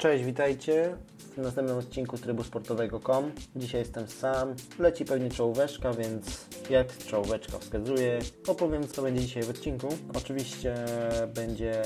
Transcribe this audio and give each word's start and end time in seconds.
Cześć, 0.00 0.24
witajcie 0.24 0.96
w 1.18 1.38
następnym 1.38 1.78
odcinku 1.78 2.18
trybu 2.18 2.44
sportowego.com. 2.44 3.32
Dzisiaj 3.56 3.80
jestem 3.80 4.08
sam, 4.08 4.54
leci 4.78 5.04
pewnie 5.04 5.30
czołóweczka, 5.30 5.92
więc 5.92 6.46
jak 6.70 6.98
czołóweczka 6.98 7.58
wskazuje, 7.58 8.18
opowiem 8.48 8.88
co 8.88 9.02
będzie 9.02 9.20
dzisiaj 9.20 9.42
w 9.42 9.50
odcinku. 9.50 9.88
Oczywiście 10.16 10.74
będzie, 11.34 11.82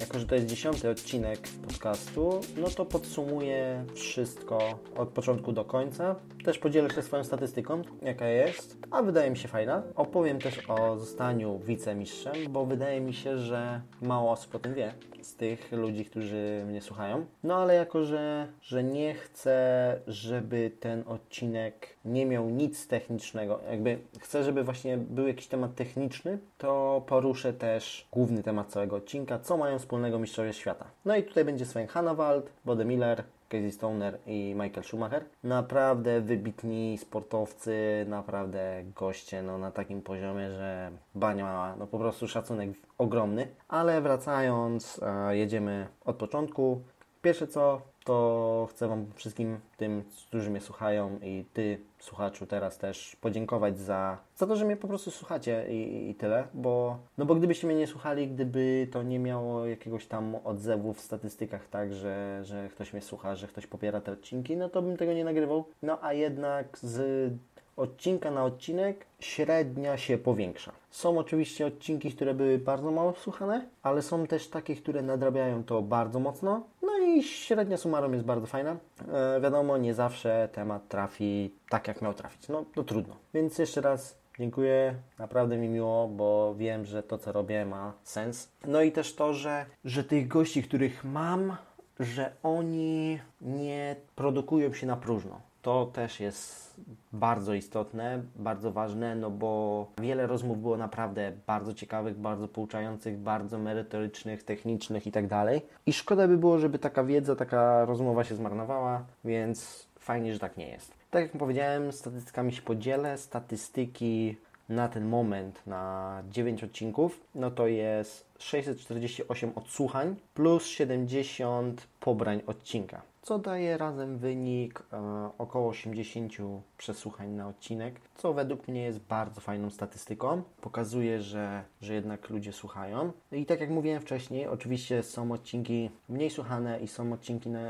jako 0.00 0.18
że 0.18 0.26
to 0.26 0.34
jest 0.34 0.46
dziesiąty 0.46 0.90
odcinek 0.90 1.48
podcastu, 1.66 2.40
no 2.56 2.68
to 2.68 2.84
podsumuję 2.84 3.84
wszystko 3.94 4.78
od 4.96 5.08
początku 5.08 5.52
do 5.52 5.64
końca. 5.64 6.16
Też 6.44 6.58
podzielę 6.58 6.90
się 6.90 7.02
swoją 7.02 7.24
statystyką, 7.24 7.82
jaka 8.02 8.28
jest, 8.28 8.76
a 8.90 9.02
wydaje 9.02 9.30
mi 9.30 9.36
się 9.36 9.48
fajna. 9.48 9.82
Opowiem 9.94 10.38
też 10.38 10.70
o 10.70 10.98
zostaniu 10.98 11.58
wicemistrzem, 11.58 12.34
bo 12.50 12.66
wydaje 12.66 13.00
mi 13.00 13.14
się, 13.14 13.38
że 13.38 13.80
mało 14.02 14.32
osób 14.32 14.54
o 14.54 14.58
tym 14.58 14.74
wie 14.74 14.94
z 15.28 15.36
tych 15.36 15.72
ludzi, 15.72 16.04
którzy 16.04 16.64
mnie 16.66 16.80
słuchają. 16.80 17.26
No 17.42 17.56
ale 17.56 17.74
jako, 17.74 18.04
że, 18.04 18.46
że 18.62 18.84
nie 18.84 19.14
chcę, 19.14 20.00
żeby 20.06 20.70
ten 20.80 21.04
odcinek 21.06 21.96
nie 22.04 22.26
miał 22.26 22.50
nic 22.50 22.86
technicznego, 22.86 23.60
jakby 23.70 23.98
chcę, 24.20 24.44
żeby 24.44 24.64
właśnie 24.64 24.96
był 24.96 25.26
jakiś 25.26 25.46
temat 25.46 25.74
techniczny, 25.74 26.38
to 26.58 27.02
poruszę 27.06 27.52
też 27.52 28.08
główny 28.12 28.42
temat 28.42 28.68
całego 28.68 28.96
odcinka, 28.96 29.38
co 29.38 29.56
mają 29.56 29.78
wspólnego 29.78 30.18
mistrzowie 30.18 30.52
świata. 30.52 30.84
No 31.04 31.16
i 31.16 31.22
tutaj 31.22 31.44
będzie 31.44 31.66
Sven 31.66 31.86
Hannawald, 31.86 32.50
Bode 32.64 32.84
Miller, 32.84 33.24
Casey 33.48 33.72
Stoner 33.72 34.18
i 34.26 34.54
Michael 34.56 34.84
Schumacher. 34.84 35.24
Naprawdę 35.44 36.20
wybitni 36.20 36.98
sportowcy, 36.98 38.06
naprawdę 38.08 38.84
goście 38.96 39.42
no, 39.42 39.58
na 39.58 39.70
takim 39.70 40.02
poziomie, 40.02 40.50
że 40.50 40.90
bania 41.14 41.44
mała, 41.44 41.76
no 41.76 41.86
po 41.86 41.98
prostu 41.98 42.28
szacunek 42.28 42.70
ogromny. 42.98 43.48
Ale 43.68 44.00
wracając, 44.00 45.00
e, 45.02 45.36
jedziemy 45.36 45.86
od 46.04 46.16
początku. 46.16 46.82
Pierwsze 47.22 47.46
co, 47.46 47.80
to 48.08 48.68
chcę 48.70 48.88
Wam 48.88 49.06
wszystkim 49.14 49.60
tym, 49.76 50.04
którzy 50.28 50.50
mnie 50.50 50.60
słuchają 50.60 51.18
i 51.22 51.44
Ty, 51.52 51.80
słuchaczu, 51.98 52.46
teraz 52.46 52.78
też 52.78 53.16
podziękować 53.16 53.78
za, 53.78 54.18
za 54.36 54.46
to, 54.46 54.56
że 54.56 54.64
mnie 54.64 54.76
po 54.76 54.88
prostu 54.88 55.10
słuchacie 55.10 55.66
i, 55.70 56.10
i 56.10 56.14
tyle, 56.14 56.44
bo, 56.54 56.98
no 57.18 57.26
bo 57.26 57.34
gdybyście 57.34 57.66
mnie 57.66 57.76
nie 57.76 57.86
słuchali, 57.86 58.28
gdyby 58.28 58.88
to 58.92 59.02
nie 59.02 59.18
miało 59.18 59.66
jakiegoś 59.66 60.06
tam 60.06 60.36
odzewu 60.44 60.92
w 60.92 61.00
statystykach, 61.00 61.68
tak, 61.68 61.94
że, 61.94 62.40
że 62.44 62.68
ktoś 62.68 62.92
mnie 62.92 63.02
słucha, 63.02 63.34
że 63.36 63.48
ktoś 63.48 63.66
popiera 63.66 64.00
te 64.00 64.12
odcinki, 64.12 64.56
no 64.56 64.68
to 64.68 64.82
bym 64.82 64.96
tego 64.96 65.12
nie 65.12 65.24
nagrywał. 65.24 65.64
No 65.82 65.98
a 66.02 66.12
jednak 66.12 66.78
z 66.78 67.32
odcinka 67.76 68.30
na 68.30 68.44
odcinek 68.44 69.06
średnia 69.20 69.96
się 69.96 70.18
powiększa. 70.18 70.72
Są 70.90 71.18
oczywiście 71.18 71.66
odcinki, 71.66 72.12
które 72.12 72.34
były 72.34 72.58
bardzo 72.58 72.90
mało 72.90 73.12
słuchane, 73.12 73.68
ale 73.82 74.02
są 74.02 74.26
też 74.26 74.48
takie, 74.48 74.76
które 74.76 75.02
nadrabiają 75.02 75.64
to 75.64 75.82
bardzo 75.82 76.20
mocno. 76.20 76.62
No 77.08 77.14
i 77.14 77.22
średnia 77.22 77.76
summarum 77.76 78.12
jest 78.12 78.24
bardzo 78.24 78.46
fajna. 78.46 78.76
E, 79.12 79.40
wiadomo, 79.40 79.78
nie 79.78 79.94
zawsze 79.94 80.48
temat 80.52 80.88
trafi 80.88 81.54
tak, 81.68 81.88
jak 81.88 82.02
miał 82.02 82.14
trafić. 82.14 82.48
No 82.48 82.64
to 82.74 82.84
trudno. 82.84 83.16
Więc 83.34 83.58
jeszcze 83.58 83.80
raz 83.80 84.18
Dziękuję, 84.38 84.94
naprawdę 85.18 85.56
mi 85.56 85.68
miło, 85.68 86.08
bo 86.08 86.54
wiem, 86.54 86.84
że 86.84 87.02
to, 87.02 87.18
co 87.18 87.32
robię, 87.32 87.66
ma 87.66 87.92
sens. 88.02 88.52
No 88.66 88.82
i 88.82 88.92
też 88.92 89.14
to, 89.14 89.34
że, 89.34 89.66
że 89.84 90.04
tych 90.04 90.28
gości, 90.28 90.62
których 90.62 91.04
mam, 91.04 91.56
że 92.00 92.32
oni 92.42 93.18
nie 93.40 93.96
produkują 94.14 94.72
się 94.72 94.86
na 94.86 94.96
próżno. 94.96 95.40
To 95.68 95.86
też 95.86 96.20
jest 96.20 96.80
bardzo 97.12 97.54
istotne, 97.54 98.22
bardzo 98.36 98.72
ważne, 98.72 99.14
no 99.16 99.30
bo 99.30 99.86
wiele 100.00 100.26
rozmów 100.26 100.60
było 100.60 100.76
naprawdę 100.76 101.32
bardzo 101.46 101.74
ciekawych, 101.74 102.18
bardzo 102.18 102.48
pouczających, 102.48 103.18
bardzo 103.18 103.58
merytorycznych, 103.58 104.42
technicznych 104.42 105.06
i 105.06 105.12
tak 105.12 105.26
dalej. 105.26 105.62
I 105.86 105.92
szkoda 105.92 106.28
by 106.28 106.36
było, 106.36 106.58
żeby 106.58 106.78
taka 106.78 107.04
wiedza, 107.04 107.36
taka 107.36 107.84
rozmowa 107.84 108.24
się 108.24 108.34
zmarnowała, 108.34 109.04
więc 109.24 109.86
fajnie, 109.98 110.34
że 110.34 110.38
tak 110.38 110.56
nie 110.56 110.68
jest. 110.68 110.94
Tak 111.10 111.22
jak 111.22 111.32
powiedziałem, 111.32 111.92
statystykami 111.92 112.52
się 112.52 112.62
podzielę. 112.62 113.18
Statystyki 113.18 114.36
na 114.68 114.88
ten 114.88 115.04
moment, 115.08 115.66
na 115.66 116.22
9 116.30 116.64
odcinków, 116.64 117.20
no 117.34 117.50
to 117.50 117.66
jest 117.66 118.24
648 118.38 119.52
odsłuchań 119.54 120.16
plus 120.34 120.66
70 120.66 121.86
pobrań 122.00 122.42
odcinka 122.46 123.02
co 123.28 123.38
daje 123.38 123.78
razem 123.78 124.18
wynik 124.18 124.82
e, 124.92 125.30
około 125.38 125.68
80 125.68 126.32
przesłuchań 126.78 127.30
na 127.30 127.48
odcinek, 127.48 128.00
co 128.14 128.34
według 128.34 128.68
mnie 128.68 128.82
jest 128.82 128.98
bardzo 128.98 129.40
fajną 129.40 129.70
statystyką. 129.70 130.42
Pokazuje, 130.60 131.20
że, 131.20 131.64
że 131.80 131.94
jednak 131.94 132.30
ludzie 132.30 132.52
słuchają. 132.52 133.12
I 133.32 133.46
tak 133.46 133.60
jak 133.60 133.70
mówiłem 133.70 134.00
wcześniej, 134.00 134.46
oczywiście 134.46 135.02
są 135.02 135.32
odcinki 135.32 135.90
mniej 136.08 136.30
słuchane 136.30 136.80
i 136.80 136.88
są 136.88 137.12
odcinki 137.12 137.50
na, 137.50 137.60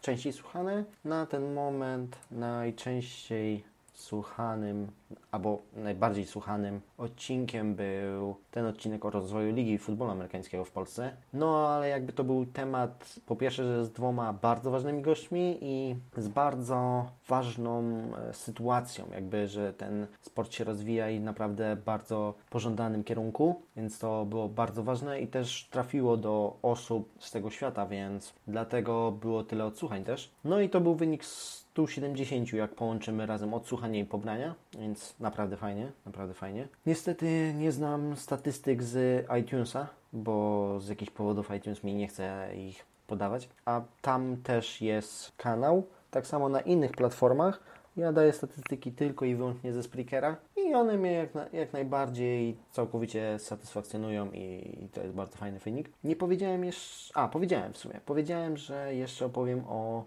częściej 0.00 0.32
słuchane. 0.32 0.84
Na 1.04 1.26
ten 1.26 1.54
moment 1.54 2.16
najczęściej 2.30 3.64
słuchanym 3.94 4.88
albo 5.30 5.62
najbardziej 5.76 6.26
słuchanym 6.26 6.80
odcinkiem 6.98 7.74
był 7.74 8.36
ten 8.50 8.66
odcinek 8.66 9.04
o 9.04 9.10
rozwoju 9.10 9.54
Ligi 9.54 9.78
Futbolu 9.78 10.10
Amerykańskiego 10.10 10.64
w 10.64 10.70
Polsce. 10.70 11.16
No 11.32 11.68
ale 11.68 11.88
jakby 11.88 12.12
to 12.12 12.24
był 12.24 12.46
temat, 12.46 13.14
po 13.26 13.36
pierwsze, 13.36 13.84
z 13.84 13.92
dwoma 13.92 14.32
bardzo 14.32 14.70
ważnymi 14.70 15.02
gośćmi 15.02 15.58
i 15.60 15.96
z 16.16 16.28
bardzo 16.28 17.06
ważną 17.28 17.82
e, 17.82 18.34
sytuacją, 18.34 19.04
jakby, 19.14 19.48
że 19.48 19.72
ten 19.72 20.06
sport 20.20 20.52
się 20.52 20.64
rozwija 20.64 21.10
i 21.10 21.20
naprawdę 21.20 21.76
bardzo 21.76 22.34
pożądanym 22.50 23.04
kierunku, 23.04 23.62
więc 23.76 23.98
to 23.98 24.24
było 24.24 24.48
bardzo 24.48 24.82
ważne 24.82 25.20
i 25.20 25.26
też 25.26 25.68
trafiło 25.70 26.16
do 26.16 26.56
osób 26.62 27.08
z 27.18 27.30
tego 27.30 27.50
świata, 27.50 27.86
więc 27.86 28.34
dlatego 28.46 29.12
było 29.12 29.44
tyle 29.44 29.64
odsłuchań 29.64 30.04
też. 30.04 30.30
No 30.44 30.60
i 30.60 30.68
to 30.68 30.80
był 30.80 30.94
wynik 30.94 31.24
170, 31.24 32.52
jak 32.52 32.74
połączymy 32.74 33.26
razem 33.26 33.54
odsłuchanie 33.54 34.00
i 34.00 34.04
pobrania, 34.04 34.54
więc 34.78 35.14
naprawdę 35.20 35.56
fajnie, 35.56 35.92
naprawdę 36.06 36.34
fajnie. 36.34 36.68
Niestety 36.86 37.54
nie 37.58 37.72
znam 37.72 38.16
statystyk 38.16 38.82
z 38.82 39.26
iTunesa, 39.40 39.88
bo 40.12 40.80
z 40.80 40.88
jakichś 40.88 41.10
powodów 41.10 41.50
iTunes 41.56 41.84
mi 41.84 41.94
nie 41.94 42.08
chce 42.08 42.50
ich 42.56 42.86
podawać, 43.06 43.48
a 43.64 43.80
tam 44.02 44.36
też 44.36 44.80
jest 44.80 45.32
kanał, 45.36 45.86
tak 46.14 46.26
samo 46.26 46.48
na 46.48 46.60
innych 46.60 46.92
platformach. 46.92 47.60
Ja 47.96 48.12
daję 48.12 48.32
statystyki 48.32 48.92
tylko 48.92 49.24
i 49.24 49.34
wyłącznie 49.34 49.72
ze 49.72 49.82
Spreakera 49.82 50.36
i 50.56 50.74
one 50.74 50.96
mnie 50.96 51.12
jak, 51.12 51.34
na, 51.34 51.46
jak 51.52 51.72
najbardziej 51.72 52.56
całkowicie 52.70 53.38
satysfakcjonują 53.38 54.30
i, 54.32 54.78
i 54.84 54.88
to 54.88 55.02
jest 55.02 55.14
bardzo 55.14 55.36
fajny 55.36 55.58
wynik. 55.58 55.90
Nie 56.04 56.16
powiedziałem 56.16 56.64
jeszcze, 56.64 57.18
a 57.18 57.28
powiedziałem 57.28 57.72
w 57.72 57.78
sumie, 57.78 58.00
powiedziałem, 58.06 58.56
że 58.56 58.94
jeszcze 58.94 59.26
opowiem 59.26 59.64
o 59.68 60.04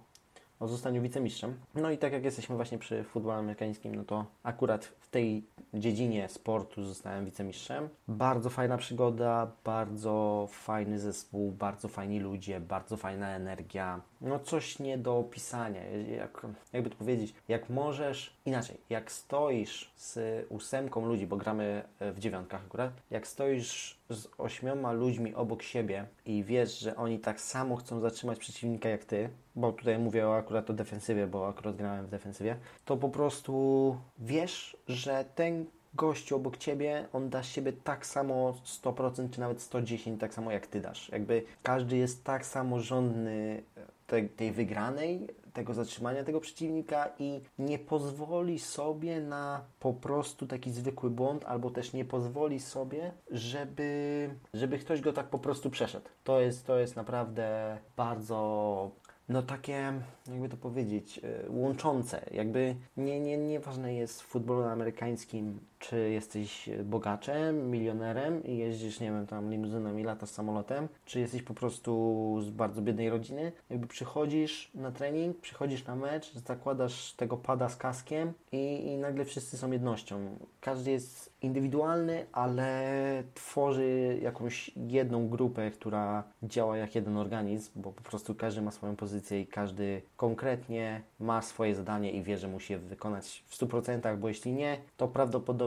o 0.60 0.68
zostaniu 0.68 1.02
wicemistrzem. 1.02 1.56
No 1.76 1.92
i 1.92 1.98
tak 1.98 2.14
jak 2.14 2.24
jesteśmy 2.24 2.56
właśnie 2.56 2.78
przy 2.78 3.04
futbolu 3.04 3.36
amerykańskim, 3.36 3.96
no 3.96 4.04
to 4.04 4.26
akurat 4.44 4.86
w 4.86 5.10
tej 5.10 5.44
dziedzinie 5.74 6.30
sportu 6.30 6.84
zostałem 6.84 7.26
wicemistrzem. 7.26 7.90
Bardzo 8.08 8.50
fajna 8.50 8.78
przygoda, 8.78 9.52
bardzo 9.64 10.48
fajny 10.52 11.00
zespół, 11.00 11.52
bardzo 11.52 11.88
fajni 11.88 12.20
ludzie, 12.20 12.60
bardzo 12.60 12.98
fajna 12.98 13.30
energia. 13.30 14.02
No 14.22 14.40
coś 14.40 14.80
nie 14.80 14.98
do 14.98 15.18
opisania. 15.18 15.82
Jak, 16.18 16.42
jakby 16.74 16.90
to 16.90 16.96
powiedzieć, 16.96 17.34
jak 17.48 17.70
możesz, 17.70 18.34
inaczej, 18.46 18.78
jak 18.90 19.12
stoisz 19.12 19.92
z 19.96 20.46
ósemką 20.50 21.06
ludzi, 21.06 21.28
bo 21.28 21.38
gramy 21.38 21.84
w 22.00 22.20
dziewiątkach 22.20 22.62
akurat, 22.66 22.92
jak 23.12 23.28
stoisz 23.28 23.98
z 24.10 24.28
ośmioma 24.38 24.92
ludźmi 24.92 25.36
obok 25.36 25.64
siebie 25.64 26.06
i 26.26 26.44
wiesz, 26.44 26.80
że 26.80 26.96
oni 26.96 27.20
tak 27.20 27.42
samo 27.42 27.76
chcą 27.76 28.00
zatrzymać 28.00 28.40
przeciwnika 28.40 28.90
jak 28.90 29.06
ty, 29.06 29.30
bo 29.56 29.72
tutaj 29.72 30.00
mówię 30.00 30.30
akurat 30.30 30.70
o 30.70 30.74
defensywie, 30.74 31.28
bo 31.28 31.48
akurat 31.48 31.76
grałem 31.76 32.06
w 32.06 32.10
defensywie, 32.10 32.56
to 32.86 32.98
po 32.98 33.10
prostu 33.10 33.98
wiesz, 34.20 34.78
że 34.88 35.26
ten 35.36 35.66
gościu 35.94 36.36
obok 36.36 36.58
Ciebie, 36.58 37.08
on 37.14 37.30
da 37.30 37.44
siebie 37.44 37.74
tak 37.74 38.06
samo 38.06 38.54
100% 38.84 39.30
czy 39.30 39.40
nawet 39.40 39.62
110, 39.62 40.22
tak 40.22 40.34
samo 40.34 40.52
jak 40.52 40.68
Ty 40.68 40.82
dasz. 40.82 41.10
Jakby 41.10 41.44
każdy 41.64 41.98
jest 41.98 42.24
tak 42.24 42.46
samo 42.46 42.80
żądny 42.80 43.64
tej, 44.08 44.30
tej 44.30 44.52
wygranej, 44.52 45.28
tego 45.54 45.74
zatrzymania 45.74 46.24
tego 46.24 46.40
przeciwnika 46.40 47.10
i 47.20 47.42
nie 47.60 47.80
pozwoli 47.80 48.60
sobie 48.60 49.22
na 49.22 49.62
po 49.80 49.94
prostu 49.94 50.48
taki 50.48 50.72
zwykły 50.72 51.10
błąd, 51.10 51.46
albo 51.46 51.70
też 51.70 51.94
nie 51.94 52.06
pozwoli 52.06 52.60
sobie, 52.60 53.12
żeby, 53.32 54.30
żeby 54.54 54.78
ktoś 54.78 55.02
go 55.02 55.14
tak 55.14 55.28
po 55.28 55.40
prostu 55.40 55.70
przeszedł. 55.70 56.10
To 56.24 56.40
jest, 56.40 56.68
to 56.68 56.80
jest 56.80 56.96
naprawdę 56.96 57.78
bardzo 57.98 58.92
no 59.30 59.42
takie, 59.42 59.94
jakby 60.32 60.50
to 60.50 60.58
powiedzieć, 60.58 61.20
e, 61.24 61.50
łączące. 61.50 62.26
Jakby 62.32 62.76
nie, 62.98 63.20
nie, 63.20 63.38
nieważne 63.38 63.94
jest 63.94 64.22
w 64.22 64.26
futbolu 64.26 64.64
amerykańskim 64.64 65.60
czy 65.80 66.10
jesteś 66.10 66.70
bogaczem, 66.84 67.72
milionerem 67.72 68.44
i 68.44 68.58
jeździsz, 68.58 69.00
nie 69.00 69.12
wiem, 69.12 69.28
tam 69.28 69.52
limuzyną 69.52 69.98
i 69.98 70.04
latasz 70.04 70.30
samolotem, 70.30 70.88
czy 71.06 71.20
jesteś 71.20 71.44
po 71.44 71.54
prostu 71.54 72.38
z 72.42 72.50
bardzo 72.50 72.82
biednej 72.82 73.10
rodziny. 73.10 73.52
Jakby 73.70 73.88
przychodzisz 73.88 74.72
na 74.76 74.92
trening, 74.92 75.38
przychodzisz 75.38 75.86
na 75.86 75.96
mecz, 75.96 76.34
zakładasz 76.34 77.14
tego 77.14 77.38
pada 77.38 77.70
z 77.70 77.76
kaskiem 77.76 78.34
i, 78.52 78.88
i 78.88 78.98
nagle 78.98 79.26
wszyscy 79.26 79.58
są 79.58 79.72
jednością. 79.72 80.38
Każdy 80.62 80.92
jest 80.92 81.34
indywidualny, 81.42 82.26
ale 82.32 83.24
tworzy 83.34 84.20
jakąś 84.22 84.72
jedną 84.76 85.30
grupę, 85.30 85.72
która 85.72 86.24
działa 86.44 86.78
jak 86.78 86.96
jeden 86.96 87.18
organizm, 87.18 87.72
bo 87.76 87.92
po 87.92 88.04
prostu 88.04 88.36
każdy 88.36 88.62
ma 88.62 88.72
swoją 88.72 88.96
pozycję 88.96 89.42
i 89.42 89.48
każdy 89.48 90.02
konkretnie 90.18 91.02
ma 91.20 91.42
swoje 91.42 91.76
zadanie 91.76 92.12
i 92.12 92.24
wie, 92.24 92.38
że 92.38 92.48
musi 92.48 92.74
je 92.74 92.80
wykonać 92.80 93.44
w 93.48 93.58
100%, 93.58 94.18
bo 94.18 94.28
jeśli 94.28 94.54
nie, 94.54 94.78
to 94.98 95.08
prawdopodobnie 95.08 95.67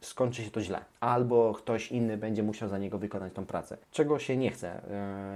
skończy 0.00 0.42
się 0.42 0.50
to 0.50 0.60
źle. 0.60 0.84
Albo 1.00 1.54
ktoś 1.54 1.92
inny 1.92 2.16
będzie 2.16 2.42
musiał 2.42 2.68
za 2.68 2.78
niego 2.78 2.98
wykonać 2.98 3.32
tą 3.32 3.46
pracę. 3.46 3.76
Czego 3.90 4.18
się 4.18 4.36
nie 4.36 4.50
chce, 4.50 4.80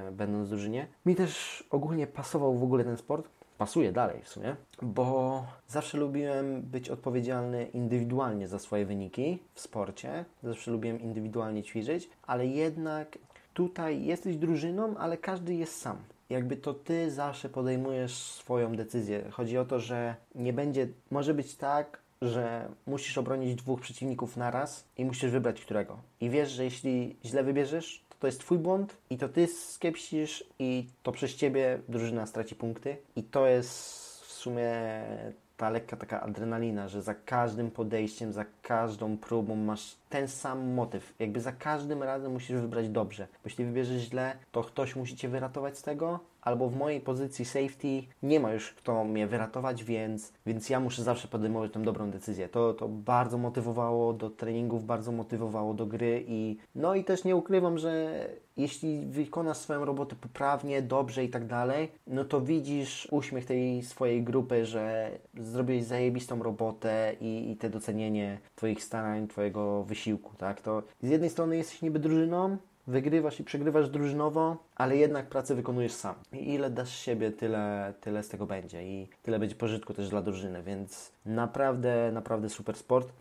yy, 0.04 0.12
będąc 0.12 0.46
w 0.46 0.50
drużynie. 0.50 0.86
Mi 1.06 1.14
też 1.16 1.64
ogólnie 1.70 2.06
pasował 2.06 2.54
w 2.54 2.62
ogóle 2.62 2.84
ten 2.84 2.96
sport, 2.96 3.28
pasuje 3.58 3.92
dalej 3.92 4.22
w 4.22 4.28
sumie, 4.28 4.56
bo 4.82 5.44
zawsze 5.68 5.98
lubiłem 5.98 6.62
być 6.62 6.90
odpowiedzialny 6.90 7.64
indywidualnie 7.64 8.48
za 8.48 8.58
swoje 8.58 8.86
wyniki 8.86 9.38
w 9.54 9.60
sporcie. 9.60 10.24
Zawsze 10.42 10.70
lubiłem 10.70 11.00
indywidualnie 11.00 11.62
ćwiczyć, 11.62 12.10
ale 12.26 12.46
jednak 12.46 13.18
tutaj 13.54 14.04
jesteś 14.04 14.36
drużyną, 14.36 14.96
ale 14.96 15.16
każdy 15.16 15.54
jest 15.54 15.80
sam. 15.80 15.96
Jakby 16.30 16.56
to 16.56 16.74
ty 16.74 17.10
zawsze 17.10 17.48
podejmujesz 17.48 18.14
swoją 18.14 18.76
decyzję. 18.76 19.24
Chodzi 19.30 19.58
o 19.58 19.64
to, 19.64 19.80
że 19.80 20.14
nie 20.34 20.52
będzie, 20.52 20.88
może 21.10 21.34
być 21.34 21.56
tak, 21.56 21.98
że 22.22 22.68
musisz 22.86 23.18
obronić 23.18 23.54
dwóch 23.54 23.80
przeciwników 23.80 24.36
naraz 24.36 24.84
i 24.96 25.04
musisz 25.04 25.30
wybrać 25.30 25.60
którego. 25.60 25.98
I 26.20 26.30
wiesz, 26.30 26.50
że 26.50 26.64
jeśli 26.64 27.16
źle 27.24 27.44
wybierzesz, 27.44 28.04
to 28.20 28.26
jest 28.26 28.40
Twój 28.40 28.58
błąd 28.58 28.96
i 29.10 29.18
to 29.18 29.28
Ty 29.28 29.46
skiepsisz 29.46 30.44
i 30.58 30.86
to 31.02 31.12
przez 31.12 31.34
Ciebie 31.34 31.80
drużyna 31.88 32.26
straci 32.26 32.54
punkty. 32.54 32.96
I 33.16 33.22
to 33.22 33.46
jest 33.46 33.72
w 34.20 34.32
sumie 34.32 34.72
ta 35.56 35.70
lekka 35.70 35.96
taka 35.96 36.20
adrenalina, 36.20 36.88
że 36.88 37.02
za 37.02 37.14
każdym 37.14 37.70
podejściem, 37.70 38.32
za 38.32 38.44
każdą 38.62 39.18
próbą 39.18 39.56
masz 39.56 39.96
ten 40.08 40.28
sam 40.28 40.72
motyw. 40.72 41.14
Jakby 41.18 41.40
za 41.40 41.52
każdym 41.52 42.02
razem 42.02 42.32
musisz 42.32 42.60
wybrać 42.60 42.88
dobrze. 42.88 43.26
Bo 43.26 43.40
jeśli 43.44 43.64
wybierzesz 43.64 44.02
źle, 44.02 44.36
to 44.52 44.62
ktoś 44.64 44.96
musi 44.96 45.16
Cię 45.16 45.28
wyratować 45.28 45.78
z 45.78 45.82
tego, 45.82 46.20
albo 46.48 46.68
w 46.68 46.76
mojej 46.76 47.00
pozycji 47.00 47.44
safety 47.44 48.02
nie 48.22 48.40
ma 48.40 48.52
już 48.52 48.72
kto 48.72 49.04
mnie 49.04 49.26
wyratować, 49.26 49.84
więc, 49.84 50.32
więc 50.46 50.70
ja 50.70 50.80
muszę 50.80 51.02
zawsze 51.02 51.28
podejmować 51.28 51.72
tę 51.72 51.82
dobrą 51.82 52.10
decyzję. 52.10 52.48
To, 52.48 52.74
to 52.74 52.88
bardzo 52.88 53.38
motywowało 53.38 54.12
do 54.12 54.30
treningów, 54.30 54.86
bardzo 54.86 55.12
motywowało 55.12 55.74
do 55.74 55.86
gry 55.86 56.24
i 56.28 56.56
no 56.74 56.94
i 56.94 57.04
też 57.04 57.24
nie 57.24 57.36
ukrywam, 57.36 57.78
że 57.78 57.92
jeśli 58.56 59.06
wykonasz 59.06 59.56
swoją 59.56 59.84
robotę 59.84 60.16
poprawnie, 60.16 60.82
dobrze 60.82 61.24
i 61.24 61.28
tak 61.28 61.46
dalej, 61.46 61.92
no 62.06 62.24
to 62.24 62.40
widzisz 62.40 63.08
uśmiech 63.10 63.46
tej 63.46 63.82
swojej 63.82 64.22
grupy, 64.22 64.64
że 64.64 65.10
zrobiłeś 65.38 65.84
zajebistą 65.84 66.42
robotę 66.42 67.16
i, 67.20 67.50
i 67.50 67.56
te 67.56 67.70
docenienie 67.70 68.38
Twoich 68.56 68.84
starań, 68.84 69.28
Twojego 69.28 69.84
wysiłku, 69.84 70.36
tak? 70.38 70.60
To 70.60 70.82
z 71.02 71.08
jednej 71.08 71.30
strony 71.30 71.56
jesteś 71.56 71.82
niby 71.82 71.98
drużyną, 71.98 72.56
wygrywasz 72.88 73.40
i 73.40 73.44
przegrywasz 73.44 73.88
drużynowo, 73.88 74.56
ale 74.76 74.96
jednak 74.96 75.28
pracę 75.28 75.54
wykonujesz 75.54 75.92
sam. 75.92 76.14
I 76.32 76.54
ile 76.54 76.70
dasz 76.70 76.96
siebie, 76.98 77.30
tyle, 77.30 77.94
tyle 78.00 78.22
z 78.22 78.28
tego 78.28 78.46
będzie. 78.46 78.82
I 78.84 79.08
tyle 79.22 79.38
będzie 79.38 79.54
pożytku 79.54 79.94
też 79.94 80.08
dla 80.08 80.22
drużyny, 80.22 80.62
więc 80.62 81.12
naprawdę, 81.26 82.10
naprawdę 82.12 82.48
super 82.48 82.76
sport. 82.76 83.12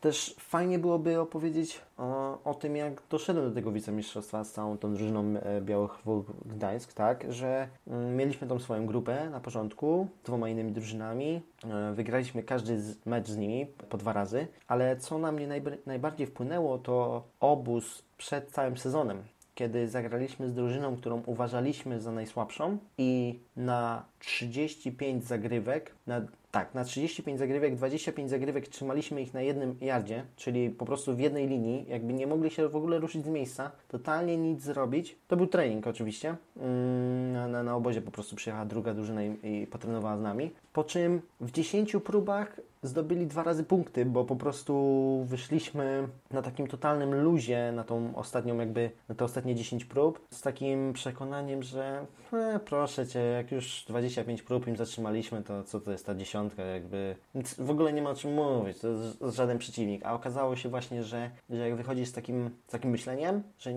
Też 0.00 0.36
fajnie 0.38 0.78
byłoby 0.78 1.20
opowiedzieć 1.20 1.80
o, 1.96 2.38
o 2.44 2.54
tym, 2.54 2.76
jak 2.76 3.02
doszedłem 3.10 3.48
do 3.48 3.54
tego 3.54 3.72
wicemistrzostwa 3.72 4.44
z 4.44 4.52
całą 4.52 4.78
tą 4.78 4.94
drużyną 4.94 5.24
e, 5.36 5.60
Białych 5.60 5.98
Gdańsk, 6.46 6.92
tak, 6.92 7.32
że 7.32 7.68
mm, 7.86 8.16
mieliśmy 8.16 8.48
tą 8.48 8.58
swoją 8.58 8.86
grupę 8.86 9.30
na 9.30 9.40
początku, 9.40 10.08
dwoma 10.24 10.48
innymi 10.48 10.72
drużynami, 10.72 11.42
e, 11.64 11.92
wygraliśmy 11.92 12.42
każdy 12.42 12.80
z, 12.80 13.06
mecz 13.06 13.28
z 13.28 13.36
nimi 13.36 13.66
po 13.88 13.98
dwa 13.98 14.12
razy, 14.12 14.46
ale 14.66 14.96
co 14.96 15.18
na 15.18 15.32
mnie 15.32 15.48
najbardziej 15.86 16.26
wpłynęło, 16.26 16.78
to 16.78 17.22
obóz 17.40 18.07
przed 18.18 18.50
całym 18.50 18.76
sezonem, 18.76 19.22
kiedy 19.54 19.88
zagraliśmy 19.88 20.48
z 20.48 20.54
drużyną, 20.54 20.96
którą 20.96 21.22
uważaliśmy 21.26 22.00
za 22.00 22.12
najsłabszą 22.12 22.78
i 22.98 23.38
na 23.56 24.04
35 24.18 25.24
zagrywek, 25.24 25.94
na 26.06 26.20
tak, 26.50 26.74
na 26.74 26.84
35 26.84 27.38
zagrywek, 27.38 27.76
25 27.76 28.30
zagrywek 28.30 28.68
trzymaliśmy 28.68 29.22
ich 29.22 29.34
na 29.34 29.42
jednym 29.42 29.76
jardzie, 29.80 30.24
czyli 30.36 30.70
po 30.70 30.86
prostu 30.86 31.16
w 31.16 31.18
jednej 31.18 31.48
linii, 31.48 31.86
jakby 31.88 32.12
nie 32.12 32.26
mogli 32.26 32.50
się 32.50 32.68
w 32.68 32.76
ogóle 32.76 32.98
ruszyć 32.98 33.24
z 33.24 33.28
miejsca, 33.28 33.70
totalnie 33.88 34.36
nic 34.36 34.62
zrobić. 34.62 35.16
To 35.28 35.36
był 35.36 35.46
trening 35.46 35.86
oczywiście. 35.86 36.36
Mm, 36.56 37.32
na, 37.32 37.48
na, 37.48 37.62
na 37.62 37.76
obozie 37.76 38.02
po 38.02 38.10
prostu 38.10 38.36
przyjechała 38.36 38.66
druga 38.66 38.94
drużyna 38.94 39.24
i, 39.24 39.36
i 39.42 39.66
potrenowała 39.66 40.16
z 40.16 40.20
nami. 40.20 40.50
Po 40.72 40.84
czym 40.84 41.22
w 41.40 41.50
10 41.50 41.96
próbach 42.04 42.60
zdobyli 42.82 43.26
dwa 43.26 43.42
razy 43.42 43.64
punkty, 43.64 44.04
bo 44.04 44.24
po 44.24 44.36
prostu 44.36 45.24
wyszliśmy 45.28 46.08
na 46.30 46.42
takim 46.42 46.66
totalnym 46.66 47.14
luzie 47.14 47.72
na 47.72 47.84
tą 47.84 48.16
ostatnią 48.16 48.58
jakby, 48.58 48.90
na 49.08 49.14
te 49.14 49.24
ostatnie 49.24 49.54
10 49.54 49.84
prób 49.84 50.26
z 50.30 50.40
takim 50.40 50.92
przekonaniem, 50.92 51.62
że 51.62 52.06
e, 52.32 52.60
proszę 52.64 53.06
Cię, 53.06 53.20
jak 53.20 53.52
już 53.52 53.84
25 53.88 54.42
prób 54.42 54.66
im 54.66 54.76
zatrzymaliśmy, 54.76 55.42
to 55.42 55.64
co 55.64 55.80
to 55.80 55.92
jest 55.92 56.06
ta 56.06 56.14
dziesiątka 56.38 56.62
jakby, 56.62 57.16
w 57.58 57.70
ogóle 57.70 57.92
nie 57.92 58.02
ma 58.02 58.10
o 58.10 58.14
czym 58.14 58.34
mówić, 58.34 58.78
to 58.78 58.88
jest 58.88 59.36
żaden 59.36 59.58
przeciwnik, 59.58 60.04
a 60.04 60.14
okazało 60.14 60.56
się 60.56 60.68
właśnie, 60.68 61.02
że, 61.02 61.30
że 61.50 61.68
jak 61.68 61.76
wychodzisz 61.76 62.08
z 62.08 62.12
takim, 62.12 62.50
z 62.68 62.70
takim 62.70 62.90
myśleniem, 62.90 63.42
że 63.58 63.72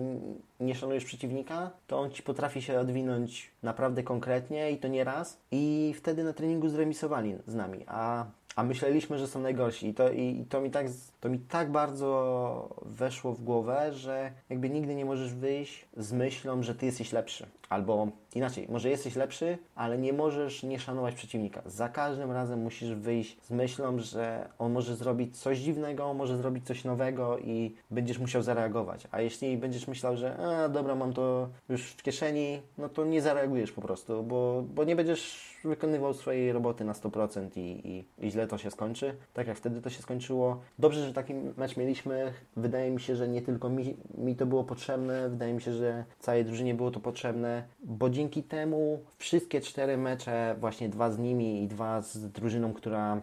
nie 0.60 0.74
szanujesz 0.74 1.04
przeciwnika, 1.04 1.70
to 1.86 2.00
on 2.00 2.10
Ci 2.10 2.22
potrafi 2.22 2.62
się 2.62 2.80
odwinąć 2.80 3.50
naprawdę 3.62 4.02
konkretnie 4.02 4.70
i 4.70 4.78
to 4.78 4.88
nie 4.88 5.04
raz 5.04 5.38
i 5.50 5.94
wtedy 5.96 6.24
na 6.24 6.32
treningu 6.32 6.68
zremisowali 6.68 7.34
z 7.46 7.54
nami, 7.54 7.84
a 7.86 8.24
a 8.56 8.62
myśleliśmy, 8.62 9.18
że 9.18 9.28
są 9.28 9.40
najgorsi. 9.40 9.88
I 9.88 9.94
to, 9.94 10.10
i, 10.10 10.40
i 10.40 10.44
to, 10.44 10.60
mi 10.60 10.70
tak, 10.70 10.86
to 11.20 11.28
mi 11.28 11.38
tak 11.38 11.70
bardzo 11.70 12.68
weszło 12.82 13.32
w 13.32 13.42
głowę, 13.42 13.92
że 13.92 14.32
jakby 14.50 14.70
nigdy 14.70 14.94
nie 14.94 15.04
możesz 15.04 15.34
wyjść 15.34 15.86
z 15.96 16.12
myślą, 16.12 16.62
że 16.62 16.74
ty 16.74 16.86
jesteś 16.86 17.12
lepszy. 17.12 17.46
Albo 17.72 18.08
inaczej, 18.34 18.66
może 18.70 18.88
jesteś 18.90 19.16
lepszy, 19.16 19.58
ale 19.74 19.98
nie 19.98 20.12
możesz 20.12 20.62
nie 20.62 20.78
szanować 20.78 21.14
przeciwnika. 21.14 21.62
Za 21.66 21.88
każdym 21.88 22.30
razem 22.30 22.62
musisz 22.62 22.94
wyjść 22.94 23.42
z 23.42 23.50
myślą, 23.50 23.98
że 23.98 24.48
on 24.58 24.72
może 24.72 24.96
zrobić 24.96 25.38
coś 25.38 25.58
dziwnego, 25.58 26.14
może 26.14 26.36
zrobić 26.36 26.66
coś 26.66 26.84
nowego 26.84 27.38
i 27.38 27.74
będziesz 27.90 28.18
musiał 28.18 28.42
zareagować. 28.42 29.08
A 29.10 29.20
jeśli 29.20 29.56
będziesz 29.56 29.88
myślał, 29.88 30.16
że 30.16 30.36
a, 30.36 30.68
dobra, 30.68 30.94
mam 30.94 31.12
to 31.12 31.48
już 31.68 31.90
w 31.90 32.02
kieszeni, 32.02 32.62
no 32.78 32.88
to 32.88 33.04
nie 33.04 33.22
zareagujesz 33.22 33.72
po 33.72 33.80
prostu, 33.82 34.22
bo, 34.22 34.64
bo 34.74 34.84
nie 34.84 34.96
będziesz 34.96 35.52
wykonywał 35.64 36.14
swojej 36.14 36.52
roboty 36.52 36.84
na 36.84 36.92
100% 36.92 37.48
i, 37.56 37.60
i, 37.88 38.26
i 38.26 38.30
źle 38.30 38.46
to 38.46 38.58
się 38.58 38.70
skończy. 38.70 39.16
Tak 39.32 39.46
jak 39.46 39.56
wtedy 39.56 39.82
to 39.82 39.90
się 39.90 40.02
skończyło. 40.02 40.60
Dobrze, 40.78 41.06
że 41.06 41.12
taki 41.12 41.34
mecz 41.56 41.76
mieliśmy. 41.76 42.32
Wydaje 42.56 42.90
mi 42.90 43.00
się, 43.00 43.16
że 43.16 43.28
nie 43.28 43.42
tylko 43.42 43.68
mi, 43.68 43.96
mi 44.14 44.36
to 44.36 44.46
było 44.46 44.64
potrzebne, 44.64 45.28
wydaje 45.28 45.54
mi 45.54 45.60
się, 45.60 45.72
że 45.72 46.04
całej 46.18 46.44
drużynie 46.44 46.74
było 46.74 46.90
to 46.90 47.00
potrzebne, 47.00 47.61
bo 47.84 48.10
dzięki 48.10 48.42
temu 48.42 49.02
wszystkie 49.18 49.60
cztery 49.60 49.96
mecze, 49.96 50.56
właśnie 50.60 50.88
dwa 50.88 51.10
z 51.10 51.18
nimi 51.18 51.62
i 51.62 51.68
dwa 51.68 52.00
z 52.02 52.30
drużyną, 52.30 52.72
która 52.72 53.22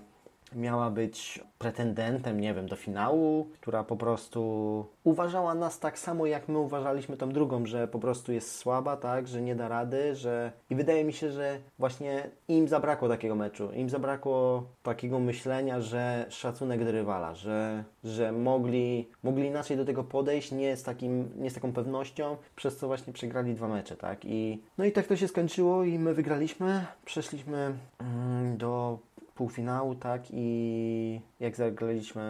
miała 0.55 0.89
być 0.89 1.43
pretendentem, 1.57 2.39
nie 2.39 2.53
wiem, 2.53 2.67
do 2.67 2.75
finału, 2.75 3.47
która 3.61 3.83
po 3.83 3.97
prostu 3.97 4.85
uważała 5.03 5.55
nas 5.55 5.79
tak 5.79 5.99
samo, 5.99 6.25
jak 6.25 6.47
my 6.49 6.59
uważaliśmy 6.59 7.17
tą 7.17 7.29
drugą, 7.29 7.65
że 7.65 7.87
po 7.87 7.99
prostu 7.99 8.31
jest 8.31 8.55
słaba, 8.55 8.97
tak, 8.97 9.27
że 9.27 9.41
nie 9.41 9.55
da 9.55 9.67
rady, 9.67 10.15
że... 10.15 10.51
I 10.69 10.75
wydaje 10.75 11.03
mi 11.03 11.13
się, 11.13 11.31
że 11.31 11.59
właśnie 11.79 12.29
im 12.47 12.67
zabrakło 12.67 13.07
takiego 13.09 13.35
meczu, 13.35 13.71
im 13.71 13.89
zabrakło 13.89 14.63
takiego 14.83 15.19
myślenia, 15.19 15.81
że 15.81 16.25
szacunek 16.29 16.85
do 16.85 16.91
rywala, 16.91 17.35
że, 17.35 17.83
że 18.03 18.31
mogli, 18.31 19.09
mogli 19.23 19.47
inaczej 19.47 19.77
do 19.77 19.85
tego 19.85 20.03
podejść, 20.03 20.51
nie 20.51 20.77
z, 20.77 20.83
takim, 20.83 21.29
nie 21.37 21.49
z 21.49 21.53
taką 21.53 21.73
pewnością, 21.73 22.37
przez 22.55 22.77
co 22.77 22.87
właśnie 22.87 23.13
przegrali 23.13 23.53
dwa 23.53 23.67
mecze, 23.67 23.97
tak, 23.97 24.25
i 24.25 24.63
no 24.77 24.85
i 24.85 24.91
tak 24.91 25.07
to 25.07 25.15
się 25.15 25.27
skończyło 25.27 25.83
i 25.83 25.99
my 25.99 26.13
wygraliśmy, 26.13 26.85
przeszliśmy 27.05 27.73
mm, 27.99 28.57
do 28.57 28.99
półfinału, 29.39 29.95
tak, 29.95 30.21
i 30.31 31.21
jak 31.39 31.55
zagraliśmy 31.55 32.23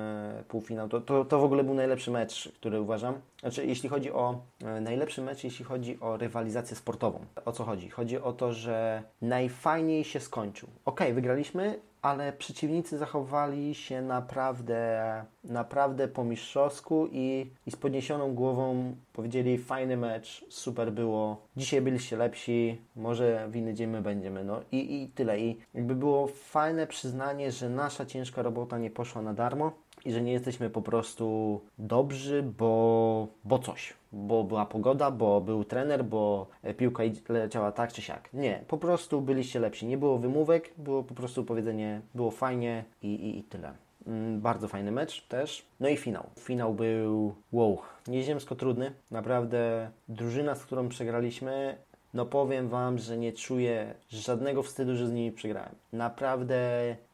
półfinał, 0.48 0.90
to, 0.90 1.02
to, 1.02 1.26
to 1.26 1.40
w 1.40 1.44
ogóle 1.44 1.64
był 1.64 1.74
najlepszy 1.74 2.12
mecz, 2.12 2.52
który 2.56 2.82
uważam. 2.82 3.22
Znaczy, 3.40 3.66
jeśli 3.66 3.90
chodzi 3.90 4.12
o 4.12 4.42
e, 4.64 4.82
najlepszy 4.82 5.22
mecz, 5.22 5.44
jeśli 5.44 5.66
chodzi 5.66 6.00
o 6.00 6.18
rywalizację 6.18 6.76
sportową. 6.76 7.26
O 7.46 7.52
co 7.52 7.64
chodzi? 7.64 7.90
Chodzi 7.90 8.18
o 8.18 8.34
to, 8.34 8.54
że 8.54 9.04
najfajniej 9.22 10.04
się 10.04 10.20
skończył. 10.20 10.70
Ok, 10.86 11.02
wygraliśmy, 11.14 11.80
ale 12.02 12.34
przeciwnicy 12.34 12.98
zachowali 12.98 13.76
się 13.76 14.02
naprawdę, 14.02 15.26
naprawdę 15.44 16.08
po 16.08 16.24
mistrzowsku 16.24 17.08
i, 17.12 17.52
i 17.66 17.72
z 17.72 17.76
podniesioną 17.76 18.36
głową 18.36 18.96
powiedzieli 19.14 19.58
fajny 19.58 19.98
mecz, 19.98 20.46
super 20.50 20.92
było, 20.92 21.42
dzisiaj 21.58 21.82
byliście 21.82 22.18
lepsi, 22.18 22.82
może 22.96 23.48
w 23.50 23.56
inny 23.56 23.74
dzień 23.74 23.90
my 23.90 24.02
będziemy, 24.02 24.44
no 24.44 24.62
i, 24.72 25.04
i 25.04 25.08
tyle. 25.08 25.40
I 25.40 25.58
jakby 25.74 25.96
było 25.96 26.28
fajne 26.28 26.88
przyznanie, 26.88 27.52
że 27.52 27.70
nasza 27.70 28.06
ciężka 28.06 28.42
robota 28.42 28.78
nie 28.78 28.90
poszła 28.90 29.22
na 29.22 29.34
darmo, 29.34 29.72
i 30.06 30.12
że 30.12 30.22
nie 30.22 30.32
jesteśmy 30.32 30.70
po 30.70 30.82
prostu 30.82 31.60
dobrzy, 31.78 32.44
bo, 32.58 33.28
bo 33.44 33.60
coś. 33.60 33.94
Bo 34.12 34.44
była 34.44 34.66
pogoda, 34.66 35.12
bo 35.12 35.42
był 35.42 35.64
trener, 35.64 36.06
bo 36.06 36.48
piłka 36.78 37.04
leciała 37.30 37.72
tak 37.72 37.94
czy 37.94 38.02
siak. 38.02 38.30
Nie, 38.34 38.64
po 38.68 38.78
prostu 38.78 39.22
byliście 39.22 39.60
lepsi. 39.60 39.86
Nie 39.86 39.98
było 39.98 40.18
wymówek, 40.18 40.74
było 40.78 41.04
po 41.04 41.14
prostu 41.14 41.44
powiedzenie, 41.44 42.02
było 42.16 42.32
fajnie 42.32 42.84
i, 43.02 43.08
i, 43.08 43.40
i 43.40 43.44
tyle. 43.44 43.74
Mm, 44.08 44.42
bardzo 44.42 44.68
fajny 44.68 44.92
mecz 44.92 45.28
też. 45.28 45.66
No 45.80 45.90
i 45.90 45.98
finał. 45.98 46.30
Finał 46.40 46.74
był 46.74 47.34
wow, 47.52 47.80
nieziemsko 48.08 48.56
trudny. 48.56 48.92
Naprawdę 49.12 49.92
drużyna, 50.08 50.56
z 50.56 50.66
którą 50.66 50.90
przegraliśmy, 50.90 51.78
no 52.14 52.26
powiem 52.26 52.70
Wam, 52.70 52.98
że 52.98 53.18
nie 53.18 53.34
czuję 53.34 53.94
żadnego 54.10 54.64
wstydu, 54.64 54.96
że 54.96 55.08
z 55.08 55.12
nimi 55.12 55.32
przegrałem. 55.32 55.76
Naprawdę 55.94 56.60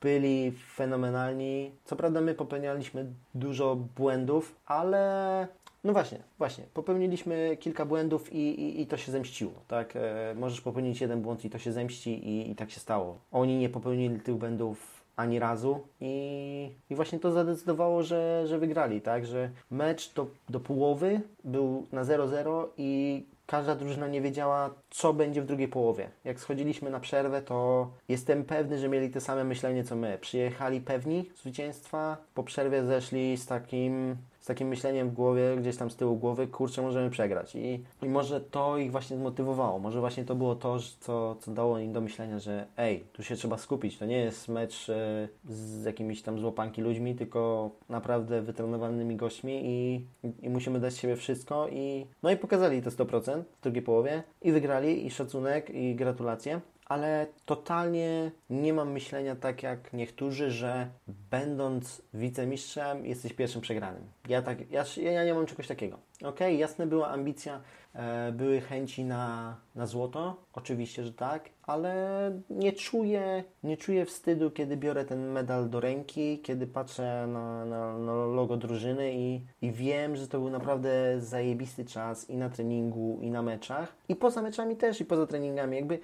byli 0.01 0.51
fenomenalni. 0.75 1.71
Co 1.85 1.95
prawda 1.95 2.21
my 2.21 2.33
popełnialiśmy 2.33 3.05
dużo 3.33 3.75
błędów, 3.75 4.55
ale 4.65 5.47
no 5.83 5.93
właśnie, 5.93 6.19
właśnie. 6.37 6.63
Popełniliśmy 6.73 7.57
kilka 7.59 7.85
błędów 7.85 8.33
i, 8.33 8.37
i, 8.37 8.81
i 8.81 8.87
to 8.87 8.97
się 8.97 9.11
zemściło, 9.11 9.53
tak? 9.67 9.95
E, 9.95 10.35
możesz 10.35 10.61
popełnić 10.61 11.01
jeden 11.01 11.21
błąd 11.21 11.45
i 11.45 11.49
to 11.49 11.59
się 11.59 11.71
zemści 11.71 12.27
i, 12.29 12.51
i 12.51 12.55
tak 12.55 12.71
się 12.71 12.79
stało. 12.79 13.17
Oni 13.31 13.57
nie 13.57 13.69
popełnili 13.69 14.19
tych 14.19 14.35
błędów 14.35 15.05
ani 15.15 15.39
razu 15.39 15.79
i, 16.01 16.69
i 16.89 16.95
właśnie 16.95 17.19
to 17.19 17.31
zadecydowało, 17.31 18.03
że, 18.03 18.47
że 18.47 18.59
wygrali, 18.59 19.01
tak? 19.01 19.25
Że 19.25 19.49
mecz 19.71 20.13
do, 20.13 20.27
do 20.49 20.59
połowy 20.59 21.21
był 21.43 21.87
na 21.91 22.03
0-0 22.03 22.65
i 22.77 23.23
każda 23.45 23.75
drużyna 23.75 24.07
nie 24.07 24.21
wiedziała, 24.21 24.69
co 24.89 25.13
będzie 25.13 25.41
w 25.41 25.45
drugiej 25.45 25.67
połowie. 25.67 26.09
Jak 26.23 26.39
schodziliśmy 26.39 26.89
na 26.89 26.99
przerwę, 26.99 27.41
to 27.41 27.91
jestem 28.09 28.43
pewny, 28.43 28.79
że 28.79 28.89
mieli 28.89 29.09
te 29.09 29.21
same 29.21 29.43
myślenie 29.43 29.83
co 29.83 29.95
my. 29.95 30.17
Przyjechali 30.21 30.81
pewni 30.81 31.29
zwycięstwa, 31.35 32.17
po 32.33 32.43
przerwie 32.43 32.83
zeszli 32.83 33.37
z 33.37 33.45
takim 33.45 34.17
z 34.45 34.47
takim 34.47 34.67
myśleniem 34.67 35.09
w 35.09 35.13
głowie, 35.13 35.55
gdzieś 35.57 35.77
tam 35.77 35.91
z 35.91 35.95
tyłu 35.95 36.15
głowy, 36.17 36.47
kurczę, 36.47 36.81
możemy 36.81 37.09
przegrać. 37.09 37.55
I, 37.55 37.83
i 38.01 38.09
może 38.09 38.41
to 38.41 38.77
ich 38.77 38.91
właśnie 38.91 39.17
zmotywowało. 39.17 39.79
Może 39.79 39.99
właśnie 39.99 40.25
to 40.25 40.35
było 40.35 40.55
to, 40.55 40.77
co, 40.99 41.35
co 41.35 41.51
dało 41.51 41.79
im 41.79 41.93
do 41.93 42.01
myślenia, 42.01 42.39
że 42.39 42.65
ej, 42.77 43.03
tu 43.13 43.23
się 43.23 43.35
trzeba 43.35 43.57
skupić. 43.57 43.97
To 43.97 44.05
nie 44.05 44.17
jest 44.17 44.47
mecz 44.47 44.89
e, 44.89 45.27
z 45.49 45.85
jakimiś 45.85 46.21
tam 46.21 46.39
złopanki 46.39 46.81
ludźmi, 46.81 47.15
tylko 47.15 47.69
naprawdę 47.89 48.41
wytrenowanymi 48.41 49.15
gośćmi 49.15 49.61
i, 49.63 50.05
i 50.41 50.49
musimy 50.49 50.79
dać 50.79 50.97
siebie 50.97 51.15
wszystko. 51.15 51.67
I, 51.67 52.05
no 52.23 52.31
i 52.31 52.37
pokazali 52.37 52.81
to 52.81 52.89
100% 52.89 53.43
w 53.59 53.63
drugiej 53.63 53.83
połowie 53.83 54.23
i 54.41 54.51
wygrali 54.51 55.05
i 55.05 55.11
szacunek 55.11 55.69
i 55.69 55.95
gratulacje 55.95 56.61
ale 56.85 57.27
totalnie 57.45 58.31
nie 58.49 58.73
mam 58.73 58.91
myślenia 58.91 59.35
tak 59.35 59.63
jak 59.63 59.93
niektórzy, 59.93 60.51
że 60.51 60.87
będąc 61.07 62.01
wicemistrzem 62.13 63.05
jesteś 63.05 63.33
pierwszym 63.33 63.61
przegranym. 63.61 64.03
Ja, 64.29 64.41
tak, 64.41 64.71
ja, 64.71 64.83
ja 64.97 65.25
nie 65.25 65.33
mam 65.33 65.45
czegoś 65.45 65.67
takiego. 65.67 65.99
Ok, 66.23 66.39
jasne 66.57 66.87
była 66.87 67.07
ambicja, 67.07 67.61
e, 67.93 68.31
były 68.31 68.61
chęci 68.61 69.03
na, 69.03 69.55
na 69.75 69.85
złoto, 69.85 70.35
oczywiście, 70.53 71.03
że 71.03 71.13
tak, 71.13 71.49
ale 71.63 72.31
nie 72.49 72.73
czuję, 72.73 73.43
nie 73.63 73.77
czuję 73.77 74.05
wstydu, 74.05 74.51
kiedy 74.51 74.77
biorę 74.77 75.05
ten 75.05 75.31
medal 75.31 75.69
do 75.69 75.79
ręki, 75.79 76.39
kiedy 76.39 76.67
patrzę 76.67 77.27
na, 77.27 77.65
na, 77.65 77.97
na 77.97 78.13
logo 78.13 78.57
drużyny 78.57 79.13
i, 79.13 79.41
i 79.61 79.71
wiem, 79.71 80.15
że 80.15 80.27
to 80.27 80.39
był 80.39 80.49
naprawdę 80.49 80.89
zajebisty 81.19 81.85
czas 81.85 82.29
i 82.29 82.37
na 82.37 82.49
treningu, 82.49 83.19
i 83.21 83.31
na 83.31 83.41
meczach, 83.41 83.95
i 84.09 84.15
poza 84.15 84.41
meczami 84.41 84.75
też, 84.75 85.01
i 85.01 85.05
poza 85.05 85.27
treningami. 85.27 85.75
Jakby 85.75 85.99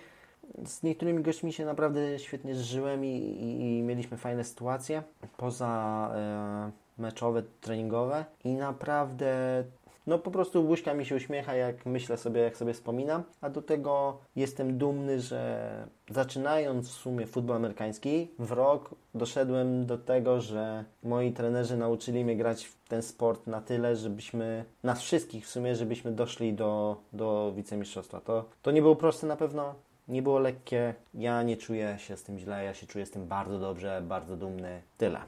z 0.66 0.84
niektórymi 0.84 1.24
gośćmi 1.24 1.54
się 1.54 1.66
naprawdę 1.66 2.20
świetnie 2.20 2.56
zżyłem 2.56 3.06
i, 3.06 3.08
i, 3.08 3.78
i 3.78 3.84
mieliśmy 3.84 4.18
fajne 4.18 4.44
sytuacje. 4.44 5.04
Poza 5.38 6.12
e, 6.16 7.02
meczowe, 7.02 7.44
treningowe. 7.62 8.26
I 8.44 8.54
naprawdę 8.54 9.64
no 10.08 10.20
po 10.20 10.32
prostu 10.32 10.64
buźka 10.64 10.94
mi 10.94 11.06
się 11.06 11.16
uśmiecha, 11.16 11.56
jak 11.56 11.86
myślę 11.86 12.18
sobie, 12.18 12.42
jak 12.42 12.58
sobie 12.58 12.74
wspominam, 12.74 13.24
a 13.42 13.50
do 13.50 13.62
tego 13.62 14.18
jestem 14.36 14.78
dumny, 14.78 15.20
że 15.20 15.88
zaczynając 16.10 16.90
w 16.90 16.94
sumie 16.94 17.28
futbol 17.28 17.56
amerykański, 17.56 18.32
w 18.40 18.52
rok 18.52 18.96
doszedłem 19.16 19.86
do 19.86 19.98
tego, 19.98 20.42
że 20.42 20.86
moi 21.04 21.32
trenerzy 21.32 21.78
nauczyli 21.78 22.26
mnie 22.26 22.38
grać 22.38 22.66
w 22.66 22.88
ten 22.88 23.02
sport 23.02 23.48
na 23.48 23.62
tyle, 23.62 23.96
żebyśmy, 23.96 24.66
nas 24.84 25.02
wszystkich 25.02 25.46
w 25.46 25.50
sumie, 25.50 25.76
żebyśmy 25.76 26.12
doszli 26.12 26.54
do, 26.54 26.98
do 27.14 27.54
wicemistrzostwa. 27.56 28.22
To, 28.22 28.46
to 28.62 28.72
nie 28.72 28.82
było 28.82 28.96
proste 28.96 29.28
na 29.28 29.36
pewno, 29.36 29.76
nie 30.12 30.22
było 30.22 30.40
lekkie. 30.40 30.94
Ja 31.14 31.44
nie 31.44 31.58
czuję 31.58 31.96
się 32.00 32.18
z 32.18 32.24
tym 32.24 32.40
źle, 32.40 32.64
ja 32.64 32.74
się 32.74 32.88
czuję 32.88 33.06
z 33.06 33.12
tym 33.12 33.28
bardzo 33.28 33.60
dobrze, 33.60 34.02
bardzo 34.06 34.38
dumny. 34.38 34.82
Tyle. 34.98 35.20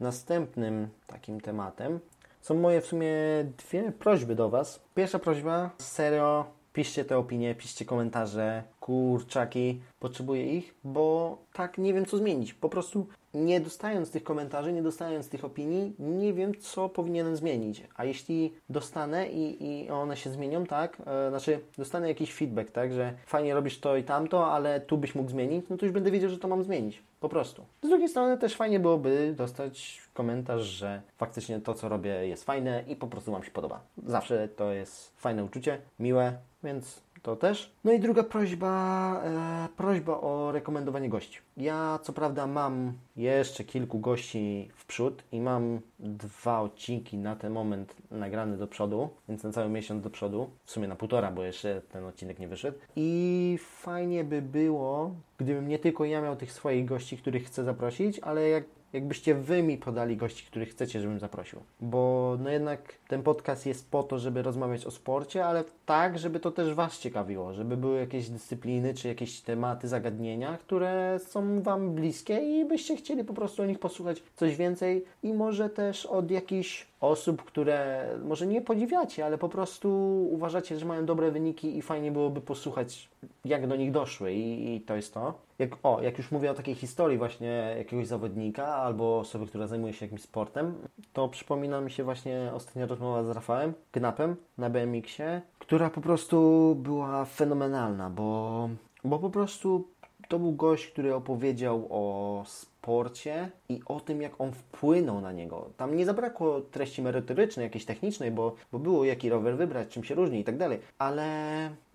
Następnym 0.00 0.88
takim 1.06 1.40
tematem 1.40 2.00
są 2.40 2.54
moje 2.54 2.80
w 2.80 2.86
sumie 2.86 3.12
dwie 3.58 3.92
prośby 3.92 4.34
do 4.34 4.50
Was. 4.50 4.80
Pierwsza 4.94 5.18
prośba, 5.18 5.70
serio, 5.78 6.46
piszcie 6.72 7.04
te 7.04 7.18
opinie, 7.18 7.54
piszcie 7.54 7.84
komentarze, 7.84 8.62
kurczaki, 8.84 9.80
potrzebuję 10.00 10.58
ich, 10.58 10.74
bo 10.84 11.38
tak 11.52 11.78
nie 11.78 11.94
wiem 11.94 12.06
co 12.06 12.16
zmienić. 12.16 12.54
Po 12.54 12.68
prostu 12.68 13.06
nie 13.34 13.60
dostając 13.60 14.10
tych 14.10 14.24
komentarzy, 14.24 14.72
nie 14.72 14.82
dostając 14.82 15.28
tych 15.28 15.44
opinii, 15.44 15.94
nie 15.98 16.32
wiem, 16.32 16.52
co 16.60 16.88
powinienem 16.88 17.36
zmienić. 17.36 17.82
A 17.96 18.04
jeśli 18.04 18.54
dostanę 18.68 19.28
i, 19.28 19.64
i 19.64 19.90
one 19.90 20.16
się 20.16 20.30
zmienią, 20.30 20.66
tak, 20.66 21.02
e, 21.06 21.30
znaczy 21.30 21.60
dostanę 21.78 22.08
jakiś 22.08 22.34
feedback, 22.34 22.70
tak, 22.70 22.92
że 22.92 23.14
fajnie 23.26 23.54
robisz 23.54 23.80
to 23.80 23.96
i 23.96 24.04
tamto, 24.04 24.52
ale 24.52 24.80
tu 24.80 24.98
byś 24.98 25.14
mógł 25.14 25.30
zmienić, 25.30 25.66
no 25.70 25.76
to 25.76 25.86
już 25.86 25.92
będę 25.92 26.10
wiedział, 26.10 26.30
że 26.30 26.38
to 26.38 26.48
mam 26.48 26.64
zmienić. 26.64 27.02
Po 27.20 27.28
prostu. 27.28 27.64
Z 27.82 27.88
drugiej 27.88 28.08
strony 28.08 28.38
też 28.38 28.56
fajnie 28.56 28.80
byłoby 28.80 29.34
dostać 29.36 30.02
komentarz, 30.14 30.62
że 30.62 31.02
faktycznie 31.16 31.60
to, 31.60 31.74
co 31.74 31.88
robię 31.88 32.26
jest 32.26 32.44
fajne 32.44 32.84
i 32.88 32.96
po 32.96 33.06
prostu 33.06 33.32
Wam 33.32 33.44
się 33.44 33.50
podoba. 33.50 33.80
Zawsze 34.06 34.48
to 34.48 34.72
jest 34.72 35.20
fajne 35.20 35.44
uczucie, 35.44 35.78
miłe, 35.98 36.32
więc 36.64 37.03
to 37.24 37.36
też. 37.36 37.72
No 37.84 37.92
i 37.92 38.00
druga 38.00 38.22
prośba, 38.22 39.22
e, 39.24 39.68
prośba 39.76 40.20
o 40.20 40.52
rekomendowanie 40.52 41.08
gości. 41.08 41.38
Ja 41.56 41.98
co 42.02 42.12
prawda 42.12 42.46
mam 42.46 42.92
jeszcze 43.16 43.64
kilku 43.64 43.98
gości 43.98 44.68
w 44.74 44.86
przód 44.86 45.22
i 45.32 45.40
mam 45.40 45.80
dwa 45.98 46.60
odcinki 46.60 47.18
na 47.18 47.36
ten 47.36 47.52
moment 47.52 47.96
nagrane 48.10 48.56
do 48.56 48.66
przodu, 48.66 49.08
więc 49.28 49.42
na 49.42 49.52
cały 49.52 49.68
miesiąc 49.68 50.02
do 50.02 50.10
przodu, 50.10 50.50
w 50.64 50.70
sumie 50.70 50.88
na 50.88 50.96
półtora, 50.96 51.30
bo 51.30 51.42
jeszcze 51.42 51.82
ten 51.92 52.04
odcinek 52.04 52.38
nie 52.38 52.48
wyszedł. 52.48 52.78
I 52.96 53.58
fajnie 53.60 54.24
by 54.24 54.42
było, 54.42 55.10
gdybym 55.38 55.68
nie 55.68 55.78
tylko 55.78 56.04
ja 56.04 56.20
miał 56.20 56.36
tych 56.36 56.52
swoich 56.52 56.84
gości, 56.84 57.18
których 57.18 57.44
chcę 57.44 57.64
zaprosić, 57.64 58.18
ale 58.18 58.48
jak 58.48 58.64
jakbyście 58.94 59.34
wy 59.34 59.62
mi 59.62 59.78
podali 59.78 60.16
gości, 60.16 60.46
których 60.46 60.68
chcecie, 60.68 61.00
żebym 61.00 61.18
zaprosił. 61.18 61.60
Bo 61.80 62.36
no 62.40 62.50
jednak 62.50 62.94
ten 63.08 63.22
podcast 63.22 63.66
jest 63.66 63.90
po 63.90 64.02
to, 64.02 64.18
żeby 64.18 64.42
rozmawiać 64.42 64.86
o 64.86 64.90
sporcie, 64.90 65.46
ale 65.46 65.64
tak, 65.86 66.18
żeby 66.18 66.40
to 66.40 66.50
też 66.50 66.74
Was 66.74 66.98
ciekawiło, 66.98 67.52
żeby 67.52 67.76
były 67.76 67.98
jakieś 67.98 68.28
dyscypliny 68.28 68.94
czy 68.94 69.08
jakieś 69.08 69.40
tematy, 69.40 69.88
zagadnienia, 69.88 70.58
które 70.58 71.18
są 71.26 71.62
Wam 71.62 71.94
bliskie 71.94 72.38
i 72.38 72.64
byście 72.64 72.96
chcieli 72.96 73.24
po 73.24 73.34
prostu 73.34 73.62
o 73.62 73.66
nich 73.66 73.78
posłuchać 73.78 74.22
coś 74.36 74.56
więcej 74.56 75.04
i 75.22 75.32
może 75.32 75.70
też 75.70 76.06
od 76.06 76.30
jakichś 76.30 76.86
osób, 77.00 77.42
które 77.42 78.08
może 78.24 78.46
nie 78.46 78.62
podziwiacie, 78.62 79.26
ale 79.26 79.38
po 79.38 79.48
prostu 79.48 79.88
uważacie, 80.30 80.78
że 80.78 80.86
mają 80.86 81.06
dobre 81.06 81.30
wyniki 81.30 81.78
i 81.78 81.82
fajnie 81.82 82.12
byłoby 82.12 82.40
posłuchać, 82.40 83.08
jak 83.44 83.66
do 83.66 83.76
nich 83.76 83.92
doszły 83.92 84.32
i, 84.32 84.76
i 84.76 84.80
to 84.80 84.96
jest 84.96 85.14
to. 85.14 85.34
Jak, 85.58 85.70
o, 85.82 86.02
jak 86.02 86.18
już 86.18 86.30
mówię 86.30 86.50
o 86.50 86.54
takiej 86.54 86.74
historii 86.74 87.18
właśnie 87.18 87.74
jakiegoś 87.78 88.06
zawodnika 88.06 88.66
albo 88.66 89.18
osoby, 89.18 89.46
która 89.46 89.66
zajmuje 89.66 89.92
się 89.92 90.06
jakimś 90.06 90.22
sportem, 90.22 90.74
to 91.12 91.28
przypomina 91.28 91.80
mi 91.80 91.90
się 91.90 92.04
właśnie 92.04 92.50
ostatnia 92.54 92.86
rozmowa 92.86 93.24
z 93.24 93.28
Rafałem 93.28 93.72
Knapem 93.90 94.36
na 94.58 94.70
BMX-ie, 94.70 95.42
która 95.58 95.90
po 95.90 96.00
prostu 96.00 96.76
była 96.78 97.24
fenomenalna, 97.24 98.10
bo, 98.10 98.68
bo 99.04 99.18
po 99.18 99.30
prostu 99.30 99.88
to 100.28 100.38
był 100.38 100.52
gość, 100.52 100.86
który 100.86 101.14
opowiedział 101.14 101.86
o 101.90 102.44
sporcie 102.46 103.50
i 103.68 103.80
o 103.86 104.00
tym, 104.00 104.22
jak 104.22 104.40
on 104.40 104.52
wpłynął 104.52 105.20
na 105.20 105.32
niego. 105.32 105.70
Tam 105.76 105.96
nie 105.96 106.06
zabrakło 106.06 106.60
treści 106.60 107.02
merytorycznej, 107.02 107.64
jakiejś 107.64 107.84
technicznej, 107.84 108.30
bo, 108.30 108.54
bo 108.72 108.78
było 108.78 109.04
jaki 109.04 109.28
rower 109.28 109.56
wybrać, 109.56 109.88
czym 109.88 110.04
się 110.04 110.14
różni 110.14 110.40
i 110.40 110.44
tak 110.44 110.56
dalej, 110.56 110.78
ale 110.98 111.28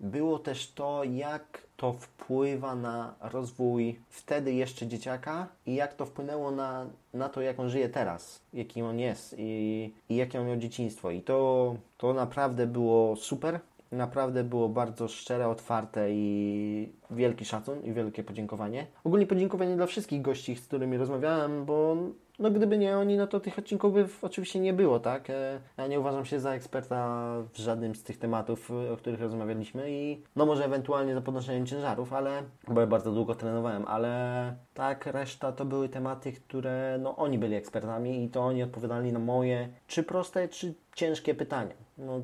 było 0.00 0.38
też 0.38 0.72
to, 0.72 1.04
jak 1.04 1.62
to 1.76 1.92
wpływa 1.92 2.74
na 2.74 3.14
rozwój 3.20 4.00
wtedy 4.08 4.52
jeszcze 4.52 4.86
dzieciaka 4.86 5.48
i 5.66 5.74
jak 5.74 5.94
to 5.94 6.06
wpłynęło 6.06 6.50
na, 6.50 6.86
na 7.14 7.28
to, 7.28 7.40
jak 7.40 7.60
on 7.60 7.70
żyje 7.70 7.88
teraz, 7.88 8.40
jakim 8.52 8.86
on 8.86 8.98
jest 8.98 9.34
i, 9.38 9.92
i 10.08 10.16
jakie 10.16 10.40
on 10.40 10.46
miał 10.46 10.56
dzieciństwo. 10.56 11.10
I 11.10 11.20
to, 11.20 11.74
to 11.98 12.12
naprawdę 12.12 12.66
było 12.66 13.16
super 13.16 13.60
naprawdę 13.92 14.44
było 14.44 14.68
bardzo 14.68 15.08
szczere, 15.08 15.48
otwarte 15.48 16.10
i 16.10 16.92
wielki 17.10 17.44
szacun 17.44 17.82
i 17.82 17.92
wielkie 17.92 18.24
podziękowanie. 18.24 18.86
Ogólnie 19.04 19.26
podziękowanie 19.26 19.76
dla 19.76 19.86
wszystkich 19.86 20.22
gości, 20.22 20.56
z 20.56 20.66
którymi 20.66 20.96
rozmawiałem, 20.96 21.64
bo 21.64 21.96
no 22.40 22.50
gdyby 22.50 22.78
nie 22.78 22.96
oni, 22.96 23.16
no 23.16 23.26
to 23.26 23.40
tych 23.40 23.58
odcinków 23.58 23.94
by 23.94 24.08
oczywiście 24.22 24.60
nie 24.60 24.72
było, 24.72 25.00
tak? 25.00 25.30
E, 25.30 25.60
ja 25.78 25.86
nie 25.86 26.00
uważam 26.00 26.24
się 26.24 26.40
za 26.40 26.52
eksperta 26.52 27.26
w 27.52 27.58
żadnym 27.58 27.94
z 27.94 28.02
tych 28.02 28.18
tematów, 28.18 28.70
o 28.92 28.96
których 28.96 29.20
rozmawialiśmy 29.20 29.90
i 29.90 30.22
no 30.36 30.46
może 30.46 30.64
ewentualnie 30.64 31.14
za 31.14 31.20
podnoszeniem 31.20 31.66
ciężarów, 31.66 32.12
ale, 32.12 32.42
bo 32.68 32.80
ja 32.80 32.86
bardzo 32.86 33.12
długo 33.12 33.34
trenowałem, 33.34 33.84
ale 33.86 34.54
tak, 34.74 35.06
reszta 35.06 35.52
to 35.52 35.64
były 35.64 35.88
tematy, 35.88 36.32
które 36.32 36.98
no 37.02 37.16
oni 37.16 37.38
byli 37.38 37.54
ekspertami 37.54 38.24
i 38.24 38.28
to 38.28 38.40
oni 38.40 38.62
odpowiadali 38.62 39.12
na 39.12 39.18
moje 39.18 39.68
czy 39.86 40.02
proste, 40.02 40.48
czy 40.48 40.74
ciężkie 40.94 41.34
pytania. 41.34 41.74
No 41.98 42.20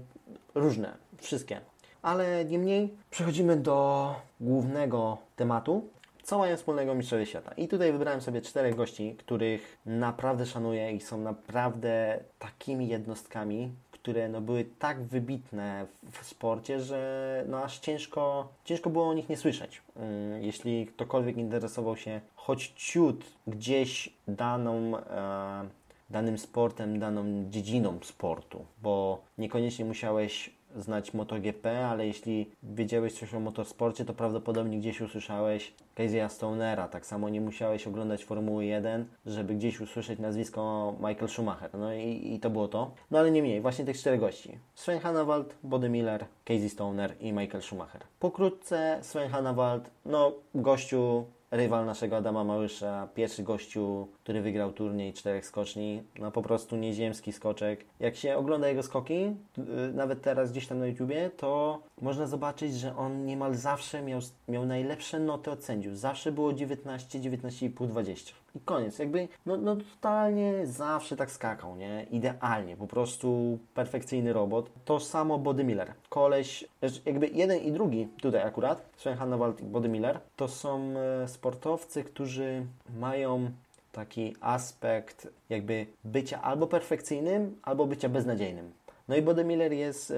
różne, 0.56 0.92
wszystkie. 1.18 1.60
Ale 2.02 2.44
niemniej 2.44 2.94
przechodzimy 3.10 3.56
do 3.56 4.14
głównego 4.40 5.18
tematu, 5.36 5.88
co 6.22 6.38
mają 6.38 6.56
wspólnego 6.56 6.94
mistrzowie 6.94 7.26
świata. 7.26 7.52
I 7.56 7.68
tutaj 7.68 7.92
wybrałem 7.92 8.20
sobie 8.20 8.40
czterech 8.40 8.74
gości, 8.74 9.14
których 9.18 9.78
naprawdę 9.86 10.46
szanuję 10.46 10.92
i 10.92 11.00
są 11.00 11.20
naprawdę 11.20 12.20
takimi 12.38 12.88
jednostkami, 12.88 13.70
które 13.92 14.28
no, 14.28 14.40
były 14.40 14.64
tak 14.78 15.02
wybitne 15.02 15.86
w 16.12 16.26
sporcie, 16.26 16.80
że 16.80 17.44
no, 17.48 17.62
aż 17.62 17.78
ciężko, 17.78 18.48
ciężko 18.64 18.90
było 18.90 19.08
o 19.08 19.14
nich 19.14 19.28
nie 19.28 19.36
słyszeć. 19.36 19.82
Mm, 19.96 20.42
jeśli 20.42 20.86
ktokolwiek 20.86 21.36
interesował 21.36 21.96
się 21.96 22.20
choć 22.34 22.72
ciut 22.76 23.24
gdzieś 23.46 24.14
daną, 24.28 24.98
e, 24.98 25.68
danym 26.10 26.38
sportem, 26.38 26.98
daną 26.98 27.50
dziedziną 27.50 27.98
sportu, 28.02 28.64
bo 28.82 29.22
niekoniecznie 29.38 29.84
musiałeś 29.84 30.56
znać 30.76 31.14
MotoGP, 31.14 31.88
ale 31.88 32.06
jeśli 32.06 32.50
wiedziałeś 32.62 33.12
coś 33.18 33.34
o 33.34 33.40
motorsporcie, 33.40 34.04
to 34.04 34.14
prawdopodobnie 34.14 34.78
gdzieś 34.78 35.00
usłyszałeś 35.00 35.74
Casey'a 35.96 36.28
Stonera. 36.28 36.88
Tak 36.88 37.06
samo 37.06 37.28
nie 37.28 37.40
musiałeś 37.40 37.86
oglądać 37.86 38.24
Formuły 38.24 38.64
1, 38.64 39.06
żeby 39.26 39.54
gdzieś 39.54 39.80
usłyszeć 39.80 40.18
nazwisko 40.18 40.94
Michael 40.98 41.28
Schumacher. 41.28 41.70
No 41.78 41.94
i, 41.94 42.34
i 42.34 42.40
to 42.40 42.50
było 42.50 42.68
to. 42.68 42.90
No 43.10 43.18
ale 43.18 43.30
nie 43.30 43.42
mniej, 43.42 43.60
właśnie 43.60 43.84
tych 43.84 43.98
czterech 43.98 44.20
gości. 44.20 44.58
Sven 44.74 44.98
Hannawald, 44.98 45.54
Body 45.62 45.88
Miller, 45.88 46.26
Casey 46.44 46.68
Stoner 46.68 47.14
i 47.20 47.32
Michael 47.32 47.62
Schumacher. 47.62 48.02
Pokrótce 48.20 48.98
Sven 49.02 49.28
Hannawald, 49.28 49.90
no 50.04 50.32
gościu 50.54 51.24
rywal 51.50 51.86
naszego 51.86 52.16
Adama 52.16 52.44
Małysza, 52.44 53.08
pierwszy 53.14 53.42
gościu, 53.42 54.08
który 54.22 54.42
wygrał 54.42 54.72
turniej 54.72 55.12
czterech 55.12 55.46
skoczni, 55.46 56.02
no 56.18 56.30
po 56.30 56.42
prostu 56.42 56.76
nieziemski 56.76 57.32
skoczek. 57.32 57.84
Jak 58.00 58.16
się 58.16 58.36
ogląda 58.36 58.68
jego 58.68 58.82
skoki, 58.82 59.36
y, 59.58 59.92
nawet 59.94 60.22
teraz 60.22 60.52
gdzieś 60.52 60.66
tam 60.66 60.78
na 60.78 60.86
YouTubie, 60.86 61.30
to 61.36 61.82
można 62.00 62.26
zobaczyć, 62.26 62.74
że 62.74 62.96
on 62.96 63.24
niemal 63.24 63.54
zawsze 63.54 64.02
miał, 64.02 64.20
miał 64.48 64.66
najlepsze 64.66 65.20
noty 65.20 65.50
od 65.50 65.64
sędziów. 65.64 65.98
Zawsze 65.98 66.32
było 66.32 66.52
19, 66.52 67.20
19,5, 67.20 67.86
20. 67.86 68.34
I 68.56 68.60
koniec. 68.60 68.98
Jakby, 68.98 69.28
no, 69.46 69.56
no 69.56 69.76
totalnie 69.76 70.66
zawsze 70.66 71.16
tak 71.16 71.30
skakał, 71.30 71.76
nie? 71.76 72.06
Idealnie, 72.10 72.76
po 72.76 72.86
prostu 72.86 73.58
perfekcyjny 73.74 74.32
robot. 74.32 74.70
To 74.84 75.00
samo 75.00 75.38
Body 75.38 75.64
Miller. 75.64 75.92
Koleś, 76.08 76.64
znaczy 76.78 77.00
jakby 77.04 77.28
jeden 77.28 77.58
i 77.58 77.72
drugi 77.72 78.08
tutaj 78.20 78.42
akurat, 78.42 78.86
Sven 78.96 79.16
Hannawald 79.16 79.60
i 79.60 79.64
Body 79.64 79.88
Miller, 79.88 80.20
to 80.36 80.48
są 80.48 80.94
e, 81.22 81.28
sportowcy, 81.28 82.04
którzy 82.04 82.66
mają 82.98 83.50
taki 83.92 84.36
aspekt 84.40 85.28
jakby 85.48 85.86
bycia 86.04 86.42
albo 86.42 86.66
perfekcyjnym, 86.66 87.56
albo 87.62 87.86
bycia 87.86 88.08
beznadziejnym. 88.08 88.72
No 89.08 89.16
i 89.16 89.22
Bodemiller 89.22 89.72
jest, 89.72 90.12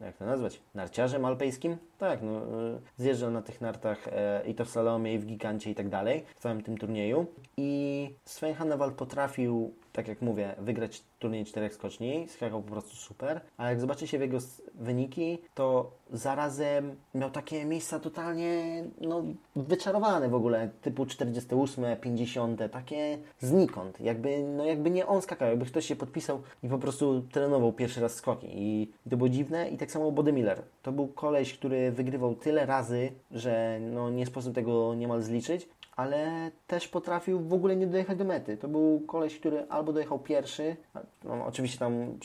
jak 0.00 0.16
to 0.16 0.24
nazwać, 0.24 0.60
narciarzem 0.74 1.24
alpejskim? 1.24 1.76
Tak, 2.02 2.22
no, 2.22 2.38
y, 2.38 2.80
zjeżdżał 2.96 3.30
na 3.30 3.42
tych 3.42 3.60
nartach 3.60 4.08
e, 4.08 4.42
i 4.46 4.54
to 4.54 4.64
w 4.64 4.70
Salomie, 4.70 5.14
i 5.14 5.18
w 5.18 5.26
Gigancie 5.26 5.70
i 5.70 5.74
tak 5.74 5.88
dalej, 5.88 6.24
w 6.36 6.42
całym 6.42 6.62
tym 6.62 6.78
turnieju. 6.78 7.26
I 7.56 8.10
Sven 8.24 8.54
Hannawald 8.54 8.94
potrafił, 8.94 9.74
tak 9.92 10.08
jak 10.08 10.22
mówię, 10.22 10.54
wygrać 10.58 11.02
turniej 11.22 11.44
czterech 11.44 11.74
skoczni, 11.74 12.28
skakał 12.28 12.62
po 12.62 12.70
prostu 12.70 12.96
super, 12.96 13.40
ale 13.56 13.70
jak 13.70 13.80
zobaczycie 13.80 14.18
jego 14.18 14.38
wyniki, 14.74 15.38
to 15.54 15.90
zarazem 16.12 16.96
miał 17.14 17.30
takie 17.30 17.64
miejsca 17.64 18.00
totalnie 18.00 18.84
no, 19.00 19.22
wyczarowane 19.56 20.28
w 20.28 20.34
ogóle, 20.34 20.70
typu 20.82 21.06
48, 21.06 21.84
50, 22.00 22.60
takie 22.72 23.18
znikąd, 23.40 24.00
jakby, 24.00 24.42
no, 24.42 24.64
jakby 24.64 24.90
nie 24.90 25.06
on 25.06 25.22
skakał, 25.22 25.48
jakby 25.48 25.66
ktoś 25.66 25.86
się 25.86 25.96
podpisał 25.96 26.42
i 26.62 26.68
po 26.68 26.78
prostu 26.78 27.22
trenował 27.32 27.72
pierwszy 27.72 28.00
raz 28.00 28.14
skoki 28.14 28.46
i 28.50 28.92
to 29.10 29.16
było 29.16 29.28
dziwne 29.28 29.68
i 29.68 29.76
tak 29.76 29.90
samo 29.90 30.12
Body 30.12 30.32
Miller, 30.32 30.62
to 30.82 30.92
był 30.92 31.08
koleś, 31.08 31.58
który 31.58 31.91
wygrywał 31.92 32.34
tyle 32.34 32.66
razy, 32.66 33.12
że 33.30 33.78
no, 33.80 34.10
nie 34.10 34.26
sposób 34.26 34.54
tego 34.54 34.94
niemal 34.94 35.22
zliczyć, 35.22 35.68
ale 35.96 36.50
też 36.66 36.88
potrafił 36.88 37.40
w 37.40 37.52
ogóle 37.52 37.76
nie 37.76 37.86
dojechać 37.86 38.18
do 38.18 38.24
mety. 38.24 38.56
To 38.56 38.68
był 38.68 39.00
koleś, 39.00 39.38
który 39.38 39.66
albo 39.68 39.92
dojechał 39.92 40.18
pierwszy, 40.18 40.76
no, 41.24 41.46
oczywiście 41.46 41.78
tam 41.78 42.18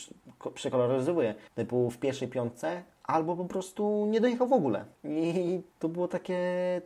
przekoloryzowuje, 0.54 1.36
typu 1.56 1.90
w 1.90 1.98
pierwszej 1.98 2.28
piątce, 2.28 2.84
albo 3.04 3.36
po 3.36 3.46
prostu 3.46 4.06
nie 4.10 4.22
dojechał 4.22 4.48
w 4.48 4.54
ogóle. 4.54 4.86
I 5.04 5.62
to 5.80 5.90
było 5.90 6.08
takie 6.08 6.40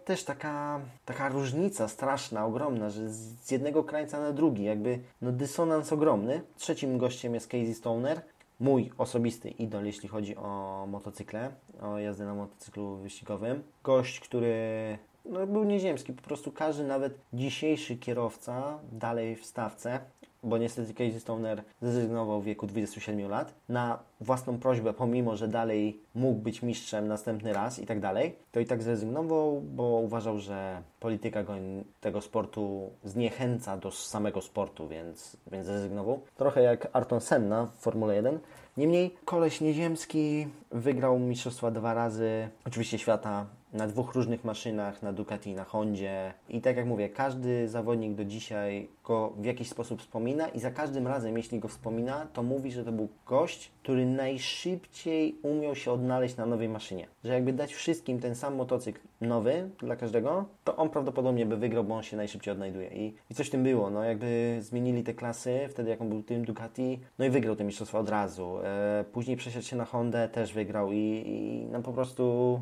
też 0.05 0.23
taka, 0.23 0.79
taka 1.05 1.29
różnica 1.29 1.88
straszna, 1.88 2.45
ogromna, 2.45 2.89
że 2.89 3.09
z 3.09 3.51
jednego 3.51 3.83
krańca 3.83 4.19
na 4.21 4.31
drugi, 4.31 4.63
jakby 4.63 5.00
no 5.21 5.31
dysonans 5.31 5.93
ogromny. 5.93 6.41
Trzecim 6.58 6.97
gościem 6.97 7.34
jest 7.34 7.47
Casey 7.47 7.73
Stoner, 7.73 8.21
mój 8.62 8.91
osobisty 8.97 9.50
idol, 9.50 9.86
jeśli 9.86 10.10
chodzi 10.10 10.36
o 10.36 10.86
motocykle, 10.89 11.52
o 11.82 11.97
jazdę 11.97 12.26
na 12.26 12.36
motocyklu 12.36 12.97
wyścigowym. 12.97 13.63
Gość, 13.84 14.19
który 14.19 14.97
no, 15.26 15.47
był 15.47 15.63
nieziemski. 15.63 16.13
Po 16.13 16.21
prostu 16.21 16.52
każdy, 16.52 16.84
nawet 16.84 17.19
dzisiejszy 17.34 17.97
kierowca, 17.97 18.80
dalej 18.91 19.36
w 19.36 19.45
stawce, 19.45 20.00
bo 20.43 20.58
niestety 20.58 20.93
Casey 20.93 21.19
Stoner 21.19 21.63
zrezygnował 21.82 22.41
w 22.41 22.45
wieku 22.45 22.67
27 22.67 23.30
lat, 23.30 23.54
na 23.69 23.99
własną 24.21 24.60
prośbę, 24.60 24.93
pomimo, 24.93 25.38
że 25.38 25.47
dalej 25.47 25.99
mógł 26.15 26.41
być 26.41 26.62
mistrzem 26.62 27.08
następny 27.08 27.54
raz 27.54 27.80
i 27.80 27.86
tak 27.86 27.99
dalej, 27.99 28.36
to 28.51 28.60
i 28.60 28.65
tak 28.65 28.84
zrezygnował, 28.84 29.62
bo 29.62 29.84
uważał, 29.84 30.39
że 30.39 30.82
polityka 30.99 31.43
go, 31.43 31.54
tego 32.01 32.21
sportu 32.21 32.89
zniechęca 33.04 33.77
do 33.77 33.91
samego 33.91 34.41
sportu, 34.41 34.88
więc, 34.88 35.38
więc 35.51 35.65
zrezygnował. 35.65 36.21
Trochę 36.38 36.62
jak 36.62 36.88
Arton 36.93 37.21
Senna 37.21 37.65
w 37.65 37.82
Formule 37.82 38.15
1. 38.15 38.39
Niemniej 38.77 39.15
koleś 39.25 39.62
nieziemski 39.62 40.47
wygrał 40.71 41.19
mistrzostwa 41.19 41.71
dwa 41.71 41.93
razy, 41.93 42.49
oczywiście 42.65 42.99
świata 42.99 43.45
na 43.73 43.88
dwóch 43.88 44.15
różnych 44.15 44.43
maszynach, 44.43 45.03
na 45.03 45.13
Ducati, 45.13 45.53
na 45.53 45.63
Hondzie. 45.63 46.34
I 46.49 46.62
tak 46.62 46.77
jak 46.77 46.86
mówię, 46.86 47.10
każdy 47.10 47.67
zawodnik 47.67 48.13
do 48.13 48.25
dzisiaj 48.25 48.88
go 49.03 49.34
w 49.38 49.45
jakiś 49.45 49.69
sposób 49.69 50.01
wspomina 50.01 50.47
i 50.47 50.60
za 50.60 50.71
każdym 50.71 51.07
razem, 51.07 51.38
jeśli 51.38 51.60
go 51.60 51.67
wspomina, 51.67 52.27
to 52.34 52.43
mówi, 52.43 52.71
że 52.71 52.86
to 52.86 52.91
był 52.91 53.07
gość, 53.25 53.71
który 53.84 54.05
najszybciej 54.05 55.36
umiał 55.41 55.75
się 55.75 55.91
odnaleźć 55.91 56.38
na 56.38 56.45
nowej 56.45 56.69
maszynie. 56.69 57.07
Że 57.23 57.34
jakby 57.34 57.53
dać 57.53 57.73
wszystkim 57.73 58.19
ten 58.19 58.36
sam 58.36 58.55
motocykl 58.55 58.99
nowy 59.21 59.69
dla 59.79 59.95
każdego, 59.95 60.45
to 60.63 60.75
on 60.75 60.89
prawdopodobnie 60.89 61.45
by 61.45 61.57
wygrał, 61.57 61.84
bo 61.84 61.95
on 61.95 62.03
się 62.03 62.17
najszybciej 62.17 62.51
odnajduje. 62.51 62.88
I, 62.88 63.13
i 63.29 63.36
coś 63.36 63.47
w 63.47 63.49
tym 63.49 63.63
było, 63.63 63.89
no 63.89 64.03
jakby 64.03 64.57
zmienili 64.62 65.03
te 65.03 65.13
klasy, 65.13 65.60
wtedy 65.69 65.89
jak 65.89 66.01
on 66.01 66.10
był 66.10 66.23
tym 66.23 66.45
Ducati, 66.45 66.99
no 67.19 67.25
i 67.25 67.29
wygrał 67.29 67.55
te 67.55 67.63
mistrzostwa 67.63 67.99
od 67.99 68.10
razu. 68.10 68.60
E, 68.63 69.05
później 69.12 69.38
przesiadł 69.38 69.65
się 69.65 69.75
na 69.75 69.86
Hondę, 69.86 70.29
też 70.29 70.53
wygrał 70.53 70.91
i, 70.91 71.23
i 71.25 71.65
no 71.71 71.81
po 71.81 71.93
prostu 71.93 72.60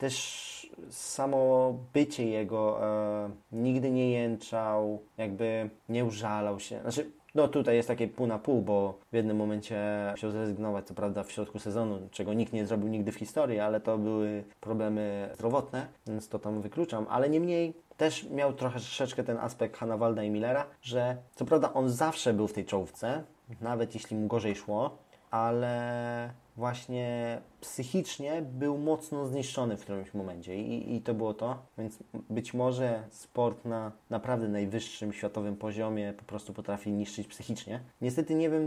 też 0.00 0.50
samo 0.90 1.74
bycie 1.92 2.28
jego 2.28 2.86
e, 2.86 3.30
nigdy 3.52 3.90
nie 3.90 4.10
jęczał, 4.10 5.02
jakby 5.18 5.70
nie 5.88 6.04
użalał 6.04 6.60
się. 6.60 6.80
Znaczy, 6.80 7.10
no 7.34 7.48
tutaj 7.48 7.76
jest 7.76 7.88
takie 7.88 8.08
pół 8.08 8.26
na 8.26 8.38
pół, 8.38 8.62
bo 8.62 8.98
w 9.12 9.16
jednym 9.16 9.36
momencie 9.36 10.08
musiał 10.10 10.30
zrezygnować, 10.30 10.86
co 10.86 10.94
prawda 10.94 11.22
w 11.22 11.32
środku 11.32 11.58
sezonu, 11.58 12.08
czego 12.10 12.34
nikt 12.34 12.52
nie 12.52 12.66
zrobił 12.66 12.88
nigdy 12.88 13.12
w 13.12 13.16
historii, 13.16 13.58
ale 13.58 13.80
to 13.80 13.98
były 13.98 14.44
problemy 14.60 15.30
zdrowotne, 15.34 15.86
więc 16.06 16.28
to 16.28 16.38
tam 16.38 16.60
wykluczam, 16.60 17.06
ale 17.10 17.30
niemniej 17.30 17.74
też 17.96 18.30
miał 18.30 18.52
troszeczkę 18.52 19.24
ten 19.24 19.38
aspekt 19.38 19.76
Hannawalda 19.76 20.22
i 20.22 20.30
Millera, 20.30 20.66
że 20.82 21.16
co 21.34 21.44
prawda 21.44 21.72
on 21.72 21.90
zawsze 21.90 22.34
był 22.34 22.48
w 22.48 22.52
tej 22.52 22.64
czołówce, 22.64 23.22
nawet 23.60 23.94
jeśli 23.94 24.16
mu 24.16 24.26
gorzej 24.26 24.56
szło, 24.56 24.98
ale 25.30 26.30
właśnie 26.56 27.40
psychicznie 27.60 28.42
był 28.42 28.78
mocno 28.78 29.26
zniszczony 29.26 29.76
w 29.76 29.80
którymś 29.80 30.14
momencie 30.14 30.56
I, 30.56 30.96
i 30.96 31.00
to 31.00 31.14
było 31.14 31.34
to. 31.34 31.62
Więc 31.78 31.98
być 32.30 32.54
może 32.54 33.04
sport 33.10 33.64
na 33.64 33.92
naprawdę 34.10 34.48
najwyższym 34.48 35.12
światowym 35.12 35.56
poziomie 35.56 36.14
po 36.16 36.24
prostu 36.24 36.52
potrafi 36.52 36.92
niszczyć 36.92 37.26
psychicznie. 37.26 37.80
Niestety 38.00 38.34
nie 38.34 38.50
wiem, 38.50 38.62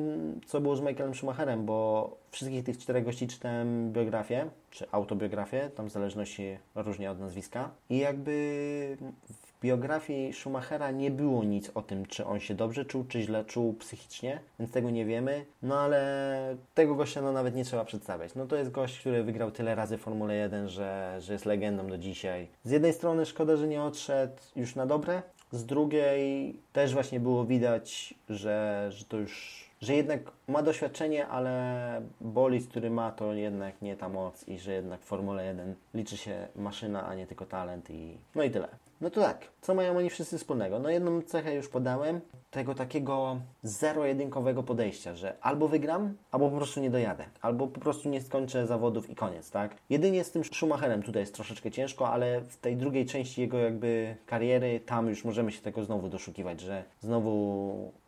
co 0.45 0.62
było 0.62 0.76
z 0.76 0.82
Michaelem 0.82 1.15
Schumacherem, 1.15 1.65
bo 1.65 2.10
wszystkich 2.32 2.63
tych 2.63 2.78
czterech 2.78 3.06
gości 3.06 3.28
czytałem 3.28 3.93
biografię, 3.93 4.49
czy 4.69 4.91
autobiografię, 4.91 5.69
tam 5.76 5.89
w 5.89 5.91
zależności 5.91 6.58
różnie 6.76 7.12
od 7.12 7.19
nazwiska. 7.19 7.69
I 7.89 7.97
jakby 7.97 8.97
biografii 9.63 10.34
Schumachera 10.34 10.91
nie 10.91 11.12
było 11.12 11.43
nic 11.43 11.71
o 11.76 11.82
tym, 11.82 12.06
czy 12.06 12.26
on 12.26 12.39
się 12.39 12.56
dobrze 12.56 12.86
czuł, 12.86 13.06
czy 13.10 13.21
źle 13.21 13.45
czuł 13.45 13.73
psychicznie, 13.73 14.39
więc 14.60 14.71
tego 14.71 14.89
nie 14.89 15.06
wiemy. 15.06 15.45
No 15.62 15.80
ale 15.80 16.58
tego 16.73 16.95
gościa 16.95 17.21
no, 17.21 17.32
nawet 17.32 17.56
nie 17.56 17.65
trzeba 17.65 17.86
przedstawiać. 17.86 18.36
No 18.36 18.45
to 18.45 18.56
jest 18.56 18.71
gość, 18.71 18.99
który 18.99 19.23
wygrał 19.23 19.52
tyle 19.52 19.76
razy 19.76 19.97
Formule 19.97 20.36
1, 20.36 20.69
że, 20.69 21.17
że 21.19 21.34
jest 21.34 21.45
legendą 21.45 21.88
do 21.88 21.97
dzisiaj. 21.97 22.47
Z 22.63 22.71
jednej 22.71 22.93
strony 22.93 23.26
szkoda, 23.26 23.58
że 23.58 23.67
nie 23.67 23.84
odszedł 23.84 24.41
już 24.56 24.76
na 24.76 24.86
dobre, 24.86 25.21
z 25.52 25.65
drugiej 25.65 26.56
też 26.73 26.93
właśnie 26.93 27.19
było 27.19 27.45
widać, 27.45 28.13
że, 28.30 28.88
że 28.91 29.06
to 29.06 29.17
już 29.17 29.63
że 29.82 29.95
jednak 29.95 30.32
ma 30.47 30.63
doświadczenie, 30.63 31.28
ale 31.28 32.02
bolid, 32.21 32.67
który 32.67 32.89
ma, 32.89 33.12
to 33.12 33.34
jednak 33.34 33.82
nie 33.82 33.95
ta 33.95 34.10
moc 34.10 34.47
i 34.47 34.60
że 34.60 34.73
jednak 34.73 35.02
w 35.02 35.06
Formule 35.06 35.45
1 35.45 35.76
liczy 35.93 36.17
się 36.17 36.47
maszyna, 36.56 37.08
a 37.08 37.15
nie 37.15 37.28
tylko 37.28 37.45
talent 37.45 37.89
i 37.89 38.17
no 38.36 38.43
i 38.43 38.52
tyle. 38.52 38.67
No 39.04 39.10
to 39.10 39.22
tak, 39.22 39.48
co 39.62 39.76
mają 39.76 39.98
oni 39.98 40.10
wszyscy 40.10 40.38
wspólnego? 40.38 40.80
No 40.80 40.89
jedną 40.89 41.22
cechę 41.22 41.56
już 41.56 41.70
podałem, 41.70 42.22
tego 42.54 42.76
takiego 42.76 43.38
zero-jedynkowego 43.63 44.63
podejścia, 44.63 45.16
że 45.16 45.38
albo 45.42 45.68
wygram, 45.68 46.18
albo 46.32 46.50
po 46.50 46.58
prostu 46.58 46.80
nie 46.80 46.89
dojadę, 46.89 47.26
albo 47.42 47.68
po 47.68 47.80
prostu 47.80 48.10
nie 48.10 48.22
skończę 48.22 48.68
zawodów 48.68 49.10
i 49.10 49.16
koniec, 49.16 49.52
tak? 49.52 49.76
Jedynie 49.89 50.24
z 50.24 50.32
tym 50.32 50.44
Schumacherem 50.44 51.04
tutaj 51.04 51.22
jest 51.22 51.36
troszeczkę 51.36 51.72
ciężko, 51.72 52.10
ale 52.10 52.42
w 52.42 52.58
tej 52.58 52.78
drugiej 52.78 53.06
części 53.06 53.42
jego 53.42 53.58
jakby 53.58 54.16
kariery, 54.26 54.80
tam 54.80 55.10
już 55.10 55.26
możemy 55.26 55.52
się 55.52 55.62
tego 55.62 55.84
znowu 55.84 56.10
doszukiwać, 56.10 56.62
że 56.62 56.84
znowu 57.02 57.32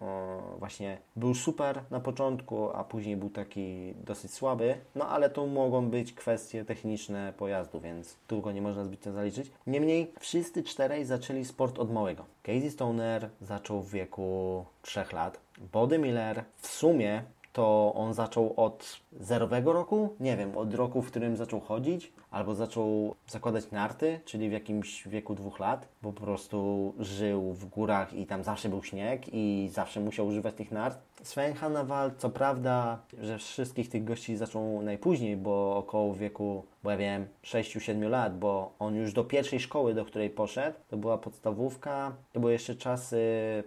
o, 0.01 0.39
właśnie 0.59 0.97
był 1.15 1.35
super 1.35 1.81
na 1.91 1.99
początku, 1.99 2.69
a 2.73 2.83
później 2.83 3.17
był 3.17 3.29
taki 3.29 3.93
dosyć 3.93 4.33
słaby, 4.33 4.75
no 4.95 5.07
ale 5.09 5.29
to 5.29 5.47
mogą 5.47 5.89
być 5.89 6.13
kwestie 6.13 6.65
techniczne 6.65 7.33
pojazdu, 7.37 7.79
więc 7.79 8.17
tu 8.27 8.41
go 8.41 8.51
nie 8.51 8.61
można 8.61 8.83
zbytnio 8.83 9.11
zaliczyć. 9.11 9.51
Niemniej 9.67 10.11
wszyscy 10.19 10.63
czterej 10.63 11.05
zaczęli 11.05 11.45
sport 11.45 11.79
od 11.79 11.91
małego. 11.91 12.34
Casey 12.45 12.71
Stoner 12.71 13.29
zaczął 13.41 13.81
w 13.81 13.91
wieku 13.91 14.65
3 14.81 15.05
lat. 15.13 15.39
Body 15.73 15.99
Miller 15.99 16.43
w 16.57 16.67
sumie 16.67 17.23
to 17.53 17.93
on 17.95 18.13
zaczął 18.13 18.53
od 18.57 18.99
zerowego 19.19 19.73
roku, 19.73 20.15
nie 20.19 20.37
wiem, 20.37 20.57
od 20.57 20.73
roku, 20.73 21.01
w 21.01 21.07
którym 21.07 21.37
zaczął 21.37 21.59
chodzić, 21.59 22.13
albo 22.31 22.55
zaczął 22.55 23.15
zakładać 23.27 23.71
narty, 23.71 24.19
czyli 24.25 24.49
w 24.49 24.51
jakimś 24.51 25.07
wieku 25.07 25.35
dwóch 25.35 25.59
lat, 25.59 25.87
bo 26.01 26.13
po 26.13 26.21
prostu 26.21 26.93
żył 26.99 27.53
w 27.53 27.65
górach 27.65 28.13
i 28.13 28.25
tam 28.25 28.43
zawsze 28.43 28.69
był 28.69 28.83
śnieg 28.83 29.21
i 29.33 29.69
zawsze 29.73 29.99
musiał 29.99 30.27
używać 30.27 30.55
tych 30.55 30.71
nart. 30.71 30.99
Sven 31.23 31.53
Hannawald, 31.53 32.13
co 32.17 32.29
prawda, 32.29 32.99
że 33.21 33.37
wszystkich 33.37 33.89
tych 33.89 34.03
gości 34.03 34.37
zaczął 34.37 34.81
najpóźniej, 34.81 35.37
bo 35.37 35.77
około 35.77 36.13
wieku, 36.13 36.63
bo 36.83 36.91
ja 36.91 36.97
wiem, 36.97 37.27
6-7 37.43 38.09
lat, 38.09 38.39
bo 38.39 38.73
on 38.79 38.95
już 38.95 39.13
do 39.13 39.23
pierwszej 39.23 39.59
szkoły, 39.59 39.93
do 39.93 40.05
której 40.05 40.29
poszedł, 40.29 40.77
to 40.87 40.97
była 40.97 41.17
podstawówka, 41.17 42.11
to 42.33 42.39
były 42.39 42.51
jeszcze 42.51 42.75
czasy 42.75 43.17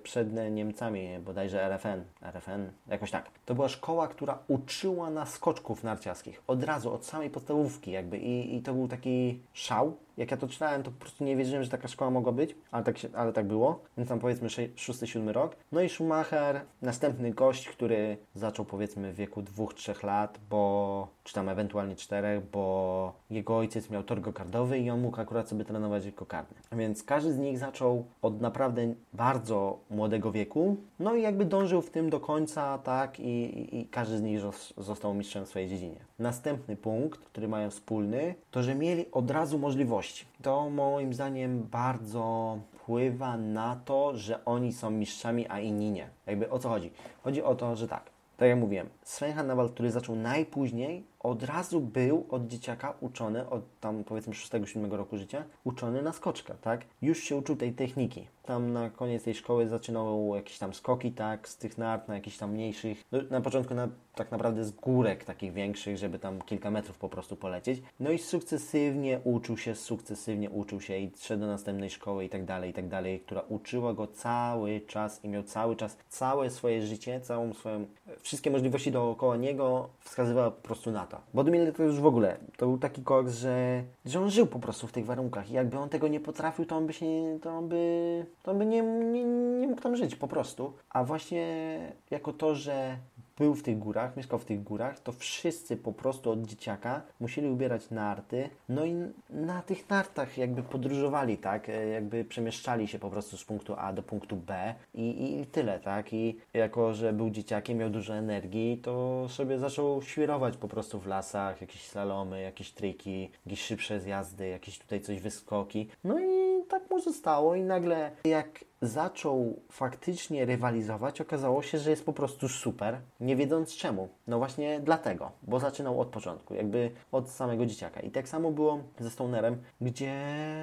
przed 0.02 0.28
Niemcami, 0.50 1.18
bodajże 1.18 1.64
RFN, 1.64 2.04
RFN, 2.22 2.70
jakoś 2.88 3.10
tak. 3.10 3.30
To 3.46 3.54
była 3.54 3.68
szkoła, 3.68 4.08
która 4.08 4.38
uczyła 4.48 5.10
nas 5.10 5.37
skoczków 5.38 5.84
narciarskich. 5.84 6.42
Od 6.46 6.64
razu, 6.64 6.92
od 6.92 7.06
samej 7.06 7.30
podstawówki 7.30 7.90
jakby 7.90 8.18
i, 8.18 8.56
i 8.56 8.62
to 8.62 8.74
był 8.74 8.88
taki 8.88 9.40
szał. 9.52 9.96
Jak 10.18 10.30
ja 10.30 10.36
to 10.36 10.48
czytałem, 10.48 10.82
to 10.82 10.90
po 10.90 11.00
prostu 11.00 11.24
nie 11.24 11.36
wierzyłem, 11.36 11.64
że 11.64 11.70
taka 11.70 11.88
szkoła 11.88 12.10
mogła 12.10 12.32
być, 12.32 12.54
ale 12.70 12.84
tak, 12.84 12.98
się, 12.98 13.08
ale 13.14 13.32
tak 13.32 13.46
było. 13.46 13.80
Więc 13.96 14.08
tam 14.08 14.18
powiedzmy 14.18 14.48
6-7 14.48 15.28
rok. 15.28 15.56
No 15.72 15.80
i 15.80 15.88
Schumacher, 15.88 16.60
następny 16.82 17.30
gość, 17.30 17.68
który 17.68 18.16
zaczął 18.34 18.64
powiedzmy 18.64 19.12
w 19.12 19.16
wieku 19.16 19.42
2-3 19.42 20.04
lat, 20.04 20.38
bo 20.50 21.08
czy 21.24 21.34
tam 21.34 21.48
ewentualnie 21.48 21.96
4, 21.96 22.42
bo 22.52 23.12
jego 23.30 23.56
ojciec 23.56 23.90
miał 23.90 24.02
tor 24.02 24.20
gokardowy 24.20 24.78
i 24.78 24.90
on 24.90 25.00
mógł 25.00 25.20
akurat 25.20 25.48
sobie 25.48 25.64
trenować 25.64 26.10
gokardy. 26.10 26.54
Więc 26.72 27.02
każdy 27.02 27.32
z 27.32 27.38
nich 27.38 27.58
zaczął 27.58 28.04
od 28.22 28.40
naprawdę 28.40 28.94
bardzo 29.12 29.78
młodego 29.90 30.32
wieku, 30.32 30.76
no 30.98 31.14
i 31.14 31.22
jakby 31.22 31.44
dążył 31.44 31.82
w 31.82 31.90
tym 31.90 32.10
do 32.10 32.20
końca, 32.20 32.78
tak, 32.78 33.20
i, 33.20 33.22
i, 33.24 33.80
i 33.80 33.86
każdy 33.86 34.18
z 34.18 34.22
nich 34.22 34.40
został 34.76 35.14
mistrzem 35.14 35.44
w 35.44 35.48
swojej 35.48 35.68
dziedzinie. 35.68 36.00
Następny 36.18 36.76
punkt, 36.76 37.20
który 37.20 37.48
mają 37.48 37.70
wspólny, 37.70 38.34
to 38.50 38.62
że 38.62 38.74
mieli 38.74 39.04
od 39.12 39.30
razu 39.30 39.58
możliwości. 39.58 40.07
To 40.42 40.70
moim 40.70 41.14
zdaniem 41.14 41.62
bardzo 41.62 42.58
wpływa 42.72 43.36
na 43.36 43.80
to, 43.84 44.16
że 44.16 44.44
oni 44.44 44.72
są 44.72 44.90
mistrzami, 44.90 45.46
a 45.48 45.60
inni 45.60 45.90
nie. 45.90 46.08
Jakby 46.26 46.50
o 46.50 46.58
co 46.58 46.68
chodzi? 46.68 46.90
Chodzi 47.22 47.42
o 47.42 47.54
to, 47.54 47.76
że 47.76 47.88
tak, 47.88 48.10
tak 48.36 48.48
jak 48.48 48.58
mówiłem, 48.58 48.88
Sven 49.02 49.32
Hannawald, 49.32 49.72
który 49.72 49.90
zaczął 49.90 50.16
najpóźniej, 50.16 51.04
od 51.20 51.42
razu 51.42 51.80
był 51.80 52.26
od 52.30 52.46
dzieciaka 52.46 52.94
uczony, 53.00 53.50
od 53.50 53.80
tam 53.80 54.04
powiedzmy 54.04 54.32
6-7 54.32 54.92
roku 54.92 55.18
życia, 55.18 55.44
uczony 55.64 56.02
na 56.02 56.12
skoczka, 56.12 56.54
tak? 56.54 56.84
Już 57.02 57.18
się 57.18 57.36
uczył 57.36 57.56
tej 57.56 57.72
techniki. 57.72 58.26
Tam 58.48 58.72
na 58.72 58.90
koniec 58.90 59.24
tej 59.24 59.34
szkoły 59.34 59.68
zaczynał 59.68 60.34
jakieś 60.34 60.58
tam 60.58 60.74
skoki, 60.74 61.12
tak, 61.12 61.48
z 61.48 61.56
tych 61.56 61.78
nart 61.78 62.08
na 62.08 62.14
jakichś 62.14 62.36
tam 62.36 62.52
mniejszych, 62.52 63.04
no, 63.12 63.18
na 63.30 63.40
początku 63.40 63.74
na, 63.74 63.88
tak 64.14 64.30
naprawdę 64.30 64.64
z 64.64 64.70
górek 64.70 65.24
takich 65.24 65.52
większych, 65.52 65.96
żeby 65.96 66.18
tam 66.18 66.42
kilka 66.42 66.70
metrów 66.70 66.98
po 66.98 67.08
prostu 67.08 67.36
polecieć. 67.36 67.82
No 68.00 68.10
i 68.10 68.18
sukcesywnie 68.18 69.20
uczył 69.24 69.56
się, 69.56 69.74
sukcesywnie 69.74 70.50
uczył 70.50 70.80
się 70.80 70.98
i 70.98 71.10
szedł 71.20 71.40
do 71.40 71.46
następnej 71.46 71.90
szkoły 71.90 72.24
i 72.24 72.28
tak 72.28 72.44
dalej, 72.44 72.70
i 72.70 72.72
tak 72.72 72.88
dalej, 72.88 73.20
która 73.20 73.40
uczyła 73.40 73.94
go 73.94 74.06
cały 74.06 74.80
czas 74.80 75.24
i 75.24 75.28
miał 75.28 75.42
cały 75.42 75.76
czas, 75.76 75.96
całe 76.08 76.50
swoje 76.50 76.82
życie, 76.82 77.20
całą 77.20 77.54
swoją, 77.54 77.86
wszystkie 78.20 78.50
możliwości 78.50 78.92
dookoła 78.92 79.36
niego 79.36 79.88
wskazywała 80.00 80.50
po 80.50 80.62
prostu 80.62 80.90
na 80.90 81.06
to. 81.06 81.20
Bodmiller 81.34 81.74
to 81.74 81.82
już 81.82 82.00
w 82.00 82.06
ogóle, 82.06 82.36
to 82.56 82.66
był 82.66 82.78
taki 82.78 83.02
koks, 83.02 83.34
że, 83.34 83.82
że 84.04 84.20
on 84.20 84.30
żył 84.30 84.46
po 84.46 84.58
prostu 84.58 84.86
w 84.86 84.92
tych 84.92 85.06
warunkach 85.06 85.50
i 85.50 85.54
jakby 85.54 85.78
on 85.78 85.88
tego 85.88 86.08
nie 86.08 86.20
potrafił, 86.20 86.64
to 86.66 86.76
on 86.76 86.86
by 86.86 86.92
się, 86.92 87.38
to 87.42 87.50
on 87.50 87.68
by, 87.68 88.26
to 88.42 88.54
by 88.54 88.66
nie, 88.66 88.82
nie, 88.82 89.24
nie 89.24 89.68
mógł 89.68 89.82
tam 89.82 89.96
żyć 89.96 90.16
po 90.16 90.28
prostu. 90.28 90.72
A 90.90 91.04
właśnie 91.04 91.78
jako 92.10 92.32
to, 92.32 92.54
że 92.54 92.98
był 93.38 93.54
w 93.54 93.62
tych 93.62 93.78
górach, 93.78 94.16
mieszkał 94.16 94.38
w 94.38 94.44
tych 94.44 94.62
górach, 94.62 95.00
to 95.00 95.12
wszyscy 95.12 95.76
po 95.76 95.92
prostu 95.92 96.30
od 96.30 96.42
dzieciaka 96.42 97.02
musieli 97.20 97.48
ubierać 97.48 97.90
narty, 97.90 98.50
no 98.68 98.84
i 98.84 98.94
na 99.30 99.62
tych 99.62 99.90
nartach 99.90 100.38
jakby 100.38 100.62
podróżowali, 100.62 101.38
tak, 101.38 101.68
e, 101.68 101.86
jakby 101.88 102.24
przemieszczali 102.24 102.88
się 102.88 102.98
po 102.98 103.10
prostu 103.10 103.36
z 103.36 103.44
punktu 103.44 103.74
A 103.78 103.92
do 103.92 104.02
punktu 104.02 104.36
B 104.36 104.74
i, 104.94 105.40
i 105.40 105.46
tyle, 105.46 105.80
tak, 105.80 106.12
i 106.12 106.36
jako, 106.54 106.94
że 106.94 107.12
był 107.12 107.30
dzieciakiem, 107.30 107.78
miał 107.78 107.90
dużo 107.90 108.14
energii, 108.14 108.80
to 108.82 109.26
sobie 109.28 109.58
zaczął 109.58 110.02
świrować 110.02 110.56
po 110.56 110.68
prostu 110.68 111.00
w 111.00 111.06
lasach, 111.06 111.60
jakieś 111.60 111.88
slalomy, 111.88 112.42
jakieś 112.42 112.72
triki, 112.72 113.30
jakieś 113.46 113.62
szybsze 113.62 114.00
zjazdy, 114.00 114.48
jakieś 114.48 114.78
tutaj 114.78 115.00
coś 115.00 115.20
wyskoki, 115.20 115.88
no 116.04 116.20
i 116.20 116.48
tak 116.68 116.90
mu 116.90 117.00
zostało 117.00 117.54
i 117.54 117.62
nagle 117.62 118.10
jak 118.24 118.64
zaczął 118.82 119.60
faktycznie 119.70 120.44
rywalizować, 120.44 121.20
okazało 121.20 121.62
się, 121.62 121.78
że 121.78 121.90
jest 121.90 122.04
po 122.04 122.12
prostu 122.12 122.48
super, 122.48 123.00
nie 123.20 123.36
wiedząc 123.36 123.76
czemu. 123.76 124.08
No 124.26 124.38
właśnie 124.38 124.80
dlatego, 124.80 125.30
bo 125.42 125.60
zaczynał 125.60 126.00
od 126.00 126.08
początku, 126.08 126.54
jakby 126.54 126.90
od 127.12 127.30
samego 127.30 127.66
dzieciaka. 127.66 128.00
I 128.00 128.10
tak 128.10 128.28
samo 128.28 128.50
było 128.50 128.80
ze 129.00 129.10
Stonerem, 129.10 129.62
gdzie 129.80 130.14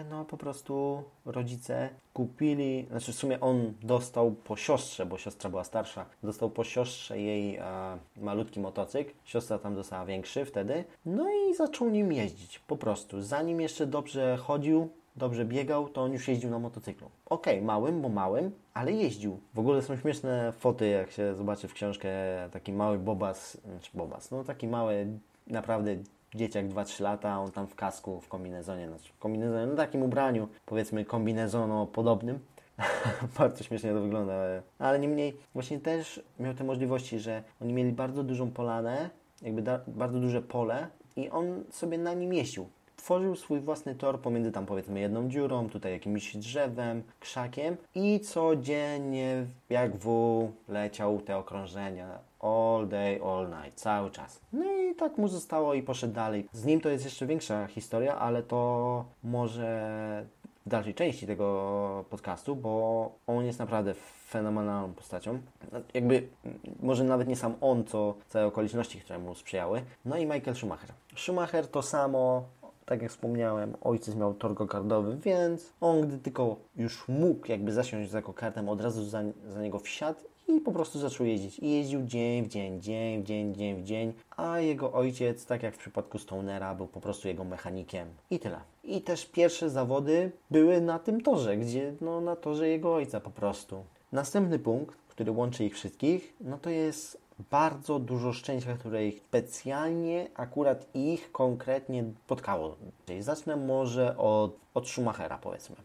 no 0.09 0.25
po 0.25 0.37
prostu 0.37 1.03
rodzice 1.25 1.89
kupili, 2.13 2.87
znaczy 2.89 3.11
w 3.11 3.15
sumie 3.15 3.39
on 3.39 3.73
dostał 3.83 4.31
po 4.31 4.55
siostrze, 4.55 5.05
bo 5.05 5.17
siostra 5.17 5.49
była 5.49 5.63
starsza, 5.63 6.05
dostał 6.23 6.49
po 6.49 6.63
siostrze 6.63 7.19
jej 7.19 7.59
a, 7.59 7.97
malutki 8.17 8.59
motocykl, 8.59 9.11
siostra 9.23 9.59
tam 9.59 9.75
dostała 9.75 10.05
większy 10.05 10.45
wtedy, 10.45 10.83
no 11.05 11.25
i 11.29 11.55
zaczął 11.55 11.89
nim 11.89 12.13
jeździć, 12.13 12.59
po 12.59 12.77
prostu. 12.77 13.21
Zanim 13.21 13.61
jeszcze 13.61 13.87
dobrze 13.87 14.37
chodził, 14.37 14.89
dobrze 15.15 15.45
biegał, 15.45 15.89
to 15.89 16.01
on 16.01 16.13
już 16.13 16.27
jeździł 16.27 16.49
na 16.49 16.59
motocyklu. 16.59 17.09
Okej, 17.25 17.55
okay, 17.55 17.65
małym, 17.65 18.01
bo 18.01 18.09
małym, 18.09 18.51
ale 18.73 18.91
jeździł. 18.91 19.39
W 19.53 19.59
ogóle 19.59 19.81
są 19.81 19.97
śmieszne 19.97 20.51
foty, 20.51 20.87
jak 20.87 21.11
się 21.11 21.35
zobaczy 21.35 21.67
w 21.67 21.73
książkę 21.73 22.09
taki 22.51 22.73
mały 22.73 22.97
Bobas, 22.97 23.57
znaczy 23.65 23.91
Bobas, 23.93 24.31
no 24.31 24.43
taki 24.43 24.67
mały, 24.67 25.07
naprawdę 25.47 25.95
dzieciak 26.35 26.67
2-3 26.67 27.01
lata, 27.01 27.39
on 27.39 27.51
tam 27.51 27.67
w 27.67 27.75
kasku, 27.75 28.21
w 28.21 28.27
kombinezonie, 28.27 28.87
znaczy 28.87 29.13
w 29.13 29.19
kombinezonie, 29.19 29.65
no 29.65 29.75
takim 29.75 30.03
ubraniu, 30.03 30.47
powiedzmy 30.65 31.05
kombinezono 31.05 31.85
podobnym. 31.85 32.39
bardzo 33.37 33.63
śmiesznie 33.63 33.93
to 33.93 34.01
wygląda, 34.01 34.33
ale, 34.33 34.61
ale 34.79 34.99
niemniej 34.99 35.37
właśnie 35.53 35.79
też 35.79 36.23
miał 36.39 36.53
te 36.53 36.63
możliwości, 36.63 37.19
że 37.19 37.43
oni 37.61 37.73
mieli 37.73 37.91
bardzo 37.91 38.23
dużą 38.23 38.51
polanę, 38.51 39.09
jakby 39.41 39.63
bardzo 39.87 40.19
duże 40.19 40.41
pole 40.41 40.87
i 41.15 41.29
on 41.29 41.63
sobie 41.71 41.97
na 41.97 42.13
nim 42.13 42.33
jeździł 42.33 42.69
tworzył 43.05 43.35
swój 43.35 43.59
własny 43.59 43.95
tor 43.95 44.19
pomiędzy 44.19 44.51
tam 44.51 44.65
powiedzmy 44.65 44.99
jedną 44.99 45.29
dziurą, 45.29 45.69
tutaj 45.69 45.91
jakimś 45.91 46.37
drzewem, 46.37 47.03
krzakiem 47.19 47.77
i 47.95 48.19
codziennie 48.19 49.45
jak 49.69 49.95
w 49.95 50.07
leciał 50.67 51.21
te 51.21 51.37
okrążenia 51.37 52.19
all 52.39 52.87
day, 52.87 53.19
all 53.23 53.47
night, 53.49 53.79
cały 53.79 54.11
czas. 54.11 54.39
No 54.53 54.63
i 54.63 54.95
tak 54.95 55.17
mu 55.17 55.27
zostało 55.27 55.73
i 55.73 55.83
poszedł 55.83 56.13
dalej. 56.13 56.47
Z 56.51 56.65
nim 56.65 56.81
to 56.81 56.89
jest 56.89 57.05
jeszcze 57.05 57.25
większa 57.25 57.67
historia, 57.67 58.15
ale 58.15 58.43
to 58.43 59.05
może 59.23 60.25
w 60.65 60.69
dalszej 60.69 60.93
części 60.93 61.27
tego 61.27 62.05
podcastu, 62.09 62.55
bo 62.55 63.11
on 63.27 63.45
jest 63.45 63.59
naprawdę 63.59 63.93
fenomenalną 64.27 64.93
postacią. 64.93 65.39
Jakby, 65.93 66.27
może 66.79 67.03
nawet 67.03 67.27
nie 67.27 67.35
sam 67.35 67.55
on, 67.61 67.83
co 67.83 68.15
całe 68.27 68.45
okoliczności, 68.45 69.01
które 69.01 69.19
mu 69.19 69.35
sprzyjały. 69.35 69.81
No 70.05 70.17
i 70.17 70.25
Michael 70.25 70.55
Schumacher. 70.55 70.89
Schumacher 71.15 71.67
to 71.67 71.81
samo, 71.81 72.43
tak 72.85 73.01
jak 73.01 73.11
wspomniałem, 73.11 73.75
ojciec 73.81 74.15
miał 74.15 74.33
tor 74.33 74.53
go-kardowy, 74.53 75.17
więc 75.17 75.73
on 75.81 76.01
gdy 76.01 76.17
tylko 76.17 76.55
już 76.75 77.07
mógł 77.07 77.51
jakby 77.51 77.73
zasiąść 77.73 78.11
za 78.11 78.21
go-kartem, 78.21 78.69
od 78.69 78.81
razu 78.81 79.05
za, 79.05 79.23
za 79.49 79.61
niego 79.61 79.79
wsiadł 79.79 80.19
i 80.47 80.61
po 80.61 80.71
prostu 80.71 80.99
zaczął 80.99 81.25
jeździć. 81.25 81.59
I 81.59 81.71
jeździł 81.71 82.01
dzień 82.03 82.43
w 82.43 82.47
dzień, 82.47 82.81
dzień 82.81 83.23
w 83.23 83.25
dzień, 83.25 83.55
dzień 83.55 83.75
w 83.75 83.83
dzień, 83.83 84.13
a 84.37 84.59
jego 84.59 84.93
ojciec, 84.93 85.45
tak 85.45 85.63
jak 85.63 85.75
w 85.75 85.77
przypadku 85.77 86.19
Stonera, 86.19 86.75
był 86.75 86.87
po 86.87 87.01
prostu 87.01 87.27
jego 87.27 87.43
mechanikiem. 87.43 88.07
I 88.29 88.39
tyle. 88.39 88.59
I 88.83 89.01
też 89.01 89.25
pierwsze 89.25 89.69
zawody 89.69 90.31
były 90.51 90.81
na 90.81 90.99
tym 90.99 91.21
torze, 91.21 91.57
gdzie 91.57 91.93
no 92.01 92.21
na 92.21 92.35
torze 92.35 92.67
jego 92.67 92.95
ojca 92.95 93.19
po 93.19 93.29
prostu. 93.29 93.83
Następny 94.11 94.59
punkt, 94.59 94.95
który 95.07 95.31
łączy 95.31 95.65
ich 95.65 95.73
wszystkich, 95.73 96.33
no 96.41 96.57
to 96.57 96.69
jest 96.69 97.24
bardzo 97.51 97.99
dużo 97.99 98.33
szczęścia, 98.33 98.73
które 98.73 99.07
ich 99.07 99.21
specjalnie 99.21 100.27
akurat 100.35 100.85
ich 100.93 101.31
konkretnie 101.31 102.03
spotkało. 102.25 102.75
Zacznę 103.19 103.55
może 103.55 104.17
od, 104.17 104.55
od 104.73 104.89
Schumachera 104.89 105.37
powiedzmy. 105.37 105.75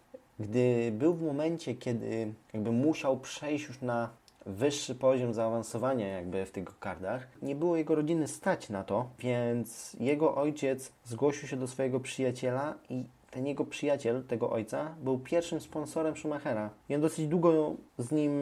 Gdy 0.40 0.92
był 0.92 1.14
w 1.14 1.22
momencie, 1.22 1.74
kiedy 1.74 2.32
jakby 2.52 2.72
musiał 2.72 3.20
przejść 3.20 3.68
już 3.68 3.80
na 3.80 4.08
wyższy 4.46 4.94
poziom 4.94 5.34
zaawansowania 5.34 6.08
jakby 6.08 6.46
w 6.46 6.50
tych 6.50 6.78
kardach. 6.78 7.28
Nie 7.42 7.54
było 7.54 7.76
jego 7.76 7.94
rodziny 7.94 8.28
stać 8.28 8.68
na 8.68 8.84
to, 8.84 9.08
więc 9.18 9.96
jego 10.00 10.34
ojciec 10.36 10.92
zgłosił 11.04 11.48
się 11.48 11.56
do 11.56 11.68
swojego 11.68 12.00
przyjaciela 12.00 12.74
i 12.88 13.04
ten 13.30 13.46
jego 13.46 13.64
przyjaciel, 13.64 14.24
tego 14.24 14.50
ojca, 14.50 14.94
był 15.02 15.18
pierwszym 15.18 15.60
sponsorem 15.60 16.16
Schumachera. 16.16 16.70
I 16.88 16.94
on 16.94 17.00
dosyć 17.00 17.28
długo 17.28 17.74
z 17.98 18.12
nim 18.12 18.32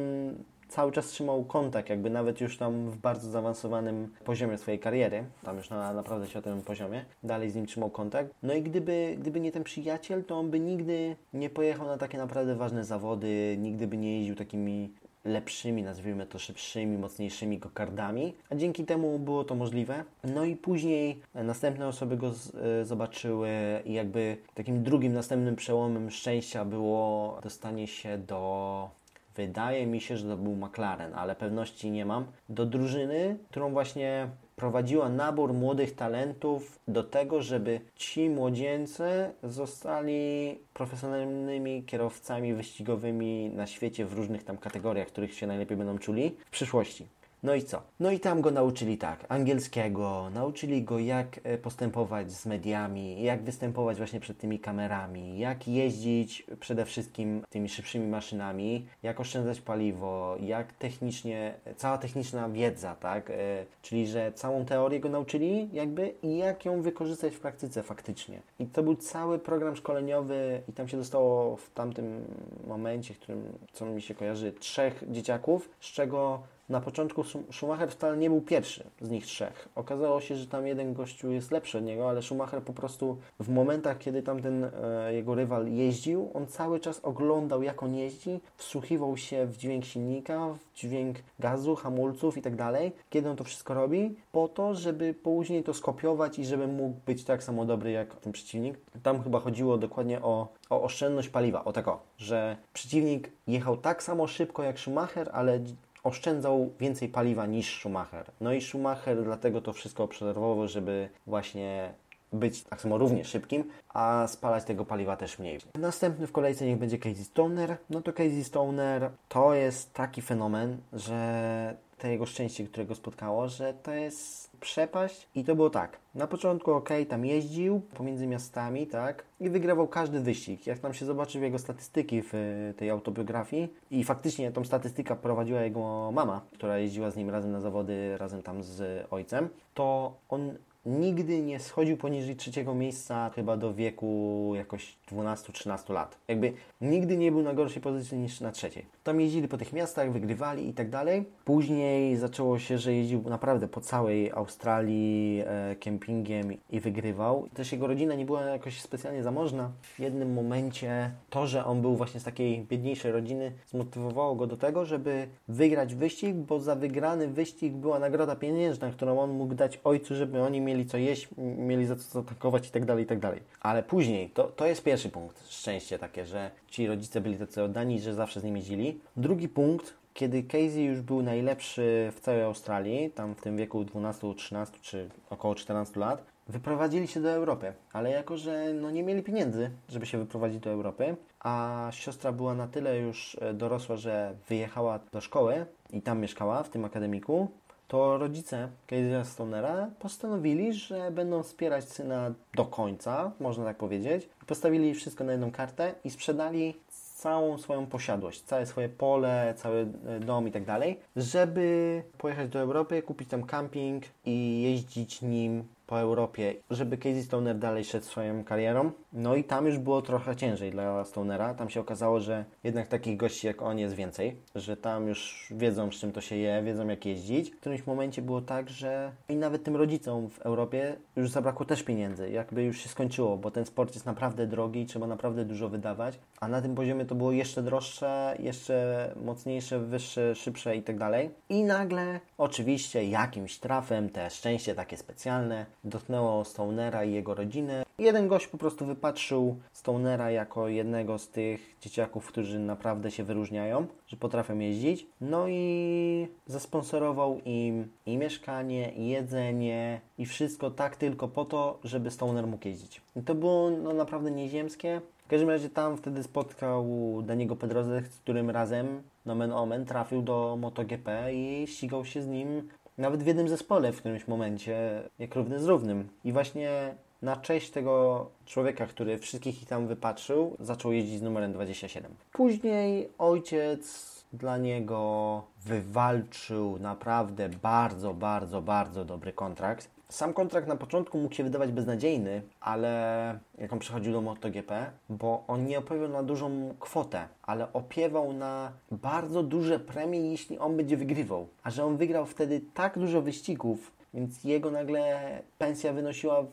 cały 0.68 0.92
czas 0.92 1.07
trzymał 1.07 1.44
kontakt, 1.44 1.88
jakby 1.88 2.11
nawet 2.11 2.40
już 2.40 2.59
tam 2.59 2.90
w 2.90 2.96
bardzo 2.96 3.31
zaawansowanym 3.31 4.09
poziomie 4.24 4.59
swojej 4.59 4.81
kariery, 4.81 5.24
tam 5.42 5.57
już 5.57 5.70
na 5.70 5.92
naprawdę 5.92 6.26
światowym 6.26 6.62
poziomie, 6.62 7.04
dalej 7.22 7.50
z 7.50 7.54
nim 7.54 7.66
trzymał 7.66 7.90
kontakt. 7.90 8.31
No 8.42 8.54
i 8.54 8.62
gdyby, 8.62 9.16
gdyby 9.20 9.40
nie 9.40 9.52
ten 9.52 9.64
przyjaciel, 9.64 10.24
to 10.24 10.38
on 10.38 10.50
by 10.50 10.61
nigdy 10.61 11.16
nie 11.33 11.50
pojechał 11.50 11.87
na 11.87 11.98
takie 11.98 12.18
naprawdę 12.18 12.54
ważne 12.54 12.85
zawody, 12.85 13.57
nigdy 13.59 13.87
by 13.87 13.96
nie 13.96 14.18
jeździł 14.18 14.35
takimi 14.35 14.92
lepszymi, 15.24 15.83
nazwijmy 15.83 16.26
to 16.26 16.38
szybszymi, 16.38 16.98
mocniejszymi 16.98 17.61
kokardami, 17.61 18.35
a 18.50 18.54
dzięki 18.54 18.85
temu 18.85 19.18
było 19.18 19.44
to 19.44 19.54
możliwe. 19.54 20.04
No 20.24 20.44
i 20.44 20.57
później 20.57 21.20
następne 21.35 21.88
osoby 21.88 22.16
go 22.16 22.33
z, 22.33 22.54
y, 22.83 22.85
zobaczyły 22.85 23.50
i 23.85 23.92
jakby 23.92 24.37
takim 24.54 24.83
drugim, 24.83 25.12
następnym 25.12 25.57
przełomem 25.57 26.11
szczęścia 26.11 26.64
było 26.64 27.38
dostanie 27.42 27.87
się 27.87 28.18
do 28.18 28.97
wydaje 29.38 29.87
mi 29.87 30.01
się, 30.01 30.16
że 30.16 30.29
to 30.29 30.37
był 30.37 30.57
McLaren, 30.57 31.14
ale 31.14 31.37
pewności 31.37 31.90
nie 31.90 32.05
mam, 32.05 32.27
do 32.48 32.66
drużyny, 32.66 33.37
którą 33.51 33.72
właśnie 33.72 34.29
prowadziła 34.57 35.09
nabór 35.09 35.55
młodych 35.55 35.94
talentów 35.94 36.79
do 36.88 37.05
tego, 37.05 37.42
żeby 37.42 37.81
ci 37.96 38.31
młodzieńcy 38.31 39.31
zostali 39.42 40.59
profesjonalnymi 40.74 41.83
kierowcami 41.83 42.55
wyścigowymi 42.55 43.51
na 43.55 43.66
świecie 43.66 44.07
w 44.07 44.12
różnych 44.12 44.44
tam 44.44 44.59
kategoriach, 44.59 45.09
których 45.09 45.35
się 45.35 45.46
najlepiej 45.46 45.77
będą 45.77 45.98
czuli 45.98 46.37
w 46.46 46.51
przyszłości. 46.51 47.07
No 47.42 47.55
i 47.55 47.62
co? 47.62 47.83
No 48.01 48.11
i 48.11 48.20
tam 48.20 48.40
go 48.40 48.51
nauczyli 48.51 48.98
tak, 48.98 49.24
angielskiego, 49.29 50.31
nauczyli 50.35 50.83
go 50.83 50.98
jak 50.98 51.40
e, 51.42 51.59
postępować 51.59 52.33
z 52.33 52.46
mediami, 52.46 53.22
jak 53.22 53.42
występować 53.42 53.96
właśnie 53.96 54.20
przed 54.20 54.38
tymi 54.38 54.59
kamerami, 54.59 55.38
jak 55.38 55.68
jeździć 55.68 56.46
przede 56.61 56.85
wszystkim 56.85 57.42
tymi 57.51 57.68
szybszymi 57.68 58.07
maszynami, 58.07 58.87
jak 59.03 59.20
oszczędzać 59.20 59.61
paliwo, 59.61 60.37
jak 60.40 60.72
technicznie, 60.72 61.55
cała 61.77 61.98
techniczna 61.98 62.48
wiedza, 62.48 62.94
tak? 62.94 63.31
E, 63.31 63.35
czyli, 63.83 64.07
że 64.07 64.33
całą 64.33 64.64
teorię 64.64 65.01
go 65.01 65.09
nauczyli 65.09 65.68
jakby 65.72 66.14
i 66.22 66.37
jak 66.37 66.64
ją 66.64 66.83
wykorzystać 66.83 67.35
w 67.35 67.40
praktyce 67.40 67.83
faktycznie. 67.83 68.40
I 68.59 68.66
to 68.66 68.83
był 68.83 68.96
cały 68.96 69.38
program 69.38 69.77
szkoleniowy 69.77 70.62
i 70.68 70.72
tam 70.72 70.88
się 70.88 70.96
dostało 70.96 71.57
w 71.57 71.70
tamtym 71.70 72.24
momencie, 72.66 73.14
w 73.14 73.18
którym, 73.18 73.42
co 73.72 73.87
mi 73.87 74.03
się 74.03 74.14
kojarzy, 74.14 74.53
trzech 74.53 75.05
dzieciaków, 75.09 75.70
z 75.81 75.87
czego 75.87 76.42
na 76.68 76.81
początku 76.81 77.24
Schumacher 77.52 77.90
wcale 77.90 78.16
nie 78.16 78.31
był 78.31 78.40
pierwszy 78.40 78.85
z 79.00 79.11
nich 79.11 79.26
trzech. 79.26 79.68
Okazało 79.74 80.20
się, 80.20 80.37
że 80.37 80.46
tam 80.46 80.66
jeden 80.66 80.94
gościu 80.94 81.31
jest 81.31 81.50
lepszy 81.50 81.78
od 81.78 81.85
niego, 81.85 82.09
ale 82.09 82.22
Schumacher 82.22 82.62
po 82.62 82.72
prostu 82.72 83.18
w 83.40 83.48
momentach, 83.48 83.98
kiedy 83.98 84.22
tam 84.22 84.42
ten 84.42 84.64
e, 84.64 85.14
jego 85.14 85.35
rywal 85.35 85.68
jeździł, 85.68 86.31
on 86.35 86.46
cały 86.46 86.81
czas 86.81 87.00
oglądał, 87.02 87.62
jak 87.62 87.83
on 87.83 87.94
jeździ, 87.94 88.40
wsłuchiwał 88.57 89.16
się 89.16 89.46
w 89.46 89.57
dźwięk 89.57 89.85
silnika, 89.85 90.48
w 90.48 90.78
dźwięk 90.78 91.16
gazu, 91.38 91.76
hamulców 91.76 92.38
i 92.38 92.42
tak 92.42 92.57
dalej, 92.57 92.92
kiedy 93.11 93.31
on 93.31 93.37
to 93.37 93.44
wszystko 93.44 93.74
robi, 93.74 94.16
po 94.33 94.48
to, 94.48 94.74
żeby 94.74 95.14
później 95.14 95.62
to 95.62 95.74
skopiować 95.74 96.38
i 96.38 96.44
żeby 96.44 96.66
mógł 96.66 97.00
być 97.07 97.24
tak 97.24 97.42
samo 97.42 97.64
dobry 97.64 97.90
jak 97.90 98.16
ten 98.16 98.33
przeciwnik. 98.33 98.78
Tam 99.02 99.22
chyba 99.22 99.40
chodziło 99.40 99.78
dokładnie 99.78 100.22
o, 100.22 100.48
o 100.70 100.83
oszczędność 100.83 101.28
paliwa, 101.28 101.64
o 101.64 101.72
tego, 101.72 102.00
że 102.18 102.57
przeciwnik 102.72 103.31
jechał 103.46 103.76
tak 103.76 104.02
samo 104.02 104.26
szybko 104.26 104.62
jak 104.62 104.78
Schumacher, 104.78 105.31
ale 105.33 105.61
oszczędzał 106.09 106.71
więcej 106.81 107.09
paliwa 107.09 107.47
niż 107.47 107.81
Schumacher. 107.81 108.31
No 108.40 108.53
i 108.53 108.61
Schumacher 108.61 109.25
dlatego 109.25 109.61
to 109.61 109.73
wszystko 109.73 110.05
obserwował, 110.05 110.68
żeby 110.68 111.09
właśnie 111.27 111.94
być 112.33 112.62
tak 112.62 112.81
samo 112.81 112.99
równie 112.99 113.25
szybkim, 113.25 113.64
a 113.88 114.27
spalać 114.27 114.64
tego 114.64 114.85
paliwa 114.85 115.16
też 115.16 115.38
mniej. 115.38 115.59
Następny 115.75 116.27
w 116.27 116.33
kolejce 116.33 116.66
niech 116.66 116.79
będzie 116.79 116.99
Casey 116.99 117.25
Stoner. 117.25 117.77
No 117.90 118.03
to 118.03 118.12
Casey 118.12 118.44
Stoner 118.44 119.11
to 119.29 119.55
jest 119.55 119.94
taki 119.94 120.23
fenomen, 120.23 120.77
że 120.92 121.77
to 121.98 122.06
jego 122.06 122.26
szczęście, 122.26 122.64
którego 122.64 122.94
spotkało, 122.94 123.48
że 123.48 123.74
to 123.82 123.92
jest 123.92 124.50
przepaść 124.61 125.28
i 125.34 125.44
to 125.44 125.54
było 125.54 125.70
tak. 125.70 125.98
Na 126.14 126.26
początku 126.26 126.72
ok, 126.72 126.88
tam 127.08 127.24
jeździł 127.24 127.80
pomiędzy 127.80 128.26
miastami, 128.26 128.87
tak, 128.87 129.24
i 129.40 129.50
wygrywał 129.50 129.88
każdy 129.88 130.20
wyścig. 130.20 130.66
Jak 130.66 130.78
tam 130.78 130.94
się 130.94 131.06
zobaczy 131.06 131.38
w 131.38 131.42
jego 131.42 131.58
statystyki 131.58 132.22
w 132.22 132.32
tej 132.76 132.90
autobiografii 132.90 133.68
i 133.90 134.04
faktycznie 134.04 134.52
tą 134.52 134.64
statystykę 134.64 135.16
prowadziła 135.16 135.61
jego 135.61 136.11
mama, 136.12 136.40
która 136.52 136.78
jeździła 136.78 137.11
z 137.11 137.16
nim 137.16 137.30
razem 137.30 137.52
na 137.52 137.61
zawody, 137.61 138.18
razem 138.18 138.42
tam 138.42 138.62
z 138.62 139.06
ojcem, 139.11 139.48
to 139.74 140.16
on 140.28 140.54
nigdy 140.88 141.42
nie 141.42 141.61
schodził 141.61 141.96
poniżej 141.96 142.37
trzeciego 142.37 142.74
miejsca 142.74 143.31
chyba 143.35 143.57
do 143.57 143.74
wieku 143.74 144.53
jakoś 144.57 144.96
12-13 145.12 145.92
lat. 145.92 146.18
Jakby 146.29 146.53
nigdy 146.81 147.16
nie 147.16 147.33
był 147.33 147.42
na 147.42 147.55
gorszej 147.55 147.83
pozycji 147.83 148.18
niż 148.18 148.40
na 148.40 148.53
trzeciej. 148.53 148.87
Tam 149.05 149.20
jeździli 149.20 149.48
po 149.48 149.59
tych 149.59 149.72
miastach, 149.72 150.12
wygrywali 150.12 150.68
i 150.68 150.74
tak 150.74 150.90
dalej. 150.90 151.24
Później 151.44 152.16
zaczęło 152.16 152.59
się, 152.59 152.79
że 152.79 152.94
jeździł 152.94 153.22
naprawdę 153.22 153.68
po 153.68 153.81
całej 153.81 154.31
Australii 154.31 155.42
e, 155.46 155.77
kempingiem 155.77 156.53
i 156.70 156.81
wygrywał. 156.81 157.48
Też 157.55 157.72
jego 157.72 157.87
rodzina 157.87 158.14
nie 158.14 158.24
była 158.24 158.42
jakoś 158.42 158.81
specjalnie 158.81 159.22
zamożna. 159.22 159.70
W 159.83 160.01
jednym 160.01 160.33
momencie 160.33 161.11
to, 161.31 161.46
że 161.46 161.64
on 161.64 161.83
był 161.83 161.96
właśnie 161.96 162.20
z 162.20 162.24
takiej 162.24 162.61
biedniejszej 162.62 163.12
rodziny, 163.12 163.53
zmotywowało 163.66 164.35
go 164.35 164.46
do 164.46 164.57
tego, 164.57 164.85
żeby 164.85 165.29
wygrać 165.48 165.94
wyścig, 165.94 166.35
bo 166.35 166.61
za 166.61 166.74
wygrany 166.74 167.29
wyścig 167.29 167.72
była 167.72 167.98
nagroda 167.98 168.37
pieniężna, 168.37 168.90
którą 168.90 169.20
on 169.20 169.31
mógł 169.31 169.55
dać 169.55 169.81
ojcu, 169.85 170.14
żeby 170.14 170.42
oni 170.42 170.61
mieli 170.61 170.78
co 170.87 170.99
jeść, 170.99 171.29
mieli 171.38 171.87
za 171.87 171.97
co 171.97 172.03
zatankować 172.03 172.69
i 172.69 172.71
tak 172.71 172.85
dalej, 172.85 173.05
i 173.05 173.07
tak 173.07 173.19
dalej. 173.19 173.41
Ale 173.61 173.83
później, 173.83 174.31
to, 174.31 174.45
to 174.45 174.67
jest 174.67 174.85
pierwszy 174.85 175.09
punkt, 175.09 175.49
szczęście 175.49 175.99
takie, 175.99 176.27
że 176.27 176.51
ci 176.69 176.87
rodzice 176.87 177.21
byli 177.21 177.37
tacy 177.37 177.62
oddani, 177.62 178.01
że 178.01 178.14
zawsze 178.14 178.41
z 178.41 178.45
nimi 178.45 178.61
jeździli. 178.61 179.01
Drugi 179.17 179.49
punkt, 179.49 179.95
kiedy 180.14 180.43
Casey 180.43 180.85
już 180.85 181.01
był 181.01 181.23
najlepszy 181.23 182.12
w 182.17 182.21
całej 182.21 182.43
Australii, 182.43 183.11
tam 183.11 183.35
w 183.35 183.41
tym 183.41 183.57
wieku 183.57 183.85
12, 183.85 184.35
13 184.35 184.79
czy 184.83 185.09
około 185.31 185.55
14 185.55 186.01
lat, 186.01 186.25
wyprowadzili 186.49 187.09
się 187.09 187.21
do 187.21 187.31
Europy, 187.31 187.73
ale 187.93 188.11
jako, 188.11 188.37
że 188.37 188.73
no 188.73 188.91
nie 188.91 189.03
mieli 189.03 189.23
pieniędzy, 189.23 189.71
żeby 189.88 190.07
się 190.07 190.19
wyprowadzić 190.19 190.61
do 190.61 190.71
Europy, 190.71 191.17
a 191.41 191.87
siostra 191.93 192.33
była 192.33 192.55
na 192.55 192.69
tyle 192.69 192.99
już 192.99 193.37
e, 193.41 193.55
dorosła, 193.55 193.97
że 193.97 194.35
wyjechała 194.49 195.01
do 195.12 195.21
szkoły 195.21 195.67
i 195.91 196.03
tam 196.03 196.21
mieszkała, 196.21 196.62
w 196.62 196.71
tym 196.71 196.85
akademiku, 196.85 197.49
to 197.88 198.18
rodzice 198.18 198.68
Casey'a 198.87 199.24
Stonera 199.24 199.90
postanowili, 199.98 200.72
że 200.72 201.11
będą 201.11 201.42
wspierać 201.42 201.85
syna 201.85 202.33
do 202.55 202.64
końca, 202.64 203.33
można 203.40 203.64
tak 203.64 203.77
powiedzieć. 203.77 204.29
Postawili 204.46 204.94
wszystko 204.94 205.24
na 205.24 205.33
jedną 205.33 205.51
kartę 205.51 205.94
i 206.05 206.11
sprzedali 206.11 206.74
całą 207.18 207.59
swoją 207.59 207.87
posiadłość, 207.87 208.42
całe 208.42 208.66
swoje 208.66 208.88
pole, 208.88 209.55
cały 209.57 209.87
e, 210.07 210.20
dom 210.20 210.48
i 210.48 210.53
tak 210.53 210.64
dalej, 210.64 211.01
żeby 211.16 212.03
pojechać 212.18 212.48
do 212.48 212.59
Europy, 212.59 213.03
kupić 213.03 213.29
tam 213.29 213.42
camping 213.42 214.05
i 214.24 214.62
jeździć 214.62 215.22
nim 215.22 215.64
po 215.87 216.01
Europie, 216.01 216.55
żeby 216.70 216.98
Casey 216.98 217.22
Stoner 217.22 217.59
dalej 217.59 217.85
szedł 217.85 218.07
swoją 218.07 218.44
karierą. 218.44 218.90
No 219.12 219.37
i 219.37 219.44
tam 219.44 219.66
już 219.66 219.79
było 219.79 220.03
trochę 220.03 220.37
ciężej 220.37 220.71
dla 220.71 221.05
Stonera. 221.05 221.55
Tam 221.55 221.71
się 221.71 221.81
okazało, 221.81 222.21
że 222.21 222.44
jednak 222.64 222.88
takich 222.88 223.16
gości 223.16 223.47
jak 223.47 223.62
on 223.62 223.79
jest 223.79 223.94
więcej, 223.94 224.37
że 224.55 224.77
tam 224.77 225.09
już 225.09 225.49
wiedzą, 225.51 225.92
z 225.92 225.94
czym 225.94 226.12
to 226.12 226.21
się 226.21 226.37
je, 226.37 226.62
wiedzą 226.62 226.88
jak 226.88 227.07
jeździć. 227.07 227.51
W 227.51 227.61
którymś 227.61 227.87
momencie 227.87 228.23
było 228.23 228.40
tak, 228.40 228.71
że 228.71 229.12
i 229.29 229.37
nawet 229.37 229.64
tym 229.64 229.77
rodzicom 229.77 230.31
w 230.31 230.38
Europie 230.38 230.97
już 231.16 231.31
zabrakło 231.31 231.66
też 231.66 231.83
pieniędzy. 231.83 232.31
Jakby 232.31 232.64
już 232.64 232.79
się 232.79 232.88
skończyło, 232.88 233.37
bo 233.37 233.51
ten 233.51 233.66
sport 233.66 233.94
jest 233.94 234.07
naprawdę 234.07 234.47
drogi, 234.47 234.87
trzeba 234.87 235.07
naprawdę 235.07 235.44
dużo 235.44 235.68
wydawać, 235.68 236.18
a 236.40 236.49
na 236.49 236.62
tym 236.62 236.75
poziomie 236.75 237.05
to 237.05 237.14
było 237.14 237.33
jeszcze 237.33 237.62
droższe, 237.62 238.37
jeszcze 238.38 239.14
mocniejsze, 239.25 239.79
wyższe, 239.79 240.35
szybsze 240.35 240.77
i 240.77 240.83
tak 240.83 240.99
dalej. 240.99 241.31
I 241.49 241.64
nagle, 241.64 242.21
oczywiście, 242.38 243.05
jakimś 243.05 243.59
trafem, 243.59 244.11
te 244.11 244.31
szczęście 244.31 244.75
takie 244.75 244.97
specjalne, 244.97 245.66
dotknęło 245.85 246.44
Stonera 246.44 247.05
i 247.05 247.12
jego 247.12 247.35
rodzinę. 247.35 247.85
Jeden 247.99 248.29
gość 248.29 248.47
po 248.47 248.59
prostu 248.59 248.87
wypatrzył 248.98 249.56
Stonera 249.72 250.30
jako 250.30 250.68
jednego 250.68 251.18
z 251.18 251.28
tych 251.28 251.76
dzieciaków, 251.80 252.26
którzy 252.26 252.58
naprawdę 252.58 253.11
się 253.11 253.24
wyróżniają, 253.24 253.87
że 254.06 254.16
potrafią 254.16 254.58
jeździć. 254.58 255.06
No 255.20 255.48
i 255.48 256.28
zasponsorował 256.46 257.40
im 257.44 257.88
i 258.06 258.16
mieszkanie, 258.16 258.92
i 258.92 259.08
jedzenie, 259.08 260.00
i 260.18 260.26
wszystko 260.26 260.70
tak 260.70 260.96
tylko 260.96 261.28
po 261.28 261.44
to, 261.44 261.78
żeby 261.84 262.11
Stoner 262.11 262.46
mógł 262.46 262.68
jeździć. 262.68 263.00
I 263.16 263.22
to 263.22 263.34
było 263.34 263.70
no, 263.70 263.92
naprawdę 263.92 264.30
nieziemskie. 264.30 265.00
W 265.26 265.28
każdym 265.28 265.50
razie 265.50 265.70
tam 265.70 265.96
wtedy 265.96 266.22
spotkał 266.22 266.87
Daniego 267.22 267.56
Pedroza, 267.56 268.00
z 268.00 268.18
którym 268.18 268.50
razem, 268.50 269.02
nomen 269.26 269.52
omen, 269.52 269.84
trafił 269.84 270.22
do 270.22 270.56
MotoGP 270.61 271.34
i 271.34 271.66
ścigał 271.66 272.04
się 272.04 272.22
z 272.22 272.26
nim 272.26 272.68
nawet 272.98 273.22
w 273.22 273.26
jednym 273.26 273.48
zespole 273.48 273.92
w 273.92 273.98
którymś 273.98 274.28
momencie, 274.28 275.02
jak 275.18 275.34
równy 275.34 275.61
z 275.61 275.66
równym. 275.66 276.08
I 276.24 276.32
właśnie 276.32 276.94
na 277.22 277.37
cześć 277.37 277.70
tego 277.70 278.26
człowieka, 278.46 278.87
który 278.87 279.18
wszystkich 279.18 279.62
ich 279.62 279.68
tam 279.68 279.87
wypatrzył, 279.87 280.57
zaczął 280.61 280.92
jeździć 280.92 281.18
z 281.18 281.22
numerem 281.22 281.52
27. 281.52 282.14
Później 282.33 283.09
ojciec 283.18 284.09
dla 284.33 284.59
niego 284.59 285.42
wywalczył 285.61 286.78
naprawdę 286.78 287.48
bardzo, 287.48 288.14
bardzo, 288.14 288.62
bardzo 288.62 289.04
dobry 289.04 289.33
kontrakt. 289.33 289.90
Sam 290.09 290.33
kontrakt 290.35 290.68
na 290.68 290.76
początku 290.76 291.18
mógł 291.18 291.35
się 291.35 291.44
wydawać 291.44 291.72
beznadziejny, 291.72 292.42
ale 292.61 293.38
jak 293.59 293.72
on 293.72 293.78
przychodził 293.78 294.12
do 294.12 294.20
MotoGP, 294.20 294.90
bo 295.09 295.44
on 295.48 295.66
nie 295.66 295.78
opiewał 295.78 296.09
na 296.09 296.22
dużą 296.22 296.74
kwotę, 296.81 297.28
ale 297.42 297.72
opiewał 297.72 298.33
na 298.33 298.72
bardzo 298.90 299.42
duże 299.42 299.81
premie, 299.81 300.31
jeśli 300.31 300.59
on 300.59 300.76
będzie 300.76 300.96
wygrywał. 300.96 301.48
A 301.62 301.70
że 301.70 301.85
on 301.85 301.96
wygrał 301.96 302.26
wtedy 302.26 302.61
tak 302.74 302.98
dużo 302.98 303.22
wyścigów, 303.22 303.97
więc 304.14 304.44
jego 304.44 304.71
nagle 304.71 305.29
pensja 305.59 305.92
wynosiła, 305.92 306.44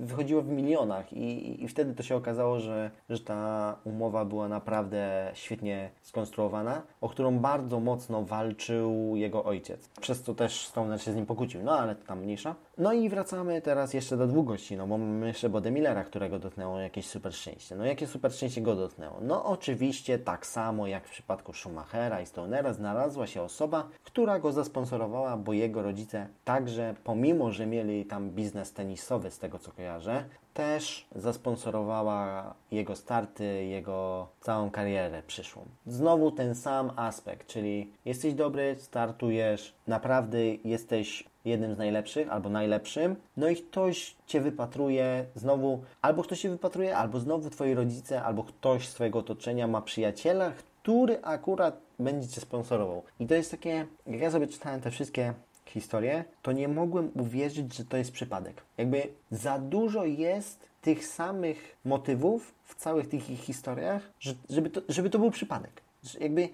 wychodziła 0.00 0.42
w 0.42 0.48
milionach 0.48 1.12
i, 1.12 1.64
i 1.64 1.68
wtedy 1.68 1.94
to 1.94 2.02
się 2.02 2.16
okazało, 2.16 2.60
że, 2.60 2.90
że 3.10 3.20
ta 3.20 3.76
umowa 3.84 4.24
była 4.24 4.48
naprawdę 4.48 5.30
świetnie 5.34 5.90
skonstruowana, 6.02 6.82
o 7.00 7.08
którą 7.08 7.38
bardzo 7.38 7.80
mocno 7.80 8.22
walczył 8.22 9.16
jego 9.16 9.44
ojciec. 9.44 9.88
Przez 10.00 10.22
co 10.22 10.34
też 10.34 10.66
Stoner 10.66 11.02
się 11.02 11.12
z 11.12 11.16
nim 11.16 11.26
pokłócił, 11.26 11.62
no 11.62 11.78
ale 11.78 11.94
to 11.96 12.06
tam 12.06 12.20
mniejsza. 12.20 12.54
No 12.78 12.92
i 12.92 13.08
wracamy 13.08 13.60
teraz 13.60 13.94
jeszcze 13.94 14.16
do 14.16 14.26
dwóch 14.26 14.46
gości, 14.46 14.76
no 14.76 14.86
bo 14.86 14.98
mamy 14.98 15.26
jeszcze 15.26 15.48
Bode 15.48 15.70
Millera, 15.70 16.04
którego 16.04 16.38
dotknęło 16.38 16.78
jakieś 16.78 17.06
super 17.06 17.34
szczęście. 17.34 17.76
No 17.76 17.84
jakie 17.84 18.06
super 18.06 18.32
szczęście 18.32 18.60
go 18.60 18.76
dotknęło? 18.76 19.18
No 19.20 19.44
oczywiście 19.44 20.18
tak 20.18 20.46
samo 20.46 20.86
jak 20.86 21.06
w 21.06 21.10
przypadku 21.10 21.52
Schumachera 21.52 22.20
i 22.20 22.26
Stonera 22.26 22.72
znalazła 22.72 23.26
się 23.26 23.42
osoba, 23.42 23.88
która 24.04 24.38
go 24.38 24.52
zasponsorowała, 24.52 25.36
bo 25.36 25.52
jego 25.52 25.82
rodzice 25.82 26.28
także, 26.44 26.94
pomimo 27.04 27.50
że 27.50 27.66
mieli 27.66 28.04
tam 28.04 28.30
biznes 28.30 28.72
tenisowy 28.72 29.30
z 29.30 29.38
tego 29.38 29.58
co 29.58 29.72
kojarzę, 29.72 30.24
też 30.54 31.06
zasponsorowała 31.14 32.54
jego 32.70 32.96
starty, 32.96 33.64
jego 33.64 34.28
całą 34.40 34.70
karierę 34.70 35.22
przyszłą. 35.26 35.64
Znowu 35.86 36.30
ten 36.30 36.54
sam 36.54 36.92
aspekt, 36.96 37.46
czyli 37.46 37.92
jesteś 38.04 38.34
dobry, 38.34 38.76
startujesz, 38.78 39.74
naprawdę 39.86 40.38
jesteś 40.54 41.31
jednym 41.44 41.74
z 41.74 41.78
najlepszych 41.78 42.32
albo 42.32 42.48
najlepszym, 42.48 43.16
no 43.36 43.48
i 43.48 43.56
ktoś 43.56 44.16
Cię 44.26 44.40
wypatruje, 44.40 45.26
znowu 45.34 45.82
albo 46.02 46.22
ktoś 46.22 46.40
się 46.40 46.50
wypatruje, 46.50 46.96
albo 46.96 47.20
znowu 47.20 47.50
Twoi 47.50 47.74
rodzice, 47.74 48.22
albo 48.22 48.44
ktoś 48.44 48.88
z 48.88 48.94
Twojego 48.94 49.18
otoczenia 49.18 49.66
ma 49.66 49.82
przyjaciela, 49.82 50.52
który 50.82 51.18
akurat 51.22 51.80
będzie 51.98 52.28
Cię 52.28 52.40
sponsorował. 52.40 53.02
I 53.20 53.26
to 53.26 53.34
jest 53.34 53.50
takie, 53.50 53.86
jak 54.06 54.20
ja 54.20 54.30
sobie 54.30 54.46
czytałem 54.46 54.80
te 54.80 54.90
wszystkie 54.90 55.34
historię, 55.66 56.24
to 56.42 56.52
nie 56.52 56.68
mogłem 56.68 57.10
uwierzyć, 57.14 57.74
że 57.74 57.84
to 57.84 57.96
jest 57.96 58.12
przypadek. 58.12 58.62
Jakby 58.78 59.02
za 59.30 59.58
dużo 59.58 60.04
jest 60.04 60.66
tych 60.80 61.06
samych 61.06 61.76
motywów 61.84 62.54
w 62.64 62.74
całych 62.74 63.08
tych 63.08 63.30
ich 63.30 63.40
historiach, 63.40 64.12
żeby 64.50 64.70
to, 64.70 64.80
żeby 64.88 65.10
to 65.10 65.18
był 65.18 65.30
przypadek. 65.30 65.82
Jakby 66.20 66.48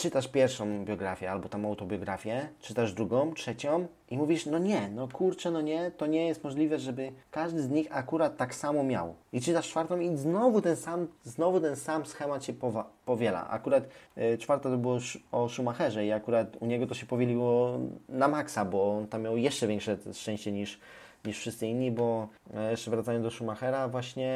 czytasz 0.00 0.28
pierwszą 0.28 0.84
biografię 0.84 1.30
albo 1.30 1.48
tam 1.48 1.66
autobiografię, 1.66 2.48
czytasz 2.60 2.92
drugą, 2.92 3.34
trzecią 3.34 3.86
i 4.10 4.16
mówisz, 4.16 4.46
no 4.46 4.58
nie, 4.58 4.88
no 4.94 5.08
kurczę, 5.08 5.50
no 5.50 5.60
nie, 5.60 5.90
to 5.90 6.06
nie 6.06 6.26
jest 6.26 6.44
możliwe, 6.44 6.78
żeby 6.78 7.12
każdy 7.30 7.62
z 7.62 7.70
nich 7.70 7.86
akurat 7.90 8.36
tak 8.36 8.54
samo 8.54 8.82
miał. 8.82 9.14
I 9.32 9.40
czytasz 9.40 9.68
czwartą 9.68 10.00
i 10.00 10.16
znowu 10.16 10.62
ten 10.62 10.76
sam, 10.76 11.06
znowu 11.24 11.60
ten 11.60 11.76
sam 11.76 12.06
schemat 12.06 12.44
się 12.44 12.52
powiela. 13.04 13.50
Akurat 13.50 13.84
y, 14.18 14.38
czwarta 14.38 14.70
to 14.70 14.76
było 14.76 14.98
o 15.32 15.48
Schumacherze 15.48 16.06
i 16.06 16.12
akurat 16.12 16.56
u 16.60 16.66
niego 16.66 16.86
to 16.86 16.94
się 16.94 17.06
powieliło 17.06 17.78
na 18.08 18.28
maksa, 18.28 18.64
bo 18.64 18.96
on 18.98 19.06
tam 19.06 19.22
miał 19.22 19.36
jeszcze 19.36 19.66
większe 19.66 19.96
szczęście 20.12 20.52
niż 20.52 20.80
niż 21.24 21.38
wszyscy 21.38 21.66
inni, 21.66 21.90
bo 21.90 22.28
e, 22.54 22.70
jeszcze 22.70 22.90
wracając 22.90 23.24
do 23.24 23.30
Schumachera, 23.30 23.88
właśnie 23.88 24.30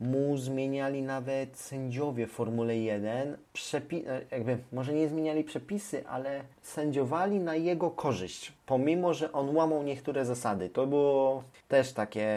mu 0.00 0.36
zmieniali 0.36 1.02
nawet 1.02 1.56
sędziowie 1.56 2.26
w 2.26 2.32
Formule 2.32 2.76
1, 2.76 3.36
przepi- 3.54 4.08
e, 4.08 4.20
jakby 4.30 4.58
może 4.72 4.92
nie 4.92 5.08
zmieniali 5.08 5.44
przepisy, 5.44 6.06
ale 6.08 6.40
sędziowali 6.62 7.40
na 7.40 7.54
jego 7.54 7.90
korzyść, 7.90 8.52
pomimo, 8.66 9.14
że 9.14 9.32
on 9.32 9.56
łamał 9.56 9.82
niektóre 9.82 10.24
zasady. 10.24 10.68
To 10.68 10.86
było 10.86 11.42
też 11.68 11.92
takie 11.92 12.28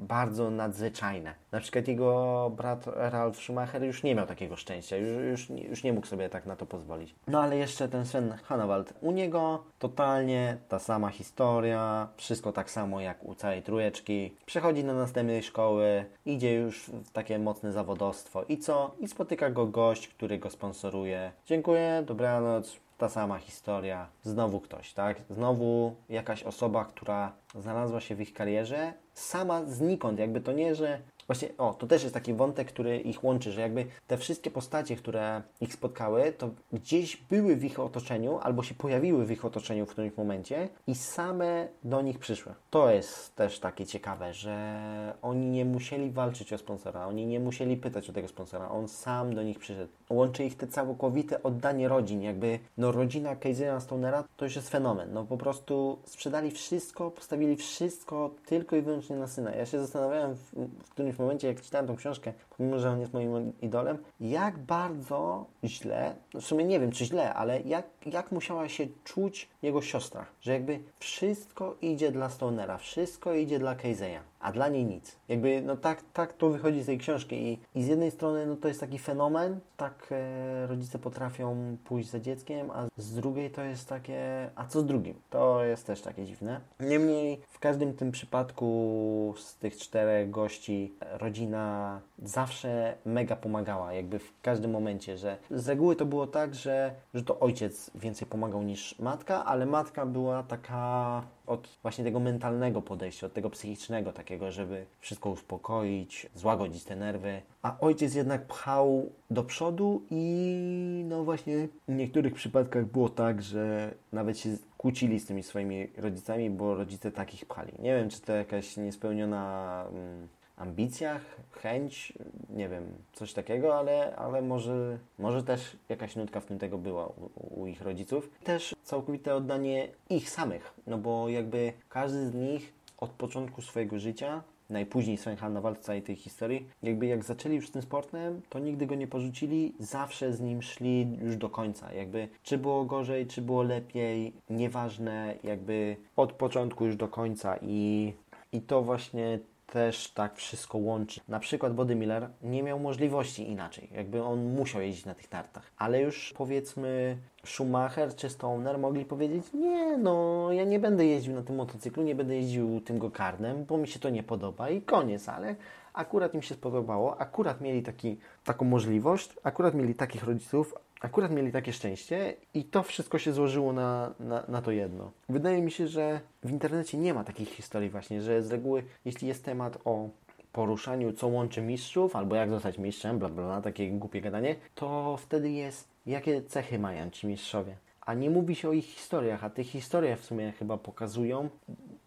bardzo 0.00 0.50
nadzwyczajne. 0.50 1.34
Na 1.52 1.60
przykład 1.60 1.88
jego 1.88 2.50
brat 2.56 2.84
Ralf 2.86 3.36
Schumacher 3.36 3.82
już 3.82 4.02
nie 4.02 4.14
miał 4.14 4.26
takiego 4.26 4.56
szczęścia, 4.56 4.96
już, 4.96 5.08
już, 5.30 5.50
już 5.70 5.84
nie 5.84 5.92
mógł 5.92 6.06
sobie 6.06 6.28
tak 6.28 6.46
na 6.46 6.56
to 6.56 6.66
pozwolić. 6.66 7.14
No 7.28 7.42
ale 7.42 7.56
jeszcze 7.56 7.88
ten 7.88 8.06
Sven 8.06 8.32
Hanawald, 8.44 8.94
u 9.00 9.12
niego 9.12 9.62
totalnie 9.78 10.56
ta 10.68 10.78
sama 10.78 11.08
historia, 11.08 12.08
wszystko 12.16 12.52
tak 12.52 12.70
samo 12.70 13.00
jak 13.00 13.24
u 13.24 13.34
całej 13.34 13.62
trójeczki. 13.62 14.34
Przechodzi 14.46 14.84
do 14.84 14.94
następnej 14.94 15.42
szkoły, 15.42 16.04
idzie 16.26 16.54
już 16.54 16.90
w 16.90 17.10
takie 17.10 17.38
mocne 17.38 17.72
zawodostwo 17.72 18.44
i 18.48 18.58
co? 18.58 18.94
I 19.00 19.08
spotyka 19.08 19.50
go 19.50 19.66
gość, 19.66 20.08
który 20.08 20.38
go 20.38 20.50
sponsoruje. 20.50 21.32
Dziękuję, 21.46 22.02
dobranoc, 22.06 22.76
ta 22.98 23.08
sama 23.08 23.38
historia, 23.38 24.08
znowu 24.22 24.60
ktoś, 24.60 24.92
tak? 24.92 25.16
Znowu 25.30 25.94
jakaś 26.08 26.42
osoba, 26.42 26.84
która 26.84 27.32
znalazła 27.54 28.00
się 28.00 28.14
w 28.14 28.20
ich 28.20 28.32
karierze, 28.32 28.92
sama 29.14 29.64
znikąd, 29.64 30.18
jakby 30.18 30.40
to 30.40 30.52
nie, 30.52 30.74
że 30.74 31.00
Właśnie, 31.28 31.48
o, 31.58 31.74
to 31.74 31.86
też 31.86 32.02
jest 32.02 32.14
taki 32.14 32.34
wątek, 32.34 32.68
który 32.68 32.98
ich 32.98 33.24
łączy, 33.24 33.52
że 33.52 33.60
jakby 33.60 33.86
te 34.06 34.16
wszystkie 34.16 34.50
postacie, 34.50 34.96
które 34.96 35.42
ich 35.60 35.72
spotkały, 35.72 36.32
to 36.32 36.50
gdzieś 36.72 37.16
były 37.16 37.56
w 37.56 37.64
ich 37.64 37.80
otoczeniu 37.80 38.38
albo 38.42 38.62
się 38.62 38.74
pojawiły 38.74 39.26
w 39.26 39.30
ich 39.30 39.44
otoczeniu 39.44 39.86
w 39.86 39.90
którymś 39.90 40.16
momencie 40.16 40.68
i 40.86 40.94
same 40.94 41.68
do 41.84 42.02
nich 42.02 42.18
przyszły. 42.18 42.54
To 42.70 42.90
jest 42.90 43.36
też 43.36 43.60
takie 43.60 43.86
ciekawe, 43.86 44.34
że 44.34 45.14
oni 45.22 45.50
nie 45.50 45.64
musieli 45.64 46.10
walczyć 46.10 46.52
o 46.52 46.58
sponsora, 46.58 47.06
oni 47.06 47.26
nie 47.26 47.40
musieli 47.40 47.76
pytać 47.76 48.10
o 48.10 48.12
tego 48.12 48.28
sponsora, 48.28 48.68
on 48.68 48.88
sam 48.88 49.34
do 49.34 49.42
nich 49.42 49.58
przyszedł. 49.58 49.92
Łączy 50.10 50.44
ich 50.44 50.56
te 50.56 50.66
całkowite 50.66 51.42
oddanie 51.42 51.88
rodzin, 51.88 52.22
jakby 52.22 52.58
no 52.78 52.92
rodzina 52.92 53.36
Casey'a 53.36 53.80
Stonera 53.80 54.24
to 54.36 54.44
już 54.44 54.56
jest 54.56 54.68
fenomen. 54.68 55.12
No 55.12 55.24
po 55.24 55.36
prostu 55.36 55.98
sprzedali 56.04 56.50
wszystko, 56.50 57.10
postawili 57.10 57.56
wszystko 57.56 58.30
tylko 58.46 58.76
i 58.76 58.82
wyłącznie 58.82 59.16
na 59.16 59.26
syna. 59.26 59.50
Ja 59.50 59.66
się 59.66 59.78
zastanawiałem 59.78 60.34
w, 60.34 60.52
w 60.84 60.90
którymś 60.90 61.17
w 61.18 61.20
momencie, 61.20 61.48
jak 61.48 61.60
czytałem 61.60 61.86
tą 61.86 61.96
książkę, 61.96 62.32
pomimo, 62.56 62.78
że 62.78 62.90
on 62.90 63.00
jest 63.00 63.12
moim 63.12 63.52
idolem, 63.62 63.98
jak 64.20 64.58
bardzo 64.58 65.46
źle, 65.64 66.16
w 66.34 66.42
sumie 66.42 66.64
nie 66.64 66.80
wiem, 66.80 66.92
czy 66.92 67.04
źle, 67.04 67.34
ale 67.34 67.60
jak, 67.60 67.86
jak 68.06 68.32
musiała 68.32 68.68
się 68.68 68.86
czuć 69.04 69.48
jego 69.62 69.82
siostra, 69.82 70.26
że 70.40 70.52
jakby 70.52 70.80
wszystko 70.98 71.76
idzie 71.82 72.12
dla 72.12 72.28
Stonera, 72.28 72.78
wszystko 72.78 73.34
idzie 73.34 73.58
dla 73.58 73.74
Casey'a 73.74 74.18
a 74.40 74.52
dla 74.52 74.68
niej 74.68 74.84
nic. 74.84 75.16
Jakby, 75.28 75.62
no 75.62 75.76
tak, 75.76 76.02
tak 76.12 76.32
to 76.32 76.50
wychodzi 76.50 76.82
z 76.82 76.86
tej 76.86 76.98
książki 76.98 77.36
I, 77.36 77.58
i 77.74 77.82
z 77.82 77.86
jednej 77.86 78.10
strony, 78.10 78.46
no 78.46 78.56
to 78.56 78.68
jest 78.68 78.80
taki 78.80 78.98
fenomen, 78.98 79.60
tak 79.76 80.08
e, 80.10 80.66
rodzice 80.66 80.98
potrafią 80.98 81.76
pójść 81.84 82.10
za 82.10 82.20
dzieckiem, 82.20 82.70
a 82.70 82.86
z 82.96 83.14
drugiej 83.14 83.50
to 83.50 83.62
jest 83.62 83.88
takie, 83.88 84.50
a 84.56 84.66
co 84.66 84.80
z 84.80 84.86
drugim? 84.86 85.14
To 85.30 85.64
jest 85.64 85.86
też 85.86 86.00
takie 86.00 86.24
dziwne. 86.24 86.60
Niemniej, 86.80 87.40
w 87.48 87.58
każdym 87.58 87.94
tym 87.94 88.10
przypadku 88.10 89.34
z 89.38 89.56
tych 89.56 89.76
czterech 89.76 90.30
gości 90.30 90.92
rodzina 91.12 92.00
zawsze 92.22 92.94
mega 93.04 93.36
pomagała, 93.36 93.92
jakby 93.92 94.18
w 94.18 94.40
każdym 94.42 94.70
momencie, 94.70 95.18
że 95.18 95.36
z 95.50 95.68
reguły 95.68 95.96
to 95.96 96.06
było 96.06 96.26
tak, 96.26 96.54
że, 96.54 96.94
że 97.14 97.22
to 97.22 97.40
ojciec 97.40 97.90
więcej 97.94 98.28
pomagał 98.28 98.62
niż 98.62 98.98
matka, 98.98 99.44
ale 99.44 99.66
matka 99.66 100.06
była 100.06 100.42
taka 100.42 101.22
od 101.48 101.78
właśnie 101.82 102.04
tego 102.04 102.20
mentalnego 102.20 102.82
podejścia, 102.82 103.26
od 103.26 103.32
tego 103.32 103.50
psychicznego 103.50 104.12
takiego, 104.12 104.52
żeby 104.52 104.86
wszystko 105.00 105.30
uspokoić, 105.30 106.26
złagodzić 106.34 106.84
te 106.84 106.96
nerwy. 106.96 107.42
A 107.62 107.80
ojciec 107.80 108.14
jednak 108.14 108.46
pchał 108.46 109.12
do 109.30 109.44
przodu 109.44 110.02
i 110.10 111.04
no 111.08 111.24
właśnie 111.24 111.68
w 111.88 111.92
niektórych 111.92 112.34
przypadkach 112.34 112.86
było 112.86 113.08
tak, 113.08 113.42
że 113.42 113.94
nawet 114.12 114.38
się 114.38 114.56
kłócili 114.78 115.20
z 115.20 115.26
tymi 115.26 115.42
swoimi 115.42 115.88
rodzicami, 115.96 116.50
bo 116.50 116.74
rodzice 116.74 117.12
takich 117.12 117.46
pchali. 117.46 117.72
Nie 117.78 117.96
wiem, 117.96 118.10
czy 118.10 118.20
to 118.20 118.32
jakaś 118.32 118.76
niespełniona... 118.76 119.84
Mm, 119.90 120.28
ambicjach, 120.58 121.22
chęć, 121.50 122.12
nie 122.50 122.68
wiem, 122.68 122.84
coś 123.12 123.32
takiego, 123.32 123.78
ale, 123.78 124.16
ale 124.16 124.42
może, 124.42 124.98
może 125.18 125.42
też 125.42 125.76
jakaś 125.88 126.16
nutka 126.16 126.40
w 126.40 126.46
tym 126.46 126.58
tego 126.58 126.78
była 126.78 127.06
u, 127.06 127.30
u, 127.60 127.66
ich 127.66 127.82
rodziców. 127.82 128.30
Też 128.44 128.74
całkowite 128.82 129.34
oddanie 129.34 129.88
ich 130.10 130.30
samych, 130.30 130.74
no 130.86 130.98
bo 130.98 131.28
jakby 131.28 131.72
każdy 131.88 132.26
z 132.26 132.34
nich 132.34 132.72
od 132.98 133.10
początku 133.10 133.62
swojego 133.62 133.98
życia 133.98 134.42
najpóźniej 134.70 135.16
Sven 135.16 135.36
na 135.52 135.60
walce 135.60 135.82
całej 135.82 136.02
tej 136.02 136.16
historii. 136.16 136.68
Jakby 136.82 137.06
jak 137.06 137.24
zaczęli 137.24 137.56
już 137.56 137.68
z 137.68 137.70
tym 137.70 137.82
sportem, 137.82 138.40
to 138.48 138.58
nigdy 138.58 138.86
go 138.86 138.94
nie 138.94 139.06
porzucili, 139.06 139.74
zawsze 139.78 140.32
z 140.32 140.40
nim 140.40 140.62
szli 140.62 141.18
już 141.22 141.36
do 141.36 141.50
końca. 141.50 141.92
Jakby 141.92 142.28
czy 142.42 142.58
było 142.58 142.84
gorzej, 142.84 143.26
czy 143.26 143.42
było 143.42 143.62
lepiej, 143.62 144.32
nieważne, 144.50 145.34
jakby 145.42 145.96
od 146.16 146.32
początku 146.32 146.86
już 146.86 146.96
do 146.96 147.08
końca 147.08 147.58
i, 147.62 148.12
i 148.52 148.60
to 148.60 148.82
właśnie 148.82 149.38
też 149.72 150.10
tak 150.10 150.36
wszystko 150.36 150.78
łączy. 150.78 151.20
Na 151.28 151.40
przykład 151.40 151.74
Body 151.74 151.94
Miller 151.94 152.28
nie 152.42 152.62
miał 152.62 152.78
możliwości 152.78 153.50
inaczej, 153.50 153.88
jakby 153.94 154.22
on 154.22 154.54
musiał 154.54 154.82
jeździć 154.82 155.04
na 155.04 155.14
tych 155.14 155.32
nartach, 155.32 155.70
ale 155.78 156.00
już 156.00 156.34
powiedzmy 156.36 157.16
Schumacher 157.44 158.14
czy 158.14 158.30
Stoner 158.30 158.78
mogli 158.78 159.04
powiedzieć, 159.04 159.52
nie 159.52 159.96
no, 159.98 160.48
ja 160.52 160.64
nie 160.64 160.78
będę 160.78 161.06
jeździł 161.06 161.34
na 161.34 161.42
tym 161.42 161.56
motocyklu, 161.56 162.02
nie 162.02 162.14
będę 162.14 162.36
jeździł 162.36 162.80
tym 162.80 162.98
go-karnem, 162.98 163.64
bo 163.64 163.76
mi 163.76 163.88
się 163.88 163.98
to 163.98 164.10
nie 164.10 164.22
podoba 164.22 164.70
i 164.70 164.82
koniec, 164.82 165.28
ale 165.28 165.54
akurat 165.92 166.34
im 166.34 166.42
się 166.42 166.54
spodobało, 166.54 167.20
akurat 167.20 167.60
mieli 167.60 167.82
taki, 167.82 168.18
taką 168.44 168.64
możliwość, 168.64 169.30
akurat 169.42 169.74
mieli 169.74 169.94
takich 169.94 170.24
rodziców, 170.24 170.74
akurat 171.00 171.30
mieli 171.30 171.52
takie 171.52 171.72
szczęście 171.72 172.34
i 172.54 172.64
to 172.64 172.82
wszystko 172.82 173.18
się 173.18 173.32
złożyło 173.32 173.72
na, 173.72 174.14
na, 174.20 174.44
na, 174.48 174.62
to 174.62 174.70
jedno. 174.70 175.10
Wydaje 175.28 175.62
mi 175.62 175.70
się, 175.70 175.88
że 175.88 176.20
w 176.44 176.50
internecie 176.50 176.98
nie 176.98 177.14
ma 177.14 177.24
takich 177.24 177.48
historii 177.48 177.90
właśnie, 177.90 178.22
że 178.22 178.42
z 178.42 178.50
reguły, 178.50 178.82
jeśli 179.04 179.28
jest 179.28 179.44
temat 179.44 179.78
o 179.84 180.08
poruszaniu, 180.52 181.12
co 181.12 181.28
łączy 181.28 181.62
mistrzów, 181.62 182.16
albo 182.16 182.36
jak 182.36 182.50
zostać 182.50 182.78
mistrzem, 182.78 183.18
bla, 183.18 183.28
bla, 183.28 183.44
bla, 183.44 183.62
takie 183.62 183.90
głupie 183.90 184.20
gadanie, 184.20 184.56
to 184.74 185.16
wtedy 185.16 185.50
jest, 185.50 185.88
jakie 186.06 186.42
cechy 186.42 186.78
mają 186.78 187.10
ci 187.10 187.26
mistrzowie. 187.26 187.76
A 188.00 188.14
nie 188.14 188.30
mówi 188.30 188.54
się 188.54 188.68
o 188.68 188.72
ich 188.72 188.84
historiach, 188.84 189.44
a 189.44 189.50
te 189.50 189.64
historie 189.64 190.16
w 190.16 190.24
sumie 190.24 190.52
chyba 190.52 190.76
pokazują, 190.76 191.48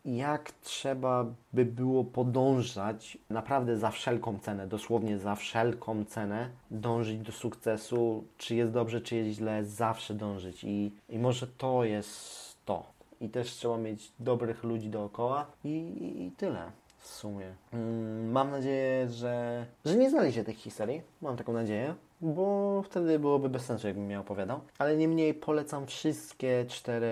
jak 0.06 0.52
trzeba 0.52 1.26
by 1.54 1.66
było 1.66 2.04
podążać 2.04 3.18
naprawdę 3.30 3.78
za 3.78 3.92
wszelką 3.92 4.40
cenę, 4.40 4.68
dosłownie 4.68 5.20
za 5.20 5.36
wszelką 5.36 6.06
cenę, 6.06 6.50
dążyć 6.72 7.20
do 7.20 7.32
sukcesu, 7.32 8.24
czy 8.38 8.56
jest 8.56 8.72
dobrze, 8.72 9.02
czy 9.02 9.16
jest 9.16 9.38
źle, 9.38 9.66
zawsze 9.66 10.14
dążyć. 10.14 10.64
I, 10.64 10.92
i 11.10 11.20
może 11.20 11.48
to 11.48 11.84
jest 11.84 12.56
to. 12.66 12.84
I 13.22 13.30
też 13.30 13.52
trzeba 13.52 13.78
mieć 13.78 14.12
dobrych 14.20 14.64
ludzi 14.64 14.90
dookoła 14.90 15.46
i, 15.64 15.70
i, 15.70 16.24
i 16.24 16.32
tyle 16.32 16.72
w 16.98 17.08
sumie. 17.08 17.54
Mm, 17.74 18.32
mam 18.32 18.52
nadzieję, 18.52 19.10
że, 19.10 19.66
że 19.86 19.96
nie 19.96 20.10
znaliście 20.10 20.44
tych 20.44 20.58
historii. 20.58 21.02
Mam 21.22 21.38
taką 21.38 21.54
nadzieję 21.54 21.96
bo 22.22 22.82
wtedy 22.82 23.20
byłoby 23.20 23.50
bez 23.50 23.66
sensu, 23.66 23.88
jakbym 23.88 24.06
mnie 24.06 24.20
opowiadał. 24.20 24.60
Ale 24.78 24.98
niemniej 24.98 25.34
polecam 25.34 25.88
wszystkie 25.88 26.66
cztery 26.68 27.08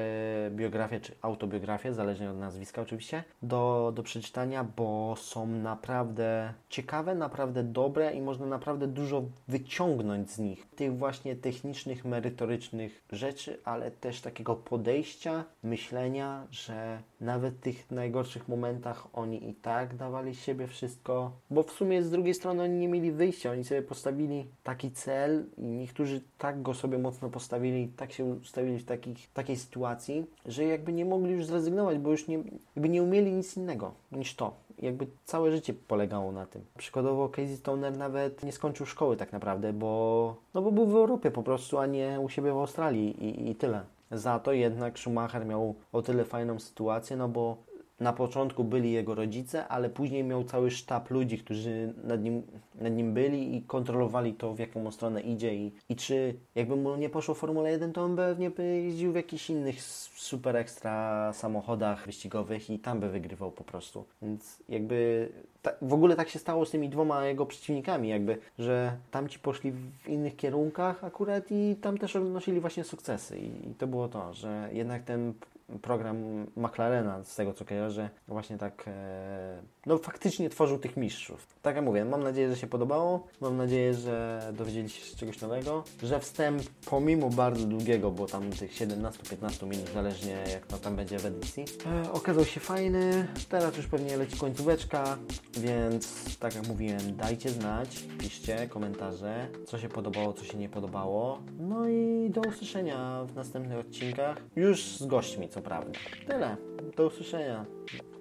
biografie, 0.52 1.00
czy 1.00 1.16
autobiografie, 1.22 1.94
zależnie 1.94 2.30
od 2.30 2.38
nazwiska 2.38 2.82
oczywiście, 2.82 3.24
do, 3.42 3.92
do 3.96 4.04
przeczytania, 4.04 4.64
bo 4.64 5.16
są 5.18 5.46
naprawdę 5.46 6.54
ciekawe, 6.70 7.16
naprawdę 7.16 7.64
dobre 7.64 8.14
i 8.14 8.22
można 8.22 8.46
naprawdę 8.46 8.88
dużo 8.88 9.24
wyciągnąć 9.48 10.32
z 10.32 10.40
nich. 10.40 10.68
Tych 10.76 10.98
właśnie 10.98 11.36
technicznych, 11.36 12.06
merytorycznych 12.06 13.04
rzeczy, 13.12 13.60
ale 13.64 13.92
też 13.92 14.22
takiego 14.22 14.56
podejścia, 14.56 15.44
myślenia, 15.64 16.48
że 16.52 17.02
nawet 17.22 17.54
w 17.54 17.60
tych 17.60 17.92
najgorszych 17.92 18.48
momentach 18.48 19.08
oni 19.14 19.50
i 19.50 19.54
tak 19.54 19.96
dawali 19.96 20.36
siebie 20.36 20.68
wszystko, 20.68 21.32
bo 21.50 21.64
w 21.64 21.72
sumie 21.72 22.04
z 22.04 22.12
drugiej 22.12 22.34
strony 22.34 22.64
oni 22.64 22.78
nie 22.78 22.88
mieli 22.88 23.12
wyjścia, 23.12 23.52
oni 23.52 23.64
sobie 23.64 23.82
postawili 23.82 24.48
taki 24.64 24.92
cel 25.00 25.46
i 25.58 25.62
niektórzy 25.62 26.22
tak 26.38 26.62
go 26.62 26.74
sobie 26.74 26.98
mocno 26.98 27.30
postawili, 27.30 27.88
tak 27.88 28.12
się 28.12 28.26
ustawili 28.26 28.80
w 28.80 28.86
takich, 28.86 29.34
takiej 29.34 29.58
sytuacji, 29.58 30.26
że 30.46 30.64
jakby 30.64 30.94
nie 30.94 31.06
mogli 31.06 31.32
już 31.32 31.46
zrezygnować, 31.46 31.98
bo 31.98 32.12
już 32.12 32.28
nie, 32.28 32.44
jakby 32.76 32.90
nie 32.90 33.04
umieli 33.04 33.32
nic 33.32 33.58
innego 33.58 33.92
niż 34.12 34.36
to. 34.36 34.54
Jakby 34.82 35.08
całe 35.26 35.52
życie 35.52 35.74
polegało 35.74 36.32
na 36.32 36.46
tym. 36.46 36.62
Przykładowo 36.78 37.30
Casey 37.30 37.58
Stoner 37.58 37.98
nawet 37.98 38.44
nie 38.44 38.52
skończył 38.52 38.86
szkoły 38.86 39.18
tak 39.18 39.32
naprawdę, 39.32 39.74
bo, 39.74 40.36
no 40.54 40.62
bo 40.62 40.72
był 40.72 40.86
w 40.86 40.96
Europie 40.96 41.32
po 41.32 41.44
prostu, 41.44 41.78
a 41.78 41.86
nie 41.86 42.20
u 42.20 42.30
siebie 42.30 42.54
w 42.54 42.58
Australii 42.58 43.26
i, 43.26 43.50
i 43.50 43.56
tyle. 43.56 43.82
Za 44.12 44.40
to 44.40 44.54
jednak 44.54 45.00
Schumacher 45.00 45.46
miał 45.46 45.76
o 45.92 46.02
tyle 46.02 46.26
fajną 46.26 46.60
sytuację, 46.60 47.18
no 47.18 47.30
bo 47.30 47.58
na 48.00 48.14
początku 48.14 48.64
byli 48.64 48.92
jego 48.92 49.16
rodzice, 49.16 49.68
ale 49.68 49.90
później 49.90 50.24
miał 50.24 50.44
cały 50.44 50.72
sztab 50.72 51.10
ludzi, 51.10 51.38
którzy 51.38 51.94
nad 52.04 52.24
nim, 52.24 52.44
nad 52.82 52.94
nim 52.94 53.14
byli 53.14 53.56
i 53.56 53.62
kontrolowali 53.62 54.34
to, 54.34 54.54
w 54.54 54.60
jaką 54.60 54.92
stronę 54.92 55.22
idzie 55.22 55.56
i, 55.56 55.72
i 55.90 55.96
czy 55.96 56.36
jakby 56.56 56.76
mu 56.76 56.96
nie 56.96 57.10
poszło 57.10 57.36
Formule 57.36 57.72
1, 57.72 57.94
to 57.94 58.04
on 58.04 58.16
pewnie 58.16 58.50
by 58.50 58.64
jeździł 58.64 59.12
w 59.12 59.16
jakichś 59.16 59.50
innych 59.50 59.82
super 59.82 60.56
ekstra 60.56 61.34
samochodach 61.34 62.06
wyścigowych 62.06 62.70
i 62.70 62.80
tam 62.80 63.00
by 63.00 63.10
wygrywał 63.10 63.52
po 63.52 63.64
prostu. 63.64 64.06
Więc 64.22 64.64
jakby 64.70 65.30
ta, 65.62 65.72
w 65.82 65.94
ogóle 65.94 66.16
tak 66.16 66.30
się 66.30 66.40
stało 66.40 66.66
z 66.66 66.72
tymi 66.72 66.90
dwoma 66.90 67.26
jego 67.26 67.46
przeciwnikami, 67.46 68.10
jakby, 68.10 68.38
że 68.60 68.98
tamci 69.12 69.40
poszli 69.40 69.72
w 69.72 70.08
innych 70.08 70.36
kierunkach 70.36 71.04
akurat 71.04 71.44
i 71.52 71.76
tam 71.82 71.98
też 71.98 72.16
odnosili 72.16 72.60
właśnie 72.60 72.84
sukcesy 72.84 73.38
i, 73.38 73.70
i 73.70 73.76
to 73.76 73.88
było 73.88 74.08
to, 74.08 74.34
że 74.34 74.70
jednak 74.74 75.04
ten 75.04 75.34
program 75.82 76.46
McLarena, 76.56 77.24
z 77.24 77.36
tego 77.36 77.54
co 77.54 77.66
kojarzę, 77.66 78.10
właśnie 78.28 78.58
tak, 78.58 78.84
e, 78.88 79.62
no 79.86 79.98
faktycznie 79.98 80.50
tworzył 80.50 80.80
tych 80.80 80.98
mistrzów. 80.98 81.48
Tak 81.62 81.76
jak 81.76 81.86
mówię, 81.86 82.06
mam 82.06 82.24
nadzieję, 82.24 82.50
że 82.50 82.58
się 82.58 82.68
podobało, 82.68 83.28
mam 83.42 83.58
nadzieję, 83.58 83.94
że 83.94 84.42
dowiedzieliście 84.54 85.06
się 85.06 85.18
czegoś 85.18 85.42
nowego, 85.42 85.84
że 86.04 86.20
wstęp 86.20 86.64
pomimo 86.86 87.30
bardzo 87.30 87.66
długiego, 87.66 88.12
bo 88.12 88.26
tam 88.26 88.50
tych 88.50 88.72
17-15 88.74 89.68
minut, 89.68 89.90
zależnie 89.94 90.44
jak 90.52 90.68
to 90.68 90.78
tam 90.78 90.96
będzie 90.96 91.20
w 91.20 91.26
edycji, 91.26 91.66
e, 92.06 92.12
okazał 92.12 92.46
się 92.46 92.60
fajny, 92.60 93.28
teraz 93.50 93.78
już 93.78 93.88
pewnie 93.88 94.18
leci 94.18 94.38
końcóweczka, 94.38 95.18
więc 95.54 96.38
tak 96.38 96.56
jak 96.56 96.68
mówiłem, 96.68 97.16
dajcie 97.18 97.50
znać, 97.50 98.04
piszcie 98.20 98.68
komentarze, 98.68 99.48
co 99.66 99.80
się 99.80 99.90
podobało, 99.90 100.34
co 100.34 100.46
się 100.46 100.58
nie 100.58 100.70
podobało, 100.70 101.40
no 101.60 101.90
i 101.90 102.30
do 102.30 102.42
usłyszenia 102.42 103.24
w 103.26 103.36
następnych 103.36 103.80
odcinkach, 103.80 104.38
już 104.56 104.98
z 104.98 105.06
gośćmi, 105.06 105.50
co 105.50 105.59
co 105.60 105.64
prawda. 105.64 105.92
Tyle. 106.28 106.58
Do 106.98 107.08
usłyszenia. 107.08 107.66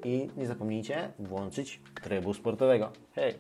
I 0.05 0.29
nie 0.37 0.47
zapomnijcie 0.47 1.13
włączyć 1.19 1.81
trybu 2.03 2.35
sportowego. 2.35 2.93
Hej! 3.15 3.35